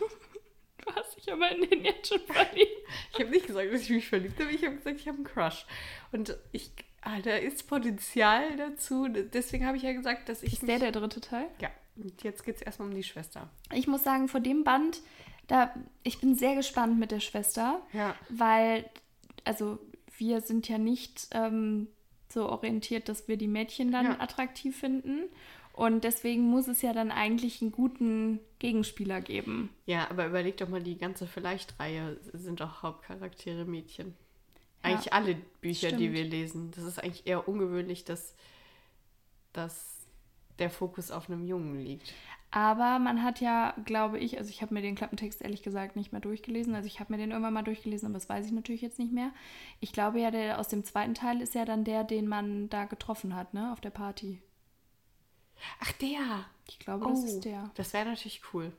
Du 0.86 0.94
hast 0.94 1.16
dich 1.16 1.32
aber 1.32 1.50
in 1.50 1.68
den 1.68 1.84
jetzt 1.84 2.08
schon 2.08 2.20
verliebt. 2.20 2.70
ich 3.12 3.18
habe 3.20 3.30
nicht 3.30 3.46
gesagt, 3.46 3.72
dass 3.72 3.82
ich 3.82 3.90
mich 3.90 4.08
verliebt 4.08 4.38
habe, 4.40 4.52
ich 4.52 4.64
habe 4.64 4.76
gesagt, 4.76 5.00
ich 5.00 5.08
habe 5.08 5.16
einen 5.16 5.26
Crush. 5.26 5.66
Und 6.12 6.36
ich, 6.52 6.70
ah, 7.00 7.18
da 7.20 7.36
ist 7.36 7.66
Potenzial 7.66 8.56
dazu. 8.56 9.08
Deswegen 9.08 9.66
habe 9.66 9.76
ich 9.76 9.82
ja 9.82 9.92
gesagt, 9.92 10.28
dass 10.28 10.42
ich. 10.42 10.52
Ist 10.54 10.68
der 10.68 10.78
der 10.78 10.92
dritte 10.92 11.20
Teil? 11.20 11.46
Ja, 11.60 11.70
und 11.96 12.22
jetzt 12.22 12.44
geht 12.44 12.56
es 12.56 12.62
erstmal 12.62 12.88
um 12.88 12.94
die 12.94 13.02
Schwester. 13.02 13.48
Ich 13.72 13.88
muss 13.88 14.04
sagen, 14.04 14.28
vor 14.28 14.40
dem 14.40 14.62
Band, 14.64 15.00
da, 15.48 15.74
ich 16.04 16.20
bin 16.20 16.36
sehr 16.36 16.54
gespannt 16.54 16.98
mit 16.98 17.10
der 17.10 17.20
Schwester, 17.20 17.82
Ja. 17.92 18.14
weil, 18.28 18.88
also 19.44 19.78
wir 20.18 20.40
sind 20.40 20.68
ja 20.68 20.78
nicht 20.78 21.28
ähm, 21.32 21.88
so 22.28 22.48
orientiert, 22.48 23.08
dass 23.08 23.28
wir 23.28 23.36
die 23.36 23.48
Mädchen 23.48 23.92
dann 23.92 24.06
Ja. 24.06 24.20
attraktiv 24.20 24.76
finden. 24.78 25.24
Und 25.72 26.04
deswegen 26.04 26.42
muss 26.44 26.68
es 26.68 26.80
ja 26.80 26.94
dann 26.94 27.10
eigentlich 27.10 27.60
einen 27.60 27.70
guten 27.72 28.40
Gegenspieler 28.58 29.20
geben. 29.20 29.68
Ja, 29.84 30.08
aber 30.10 30.26
überleg 30.26 30.56
doch 30.56 30.68
mal, 30.68 30.82
die 30.82 30.96
ganze 30.96 31.26
Vielleicht-Reihe 31.26 32.18
sind 32.32 32.60
doch 32.60 32.82
Hauptcharaktere 32.82 33.66
Mädchen. 33.66 34.14
Ja, 34.82 34.90
Eigentlich 34.92 35.12
alle 35.12 35.34
Bücher, 35.60 35.90
die 35.90 35.96
stimmt. 36.06 36.14
wir 36.14 36.24
lesen. 36.24 36.70
Das 36.74 36.84
ist 36.84 36.98
eigentlich 37.02 37.26
eher 37.26 37.46
ungewöhnlich, 37.46 38.04
dass, 38.04 38.34
dass 39.52 39.95
der 40.58 40.70
Fokus 40.70 41.10
auf 41.10 41.28
einem 41.28 41.44
Jungen 41.44 41.78
liegt. 41.80 42.12
Aber 42.50 42.98
man 42.98 43.22
hat 43.22 43.40
ja, 43.40 43.74
glaube 43.84 44.18
ich, 44.18 44.38
also 44.38 44.48
ich 44.50 44.62
habe 44.62 44.72
mir 44.72 44.80
den 44.80 44.94
Klappentext 44.94 45.42
ehrlich 45.42 45.62
gesagt 45.62 45.96
nicht 45.96 46.12
mehr 46.12 46.20
durchgelesen. 46.20 46.74
Also 46.74 46.86
ich 46.86 47.00
habe 47.00 47.12
mir 47.12 47.18
den 47.18 47.30
irgendwann 47.30 47.52
mal 47.52 47.62
durchgelesen, 47.62 48.06
aber 48.06 48.14
das 48.14 48.28
weiß 48.28 48.46
ich 48.46 48.52
natürlich 48.52 48.80
jetzt 48.82 48.98
nicht 48.98 49.12
mehr. 49.12 49.30
Ich 49.80 49.92
glaube 49.92 50.20
ja, 50.20 50.30
der 50.30 50.58
aus 50.58 50.68
dem 50.68 50.84
zweiten 50.84 51.14
Teil 51.14 51.40
ist 51.42 51.54
ja 51.54 51.64
dann 51.64 51.84
der, 51.84 52.04
den 52.04 52.28
man 52.28 52.68
da 52.70 52.84
getroffen 52.84 53.34
hat, 53.34 53.52
ne, 53.52 53.72
auf 53.72 53.80
der 53.80 53.90
Party. 53.90 54.40
Ach, 55.80 55.92
der! 55.92 56.44
Ich 56.68 56.78
glaube, 56.78 57.06
das 57.08 57.24
ist 57.24 57.40
der. 57.44 57.70
Das 57.74 57.92
wäre 57.92 58.06
natürlich 58.06 58.42
cool. 58.52 58.72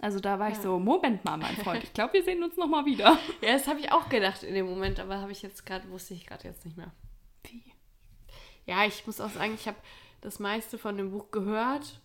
Also 0.00 0.18
da 0.18 0.38
war 0.38 0.48
ich 0.48 0.56
Ja. 0.56 0.62
so, 0.62 0.78
Moment 0.80 1.24
mal, 1.24 1.36
mein 1.36 1.56
Freund, 1.56 1.84
ich 1.84 1.92
glaube, 1.92 2.14
wir 2.14 2.24
sehen 2.24 2.42
uns 2.42 2.56
noch 2.56 2.66
mal 2.66 2.84
wieder. 2.84 3.18
Ja, 3.40 3.52
das 3.52 3.68
habe 3.68 3.78
ich 3.80 3.92
auch 3.92 4.08
gedacht 4.08 4.42
in 4.42 4.54
dem 4.54 4.66
Moment, 4.66 4.98
aber 4.98 5.20
habe 5.20 5.30
ich 5.32 5.42
jetzt 5.42 5.64
gerade, 5.64 5.88
wusste 5.90 6.14
ich 6.14 6.26
gerade 6.26 6.48
jetzt 6.48 6.64
nicht 6.64 6.76
mehr. 6.76 6.90
Wie? 7.44 7.62
Ja, 8.66 8.84
ich 8.84 9.06
muss 9.06 9.20
auch 9.20 9.30
sagen, 9.30 9.54
ich 9.54 9.66
habe 9.68 9.76
das 10.22 10.38
meiste 10.38 10.78
von 10.78 10.96
dem 10.96 11.10
Buch 11.10 11.30
gehört 11.30 12.00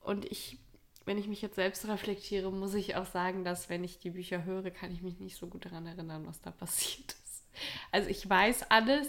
und 0.00 0.24
ich, 0.26 0.58
wenn 1.04 1.16
ich 1.16 1.26
mich 1.28 1.40
jetzt 1.42 1.56
selbst 1.56 1.88
reflektiere, 1.88 2.52
muss 2.52 2.74
ich 2.74 2.96
auch 2.96 3.06
sagen, 3.06 3.44
dass 3.44 3.68
wenn 3.68 3.82
ich 3.82 3.98
die 3.98 4.10
Bücher 4.10 4.44
höre, 4.44 4.70
kann 4.70 4.92
ich 4.92 5.02
mich 5.02 5.18
nicht 5.18 5.36
so 5.36 5.46
gut 5.46 5.64
daran 5.64 5.86
erinnern, 5.86 6.26
was 6.26 6.40
da 6.40 6.50
passiert 6.50 7.12
ist. 7.24 7.44
Also 7.90 8.10
ich 8.10 8.28
weiß 8.28 8.70
alles, 8.70 9.08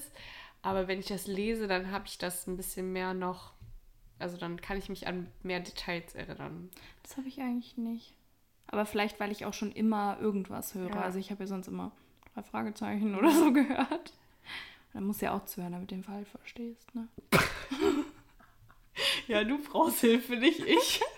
aber 0.62 0.88
wenn 0.88 1.00
ich 1.00 1.08
das 1.08 1.28
lese, 1.28 1.68
dann 1.68 1.92
habe 1.92 2.06
ich 2.08 2.18
das 2.18 2.48
ein 2.48 2.58
bisschen 2.58 2.94
mehr 2.94 3.14
noch, 3.14 3.54
also 4.20 4.38
dann 4.38 4.62
kann 4.62 4.78
ich 4.78 4.90
mich 4.90 5.08
an 5.08 5.28
mehr 5.44 5.60
Details 5.60 6.16
erinnern. 6.16 6.70
Das 7.04 7.18
habe 7.18 7.28
ich 7.28 7.40
eigentlich 7.42 7.78
nicht. 7.78 8.14
Aber 8.68 8.86
vielleicht, 8.86 9.20
weil 9.20 9.32
ich 9.32 9.46
auch 9.46 9.54
schon 9.54 9.72
immer 9.72 10.18
irgendwas 10.20 10.76
höre. 10.76 10.90
Ja. 10.90 11.02
Also 11.02 11.20
ich 11.20 11.32
habe 11.32 11.44
ja 11.44 11.48
sonst 11.48 11.68
immer 11.68 11.92
drei 12.34 12.44
Fragezeichen 12.44 13.16
oder 13.16 13.32
so 13.32 13.52
gehört. 13.54 14.14
Dann 14.94 15.06
musst 15.06 15.22
du 15.22 15.26
ja 15.26 15.34
auch 15.36 15.46
zuhören, 15.46 15.74
damit 15.74 15.92
du 15.92 15.96
den 15.96 16.04
Fall 16.04 16.26
verstehst, 16.26 16.94
ne? 16.96 17.08
Ja, 19.28 19.44
du 19.44 19.58
brauchst 19.62 20.00
Hilfe, 20.02 20.36
nicht 20.38 20.60
ich. 20.60 21.02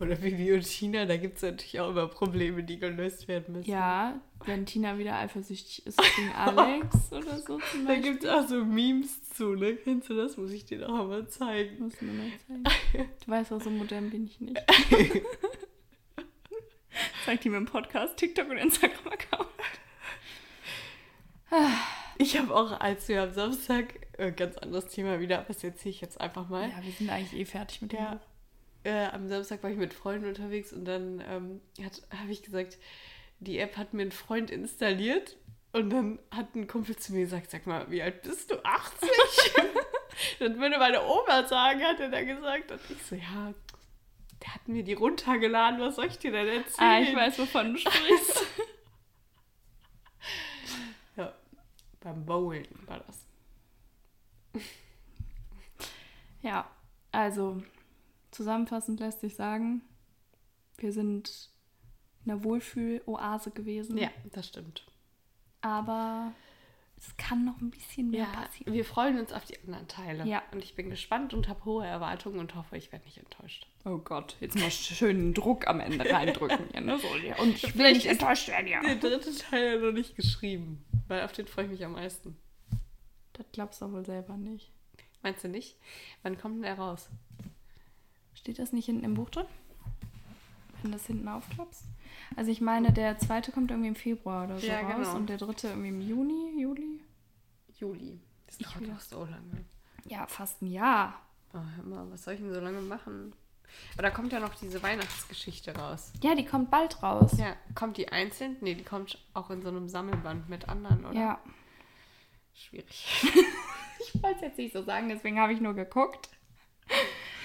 Oder 0.00 0.16
Bibi 0.16 0.52
und 0.54 0.62
Tina, 0.62 1.04
da 1.04 1.16
gibt 1.18 1.36
es 1.36 1.42
natürlich 1.42 1.78
auch 1.80 1.90
immer 1.90 2.06
Probleme, 2.06 2.62
die 2.64 2.78
gelöst 2.78 3.28
werden 3.28 3.54
müssen. 3.56 3.68
Ja, 3.70 4.18
wenn 4.46 4.64
Tina 4.64 4.96
wieder 4.96 5.16
eifersüchtig 5.16 5.84
ist 5.86 5.98
gegen 6.16 6.32
Alex 6.32 7.12
oder 7.12 7.36
so 7.38 7.58
zum 7.58 7.84
Da 7.86 7.92
Beispiel. 7.92 8.12
gibt 8.12 8.24
es 8.24 8.30
auch 8.30 8.48
so 8.48 8.64
Memes 8.64 9.22
zu, 9.34 9.54
ne? 9.54 9.76
Kennst 9.76 10.08
du 10.08 10.14
das? 10.14 10.38
Muss 10.38 10.52
ich 10.52 10.64
dir 10.64 10.78
noch 10.78 11.00
einmal 11.00 11.28
zeigen. 11.28 11.84
Muss 11.84 12.00
mir 12.00 12.12
mal 12.12 12.30
zeigen. 12.46 12.64
Du 13.26 13.30
weißt 13.30 13.52
auch, 13.52 13.60
so 13.60 13.68
modern 13.68 14.08
bin 14.08 14.24
ich 14.24 14.40
nicht. 14.40 14.58
Zeigt 17.26 17.44
die 17.44 17.50
mir 17.50 17.58
im 17.58 17.66
Podcast, 17.66 18.16
TikTok 18.16 18.48
und 18.48 18.56
Instagram-Account. 18.56 19.48
Ich 22.20 22.36
habe 22.36 22.54
auch, 22.54 22.78
als 22.80 23.08
wir 23.08 23.22
am 23.22 23.32
Samstag, 23.32 23.94
äh, 24.18 24.30
ganz 24.30 24.58
anderes 24.58 24.88
Thema 24.88 25.20
wieder, 25.20 25.38
aber 25.38 25.48
das 25.48 25.64
erzähle 25.64 25.94
ich 25.94 26.02
jetzt 26.02 26.20
einfach 26.20 26.50
mal. 26.50 26.68
Ja, 26.68 26.82
wir 26.82 26.92
sind 26.92 27.08
eigentlich 27.08 27.40
eh 27.40 27.46
fertig 27.46 27.80
mit 27.80 27.92
dem. 27.92 27.98
Ja, 27.98 28.20
äh, 28.84 29.06
am 29.06 29.26
Samstag 29.26 29.62
war 29.62 29.70
ich 29.70 29.78
mit 29.78 29.94
Freunden 29.94 30.28
unterwegs 30.28 30.70
und 30.74 30.84
dann 30.84 31.24
ähm, 31.26 31.62
habe 31.80 32.30
ich 32.30 32.42
gesagt, 32.42 32.76
die 33.38 33.58
App 33.58 33.78
hat 33.78 33.94
mir 33.94 34.02
ein 34.02 34.12
Freund 34.12 34.50
installiert 34.50 35.38
und 35.72 35.88
dann 35.88 36.18
hat 36.30 36.54
ein 36.54 36.66
Kumpel 36.66 36.94
zu 36.94 37.14
mir 37.14 37.22
gesagt, 37.22 37.50
sag 37.50 37.66
mal, 37.66 37.90
wie 37.90 38.02
alt 38.02 38.20
bist 38.20 38.50
du? 38.50 38.62
80? 38.62 39.08
das 40.40 40.58
würde 40.58 40.78
meine 40.78 41.02
Oma 41.02 41.46
sagen, 41.48 41.82
hat 41.82 42.00
er 42.00 42.10
da 42.10 42.22
gesagt. 42.22 42.70
Und 42.70 42.80
ich 42.90 43.02
so, 43.02 43.14
ja, 43.14 43.54
der 44.42 44.54
hat 44.54 44.68
mir 44.68 44.84
die 44.84 44.92
runtergeladen, 44.92 45.80
was 45.80 45.96
soll 45.96 46.04
ich 46.04 46.18
dir 46.18 46.32
denn 46.32 46.48
erzählen? 46.48 46.86
Ah, 46.86 47.00
ich 47.00 47.16
weiß, 47.16 47.38
wovon 47.38 47.72
du 47.72 47.78
sprichst. 47.78 48.44
Ja, 51.16 51.32
beim 52.00 52.24
Bowlen 52.26 52.66
war 52.86 53.00
das. 53.00 53.26
Ja, 56.42 56.70
also 57.12 57.62
zusammenfassend 58.30 58.98
lässt 59.00 59.20
sich 59.20 59.34
sagen, 59.34 59.82
wir 60.78 60.90
sind 60.92 61.50
in 62.24 62.32
einer 62.32 62.44
Wohlfühl-Oase 62.44 63.50
gewesen. 63.50 63.98
Ja, 63.98 64.10
das 64.32 64.48
stimmt. 64.48 64.86
Aber 65.60 66.32
es 66.96 67.14
kann 67.18 67.44
noch 67.44 67.60
ein 67.60 67.70
bisschen 67.70 68.10
mehr 68.10 68.20
Ja, 68.32 68.40
passieren. 68.42 68.72
wir 68.72 68.84
freuen 68.84 69.18
uns 69.18 69.32
auf 69.32 69.44
die 69.44 69.58
anderen 69.60 69.88
Teile. 69.88 70.24
Ja. 70.24 70.42
Und 70.52 70.64
ich 70.64 70.74
bin 70.74 70.88
gespannt 70.88 71.34
und 71.34 71.48
habe 71.48 71.64
hohe 71.64 71.86
Erwartungen 71.86 72.38
und 72.38 72.54
hoffe, 72.54 72.76
ich 72.76 72.90
werde 72.92 73.04
nicht 73.04 73.18
enttäuscht. 73.18 73.66
Oh 73.84 73.98
Gott, 73.98 74.36
jetzt 74.40 74.58
mal 74.58 74.70
schönen 74.70 75.34
Druck 75.34 75.66
am 75.66 75.80
Ende 75.80 76.10
reindrücken. 76.10 76.68
Hier, 76.72 76.80
ne? 76.80 76.98
so, 77.02 77.16
ja. 77.16 77.38
Und 77.38 77.62
ich 77.62 77.76
will 77.76 77.92
nicht 77.92 78.06
enttäuscht 78.06 78.48
werden, 78.48 78.66
ja. 78.66 78.80
Der 78.80 78.96
dritte 78.96 79.34
Teil 79.36 79.74
ja 79.74 79.78
noch 79.78 79.92
nicht 79.92 80.16
geschrieben, 80.16 80.82
weil 81.10 81.22
auf 81.24 81.32
den 81.32 81.46
freue 81.46 81.64
ich 81.66 81.70
mich 81.72 81.84
am 81.84 81.92
meisten. 81.92 82.36
Das 83.34 83.46
glaubst 83.52 83.82
du 83.82 83.92
wohl 83.92 84.04
selber 84.04 84.36
nicht. 84.36 84.70
Meinst 85.22 85.44
du 85.44 85.48
nicht? 85.48 85.76
Wann 86.22 86.38
kommt 86.38 86.56
denn 86.56 86.62
der 86.62 86.78
raus? 86.78 87.08
Steht 88.34 88.58
das 88.58 88.72
nicht 88.72 88.86
hinten 88.86 89.04
im 89.04 89.14
Buch 89.14 89.28
drin? 89.30 89.46
Wenn 90.82 90.92
du 90.92 90.96
das 90.96 91.06
hinten 91.06 91.28
aufklappst? 91.28 91.84
Also 92.36 92.50
ich 92.50 92.60
meine, 92.60 92.92
der 92.92 93.18
zweite 93.18 93.52
kommt 93.52 93.70
irgendwie 93.70 93.88
im 93.88 93.96
Februar 93.96 94.44
oder 94.44 94.58
so 94.58 94.66
Ja, 94.66 94.80
raus 94.80 95.06
genau. 95.08 95.16
und 95.16 95.28
der 95.28 95.36
dritte 95.36 95.68
irgendwie 95.68 95.88
im 95.88 96.00
Juni, 96.00 96.60
Juli. 96.60 97.00
Juli. 97.78 98.20
Das 98.46 98.58
dauert 98.58 98.88
doch 98.88 99.00
so 99.00 99.24
lange. 99.24 99.64
Ja, 100.06 100.26
fast 100.26 100.62
ein 100.62 100.68
Jahr. 100.68 101.20
Oh, 101.52 101.58
hör 101.76 101.84
mal, 101.84 102.10
was 102.10 102.24
soll 102.24 102.34
ich 102.34 102.40
denn 102.40 102.52
so 102.52 102.60
lange 102.60 102.80
machen? 102.80 103.32
Aber 103.94 104.02
da 104.02 104.10
kommt 104.10 104.32
ja 104.32 104.40
noch 104.40 104.54
diese 104.54 104.82
Weihnachtsgeschichte 104.82 105.76
raus. 105.76 106.12
Ja, 106.22 106.34
die 106.34 106.44
kommt 106.44 106.70
bald 106.70 107.02
raus. 107.02 107.32
Ja, 107.38 107.56
kommt 107.74 107.96
die 107.96 108.08
einzeln? 108.08 108.56
Nee, 108.60 108.74
die 108.74 108.84
kommt 108.84 109.18
auch 109.34 109.50
in 109.50 109.62
so 109.62 109.68
einem 109.68 109.88
Sammelband 109.88 110.48
mit 110.48 110.68
anderen, 110.68 111.04
oder? 111.04 111.18
ja. 111.18 111.38
Schwierig. 112.54 113.22
Ich 114.14 114.22
wollte 114.22 114.36
es 114.36 114.42
jetzt 114.42 114.58
nicht 114.58 114.72
so 114.72 114.82
sagen, 114.82 115.08
deswegen 115.08 115.38
habe 115.38 115.52
ich 115.52 115.60
nur 115.60 115.74
geguckt. 115.74 116.30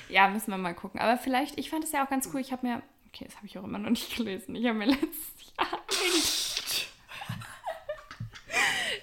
Ja, 0.10 0.28
müssen 0.28 0.52
wir 0.52 0.58
mal 0.58 0.74
gucken. 0.74 1.00
Aber 1.00 1.18
vielleicht, 1.18 1.58
ich 1.58 1.70
fand 1.70 1.84
es 1.84 1.92
ja 1.92 2.06
auch 2.06 2.10
ganz 2.10 2.30
cool. 2.34 2.40
Ich 2.40 2.52
habe 2.52 2.66
mir, 2.66 2.82
okay, 3.08 3.26
das 3.26 3.36
habe 3.38 3.48
ich 3.48 3.58
auch 3.58 3.64
immer 3.64 3.78
noch 3.78 3.90
nicht 3.90 4.16
gelesen. 4.16 4.56
Ich 4.56 4.66
habe 4.66 4.78
mir 4.78 4.88
letztes 4.88 5.54
Jahr. 5.58 5.68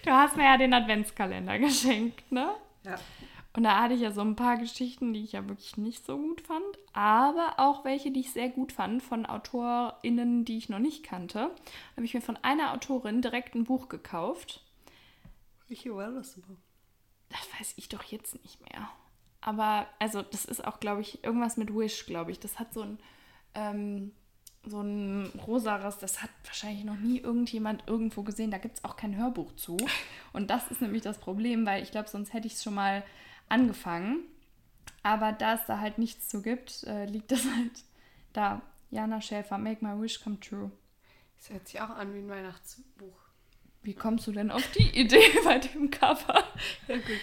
Du 0.05 0.11
hast 0.11 0.37
mir 0.37 0.45
ja 0.45 0.57
den 0.57 0.75
Adventskalender 0.75 1.61
geschenkt, 1.61 2.33
ne? 2.33 2.57
Ja. 2.83 2.97
Und 3.55 3.64
da 3.64 3.82
hatte 3.82 3.94
ich 3.94 4.00
ja 4.00 4.12
so 4.12 4.22
ein 4.22 4.36
paar 4.36 4.57
Geschichten, 4.57 5.12
die 5.12 5.24
ich 5.24 5.32
ja 5.32 5.46
wirklich 5.46 5.76
nicht 5.76 6.07
so 6.07 6.16
gut 6.16 6.40
fand, 6.40 6.64
aber 6.94 7.55
auch 7.59 7.84
welche, 7.84 8.11
die 8.11 8.20
ich 8.20 8.32
sehr 8.32 8.48
gut 8.48 8.72
fand 8.72 9.03
von 9.03 9.26
AutorInnen, 9.26 10.46
die 10.46 10.57
ich 10.57 10.70
noch 10.70 10.78
nicht 10.78 11.03
kannte. 11.03 11.38
Da 11.38 11.96
habe 11.96 12.07
ich 12.07 12.14
mir 12.14 12.22
von 12.22 12.38
einer 12.38 12.72
Autorin 12.72 13.20
direkt 13.20 13.55
ein 13.55 13.64
Buch 13.64 13.90
gekauft. 13.90 14.62
Welche 15.68 15.94
war 15.94 16.11
das 16.11 16.36
überhaupt? 16.36 16.61
Das 17.28 17.61
weiß 17.61 17.74
ich 17.76 17.88
doch 17.88 18.03
jetzt 18.05 18.42
nicht 18.42 18.61
mehr. 18.70 18.88
Aber, 19.42 19.86
also, 19.98 20.22
das 20.22 20.44
ist 20.44 20.64
auch, 20.64 20.80
glaube 20.80 21.00
ich, 21.00 21.24
irgendwas 21.24 21.57
mit 21.57 21.74
Wish, 21.74 22.07
glaube 22.07 22.30
ich. 22.30 22.38
Das 22.38 22.59
hat 22.59 22.72
so 22.72 22.82
ein, 22.82 22.98
ähm, 23.55 24.12
so 24.64 24.80
ein 24.80 25.26
rosares, 25.46 25.98
das 25.98 26.22
hat 26.22 26.30
wahrscheinlich 26.44 26.84
noch 26.84 26.96
nie 26.96 27.18
irgendjemand 27.18 27.84
irgendwo 27.86 28.22
gesehen. 28.22 28.50
Da 28.50 28.59
gibt 28.59 28.78
es 28.78 28.84
auch 28.84 28.96
kein 28.96 29.16
Hörbuch 29.16 29.53
zu. 29.57 29.76
Und 30.32 30.50
das 30.50 30.70
ist 30.70 30.80
nämlich 30.80 31.03
das 31.03 31.18
Problem, 31.18 31.66
weil 31.66 31.82
ich 31.82 31.90
glaube, 31.90 32.09
sonst 32.09 32.32
hätte 32.32 32.46
ich 32.46 32.55
es 32.55 32.62
schon 32.62 32.74
mal 32.74 33.03
angefangen. 33.53 34.24
Aber 35.03 35.32
da 35.32 35.55
es 35.55 35.66
da 35.66 35.78
halt 35.78 35.98
nichts 35.98 36.28
zu 36.28 36.42
gibt, 36.42 36.84
äh, 36.84 37.07
liegt 37.07 37.30
das 37.30 37.44
halt 37.44 37.84
da. 38.32 38.62
Jana 38.90 39.20
Schäfer, 39.20 39.59
Make 39.59 39.84
My 39.84 40.00
Wish 40.00 40.22
Come 40.22 40.38
True. 40.38 40.70
Das 41.38 41.50
hört 41.50 41.66
sich 41.66 41.80
auch 41.80 41.90
an 41.90 42.14
wie 42.14 42.18
ein 42.18 42.28
Weihnachtsbuch. 42.28 43.18
Wie 43.82 43.94
kommst 43.94 44.26
du 44.26 44.32
denn 44.32 44.50
auf 44.50 44.66
die 44.72 44.90
Idee 45.00 45.22
bei 45.44 45.59
dem 45.59 45.90
Cover? 45.90 46.44
Ja, 46.88 46.96
gut. 46.96 47.20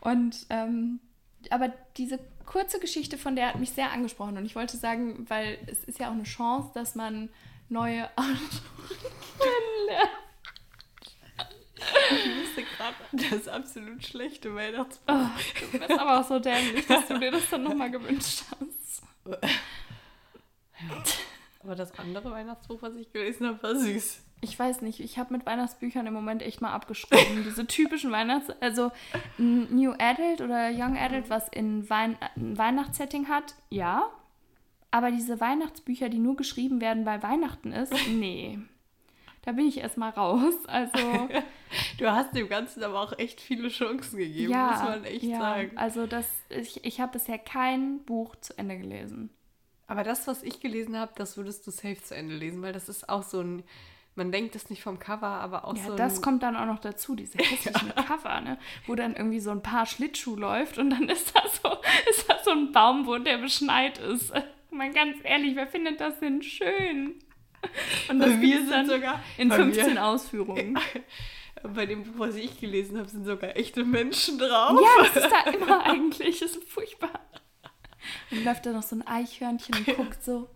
Und 0.00 0.46
ähm, 0.50 1.00
aber 1.50 1.72
diese 1.96 2.18
kurze 2.46 2.78
Geschichte 2.78 3.16
von 3.16 3.36
der 3.36 3.48
hat 3.48 3.58
mich 3.58 3.70
sehr 3.70 3.92
angesprochen 3.92 4.36
und 4.36 4.44
ich 4.44 4.54
wollte 4.54 4.76
sagen, 4.76 5.28
weil 5.28 5.58
es 5.66 5.84
ist 5.84 5.98
ja 5.98 6.08
auch 6.08 6.12
eine 6.12 6.24
Chance, 6.24 6.70
dass 6.74 6.94
man 6.94 7.30
neue 7.68 8.04
Autoren 8.16 8.38
kennenlernt. 9.38 10.10
Ich 12.10 12.26
wusste 12.42 12.62
gerade 12.76 12.94
das 13.32 13.48
absolut 13.48 14.04
schlechte 14.04 14.54
Weihnachtsbuch. 14.54 15.14
Oh, 15.14 15.28
du 15.72 15.78
bist 15.78 15.90
aber 15.90 16.20
auch 16.20 16.24
so 16.28 16.38
dämlich, 16.38 16.86
dass 16.86 17.08
du 17.08 17.18
dir 17.18 17.30
das 17.30 17.48
dann 17.50 17.62
nochmal 17.62 17.90
gewünscht 17.90 18.44
hast. 18.50 19.02
Aber 21.62 21.74
das 21.74 21.98
andere 21.98 22.30
Weihnachtsbuch, 22.30 22.82
was 22.82 22.94
ich 22.96 23.12
gelesen 23.12 23.46
habe, 23.46 23.62
war 23.62 23.74
süß. 23.74 24.20
Ich 24.42 24.58
weiß 24.58 24.82
nicht, 24.82 25.00
ich 25.00 25.18
habe 25.18 25.32
mit 25.32 25.46
Weihnachtsbüchern 25.46 26.06
im 26.06 26.12
Moment 26.12 26.42
echt 26.42 26.60
mal 26.60 26.72
abgeschrieben. 26.72 27.44
Diese 27.44 27.66
typischen 27.66 28.12
Weihnachts-, 28.12 28.52
also 28.60 28.92
ein 29.38 29.74
New 29.74 29.92
Adult 29.92 30.42
oder 30.42 30.70
Young 30.70 30.98
Adult, 30.98 31.30
was 31.30 31.48
in 31.48 31.88
Wein 31.88 32.18
ein 32.36 32.58
Weihnachtssetting 32.58 33.28
hat, 33.28 33.54
ja. 33.70 34.10
Aber 34.90 35.10
diese 35.10 35.40
Weihnachtsbücher, 35.40 36.10
die 36.10 36.18
nur 36.18 36.36
geschrieben 36.36 36.82
werden, 36.82 37.06
weil 37.06 37.22
Weihnachten 37.22 37.72
ist, 37.72 37.92
nee. 38.08 38.58
Da 39.44 39.52
bin 39.52 39.66
ich 39.66 39.78
erstmal 39.78 40.10
raus. 40.10 40.54
Also, 40.66 41.28
Du 41.98 42.10
hast 42.10 42.34
dem 42.34 42.48
Ganzen 42.48 42.82
aber 42.82 43.00
auch 43.00 43.18
echt 43.18 43.40
viele 43.40 43.68
Chancen 43.68 44.18
gegeben, 44.18 44.52
ja. 44.52 44.70
muss 44.70 44.82
man 44.82 45.04
echt 45.04 45.24
ja. 45.24 45.38
sagen. 45.38 45.72
Also, 45.76 46.06
das, 46.06 46.26
ich, 46.48 46.84
ich 46.84 47.00
habe 47.00 47.12
bisher 47.12 47.38
kein 47.38 48.04
Buch 48.04 48.36
zu 48.36 48.56
Ende 48.56 48.78
gelesen. 48.78 49.30
Aber 49.86 50.02
das, 50.02 50.26
was 50.26 50.42
ich 50.42 50.60
gelesen 50.60 50.96
habe, 50.96 51.12
das 51.16 51.36
würdest 51.36 51.66
du 51.66 51.70
safe 51.70 52.00
zu 52.02 52.14
Ende 52.14 52.34
lesen, 52.34 52.62
weil 52.62 52.72
das 52.72 52.88
ist 52.88 53.08
auch 53.08 53.22
so 53.22 53.40
ein, 53.40 53.64
man 54.14 54.32
denkt 54.32 54.54
es 54.56 54.70
nicht 54.70 54.82
vom 54.82 54.98
Cover, 54.98 55.26
aber 55.26 55.66
auch 55.66 55.76
Ja, 55.76 55.84
so 55.84 55.96
das 55.96 56.16
ein, 56.16 56.22
kommt 56.22 56.42
dann 56.42 56.56
auch 56.56 56.66
noch 56.66 56.78
dazu, 56.78 57.14
diese 57.14 57.38
hässlichen 57.42 57.94
Cover, 57.94 58.40
ne? 58.40 58.58
Wo 58.86 58.94
dann 58.94 59.14
irgendwie 59.14 59.40
so 59.40 59.50
ein 59.50 59.62
Paar 59.62 59.86
Schlittschuh 59.86 60.36
läuft 60.36 60.78
und 60.78 60.90
dann 60.90 61.08
ist 61.08 61.34
da 61.34 61.42
so, 61.48 61.76
ist 62.10 62.30
da 62.30 62.38
so 62.44 62.52
ein 62.52 62.72
Baum, 62.72 63.06
wo 63.06 63.18
der 63.18 63.38
beschneit 63.38 63.98
ist. 63.98 64.32
Mal 64.70 64.90
ganz 64.92 65.18
ehrlich, 65.22 65.54
wer 65.54 65.66
findet 65.66 66.00
das 66.00 66.18
denn 66.20 66.42
schön? 66.42 67.14
Und 68.08 68.20
das 68.20 68.30
mir 68.30 68.38
gibt's 68.40 68.58
sind 68.60 68.70
dann 68.70 68.86
sogar 68.88 69.22
in 69.38 69.48
bei 69.48 69.56
15 69.56 69.94
mir- 69.94 70.04
Ausführungen. 70.04 70.78
Bei 71.62 71.86
dem 71.86 72.02
Buch, 72.04 72.12
was 72.18 72.34
ich 72.34 72.60
gelesen 72.60 72.98
habe, 72.98 73.08
sind 73.08 73.24
sogar 73.24 73.56
echte 73.56 73.84
Menschen 73.84 74.38
drauf. 74.38 74.78
Ja, 74.78 75.04
das 75.14 75.16
ist 75.24 75.32
da 75.32 75.50
immer 75.50 75.82
eigentlich. 75.86 76.40
Das 76.40 76.56
ist 76.56 76.68
furchtbar. 76.68 77.20
Und 78.30 78.38
dann 78.38 78.44
läuft 78.44 78.66
da 78.66 78.72
noch 78.72 78.82
so 78.82 78.96
ein 78.96 79.06
Eichhörnchen 79.06 79.74
und 79.74 79.96
guckt 79.96 80.22
so. 80.22 80.50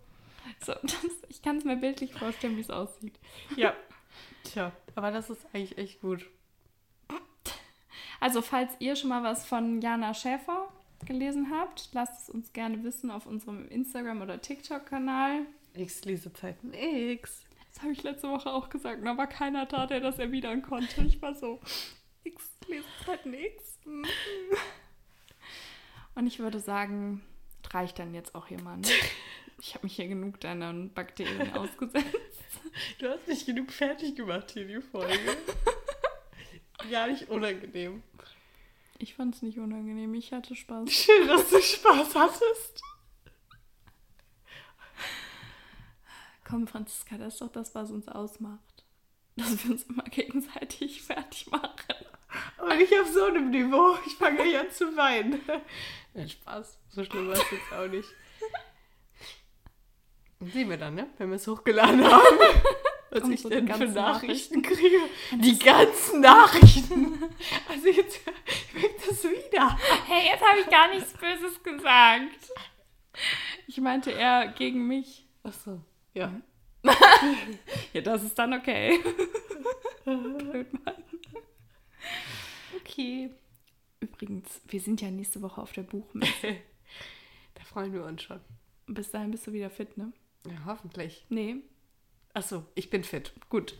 so 0.63 0.73
das, 0.83 0.93
ich 1.29 1.41
kann 1.41 1.57
es 1.57 1.63
mir 1.63 1.77
bildlich 1.77 2.13
vorstellen, 2.13 2.57
wie 2.57 2.61
es 2.61 2.69
aussieht. 2.69 3.15
Ja. 3.55 3.73
Tja, 4.43 4.71
aber 4.93 5.09
das 5.09 5.31
ist 5.31 5.47
eigentlich 5.51 5.79
echt 5.79 5.99
gut. 6.01 6.27
Also, 8.19 8.41
falls 8.43 8.71
ihr 8.79 8.95
schon 8.95 9.09
mal 9.09 9.23
was 9.23 9.45
von 9.47 9.81
Jana 9.81 10.13
Schäfer 10.13 10.67
gelesen 11.05 11.47
habt, 11.51 11.89
lasst 11.93 12.21
es 12.23 12.29
uns 12.29 12.53
gerne 12.53 12.83
wissen 12.83 13.09
auf 13.09 13.25
unserem 13.25 13.67
Instagram- 13.69 14.21
oder 14.21 14.41
TikTok-Kanal. 14.41 15.45
X 15.79 16.05
Lesezeiten 16.05 16.73
X. 16.73 17.45
Das 17.73 17.83
habe 17.83 17.93
ich 17.93 18.03
letzte 18.03 18.29
Woche 18.29 18.51
auch 18.51 18.69
gesagt, 18.69 19.05
aber 19.05 19.27
keiner 19.27 19.67
tat, 19.67 19.91
der 19.91 19.99
das 19.99 20.19
erwidern 20.19 20.61
konnte. 20.61 21.01
Ich 21.03 21.21
war 21.21 21.33
so, 21.35 21.59
X, 22.23 22.57
Lesezeiten 22.67 23.33
X. 23.33 23.79
mm. 23.85 24.03
Und 26.15 26.27
ich 26.27 26.39
würde 26.39 26.59
sagen, 26.59 27.21
reicht 27.71 27.99
dann 27.99 28.13
jetzt 28.13 28.35
auch 28.35 28.49
mal. 28.49 28.77
Ne? 28.77 28.87
Ich 29.61 29.75
habe 29.75 29.85
mich 29.85 29.95
hier 29.95 30.07
genug 30.07 30.39
deinen 30.39 30.93
Bakterien 30.93 31.53
ausgesetzt. 31.55 32.05
Du 32.97 33.09
hast 33.09 33.27
nicht 33.27 33.45
genug 33.45 33.71
fertig 33.71 34.15
gemacht 34.15 34.51
hier, 34.51 34.65
die 34.65 34.81
Folge. 34.81 35.37
Gar 36.89 37.07
nicht 37.07 37.29
unangenehm. 37.29 38.03
Ich 38.97 39.13
fand 39.13 39.35
es 39.35 39.41
nicht 39.41 39.57
unangenehm, 39.57 40.13
ich 40.13 40.33
hatte 40.33 40.55
Spaß. 40.55 40.91
Schön, 40.91 41.27
dass 41.27 41.49
du 41.49 41.61
Spaß 41.61 42.15
hattest. 42.15 42.81
Komm, 46.49 46.67
Franziska, 46.67 47.17
das 47.17 47.33
ist 47.33 47.41
doch 47.41 47.51
das, 47.51 47.75
was 47.75 47.91
uns 47.91 48.07
ausmacht. 48.07 48.83
Dass 49.35 49.63
wir 49.63 49.71
uns 49.71 49.83
immer 49.83 50.03
gegenseitig 50.03 51.01
fertig 51.03 51.49
machen. 51.51 51.95
Aber 52.57 52.75
nicht 52.75 52.93
auf 52.99 53.07
so 53.07 53.25
einem 53.25 53.51
Niveau. 53.51 53.97
Ich 54.05 54.13
fange 54.15 54.59
an 54.59 54.71
zu 54.71 54.95
weinen. 54.97 55.39
Nein, 56.13 56.29
Spaß. 56.29 56.77
So 56.89 57.03
schlimm 57.03 57.27
war 57.27 57.35
es 57.35 57.51
jetzt 57.51 57.73
auch 57.73 57.87
nicht. 57.87 58.09
Sehen 60.39 60.69
wir 60.69 60.77
dann, 60.77 60.95
ne? 60.95 61.07
Wenn 61.17 61.29
wir 61.29 61.35
es 61.35 61.47
hochgeladen 61.47 62.03
haben. 62.03 62.37
Was 63.11 63.21
Kommt 63.21 63.33
ich 63.33 63.41
so 63.41 63.49
die 63.49 63.55
denn 63.55 63.67
für 63.67 63.79
ganzen 63.79 63.93
Nachrichten 63.95 64.61
kriege. 64.61 64.99
Die 65.31 65.57
ganzen 65.57 66.21
Nachrichten. 66.21 67.23
Also 67.67 67.87
jetzt 67.87 68.19
wirkt 68.73 69.09
das 69.09 69.23
wieder. 69.23 69.77
Hey, 70.05 70.27
jetzt 70.31 70.43
habe 70.45 70.59
ich 70.59 70.69
gar 70.69 70.87
nichts 70.89 71.13
Böses 71.13 71.63
gesagt. 71.63 72.51
Ich 73.67 73.77
meinte 73.81 74.11
eher 74.11 74.47
gegen 74.49 74.87
mich. 74.87 75.27
Ach 75.43 75.53
so. 75.53 75.81
Ja. 76.13 76.33
Ja, 77.93 78.01
das 78.01 78.23
ist 78.23 78.37
dann 78.37 78.53
okay. 78.53 78.99
Blöd, 80.05 80.71
Mann. 80.85 81.03
Okay. 82.77 83.31
Übrigens, 83.99 84.61
wir 84.67 84.79
sind 84.79 85.01
ja 85.01 85.11
nächste 85.11 85.41
Woche 85.41 85.61
auf 85.61 85.71
der 85.73 85.83
Buchmesse. 85.83 86.57
Da 87.55 87.63
freuen 87.65 87.91
wir 87.91 88.05
uns 88.05 88.23
schon. 88.23 88.39
Bis 88.87 89.11
dahin 89.11 89.31
bist 89.31 89.45
du 89.45 89.51
wieder 89.51 89.69
fit, 89.69 89.97
ne? 89.97 90.13
Ja, 90.45 90.65
hoffentlich. 90.65 91.25
Nee. 91.29 91.57
Ach 92.33 92.43
so, 92.43 92.65
ich 92.75 92.89
bin 92.89 93.03
fit. 93.03 93.33
Gut. 93.49 93.77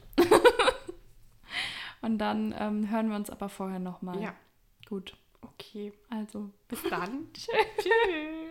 Und 2.01 2.17
dann 2.17 2.53
ähm, 2.57 2.89
hören 2.89 3.09
wir 3.09 3.15
uns 3.15 3.29
aber 3.29 3.47
vorher 3.47 3.79
nochmal. 3.79 4.21
Ja. 4.21 4.35
Gut. 4.87 5.15
Okay. 5.41 5.93
Also, 6.09 6.49
Bis 6.67 6.83
dann. 6.83 7.31
tschüss. 7.33 8.48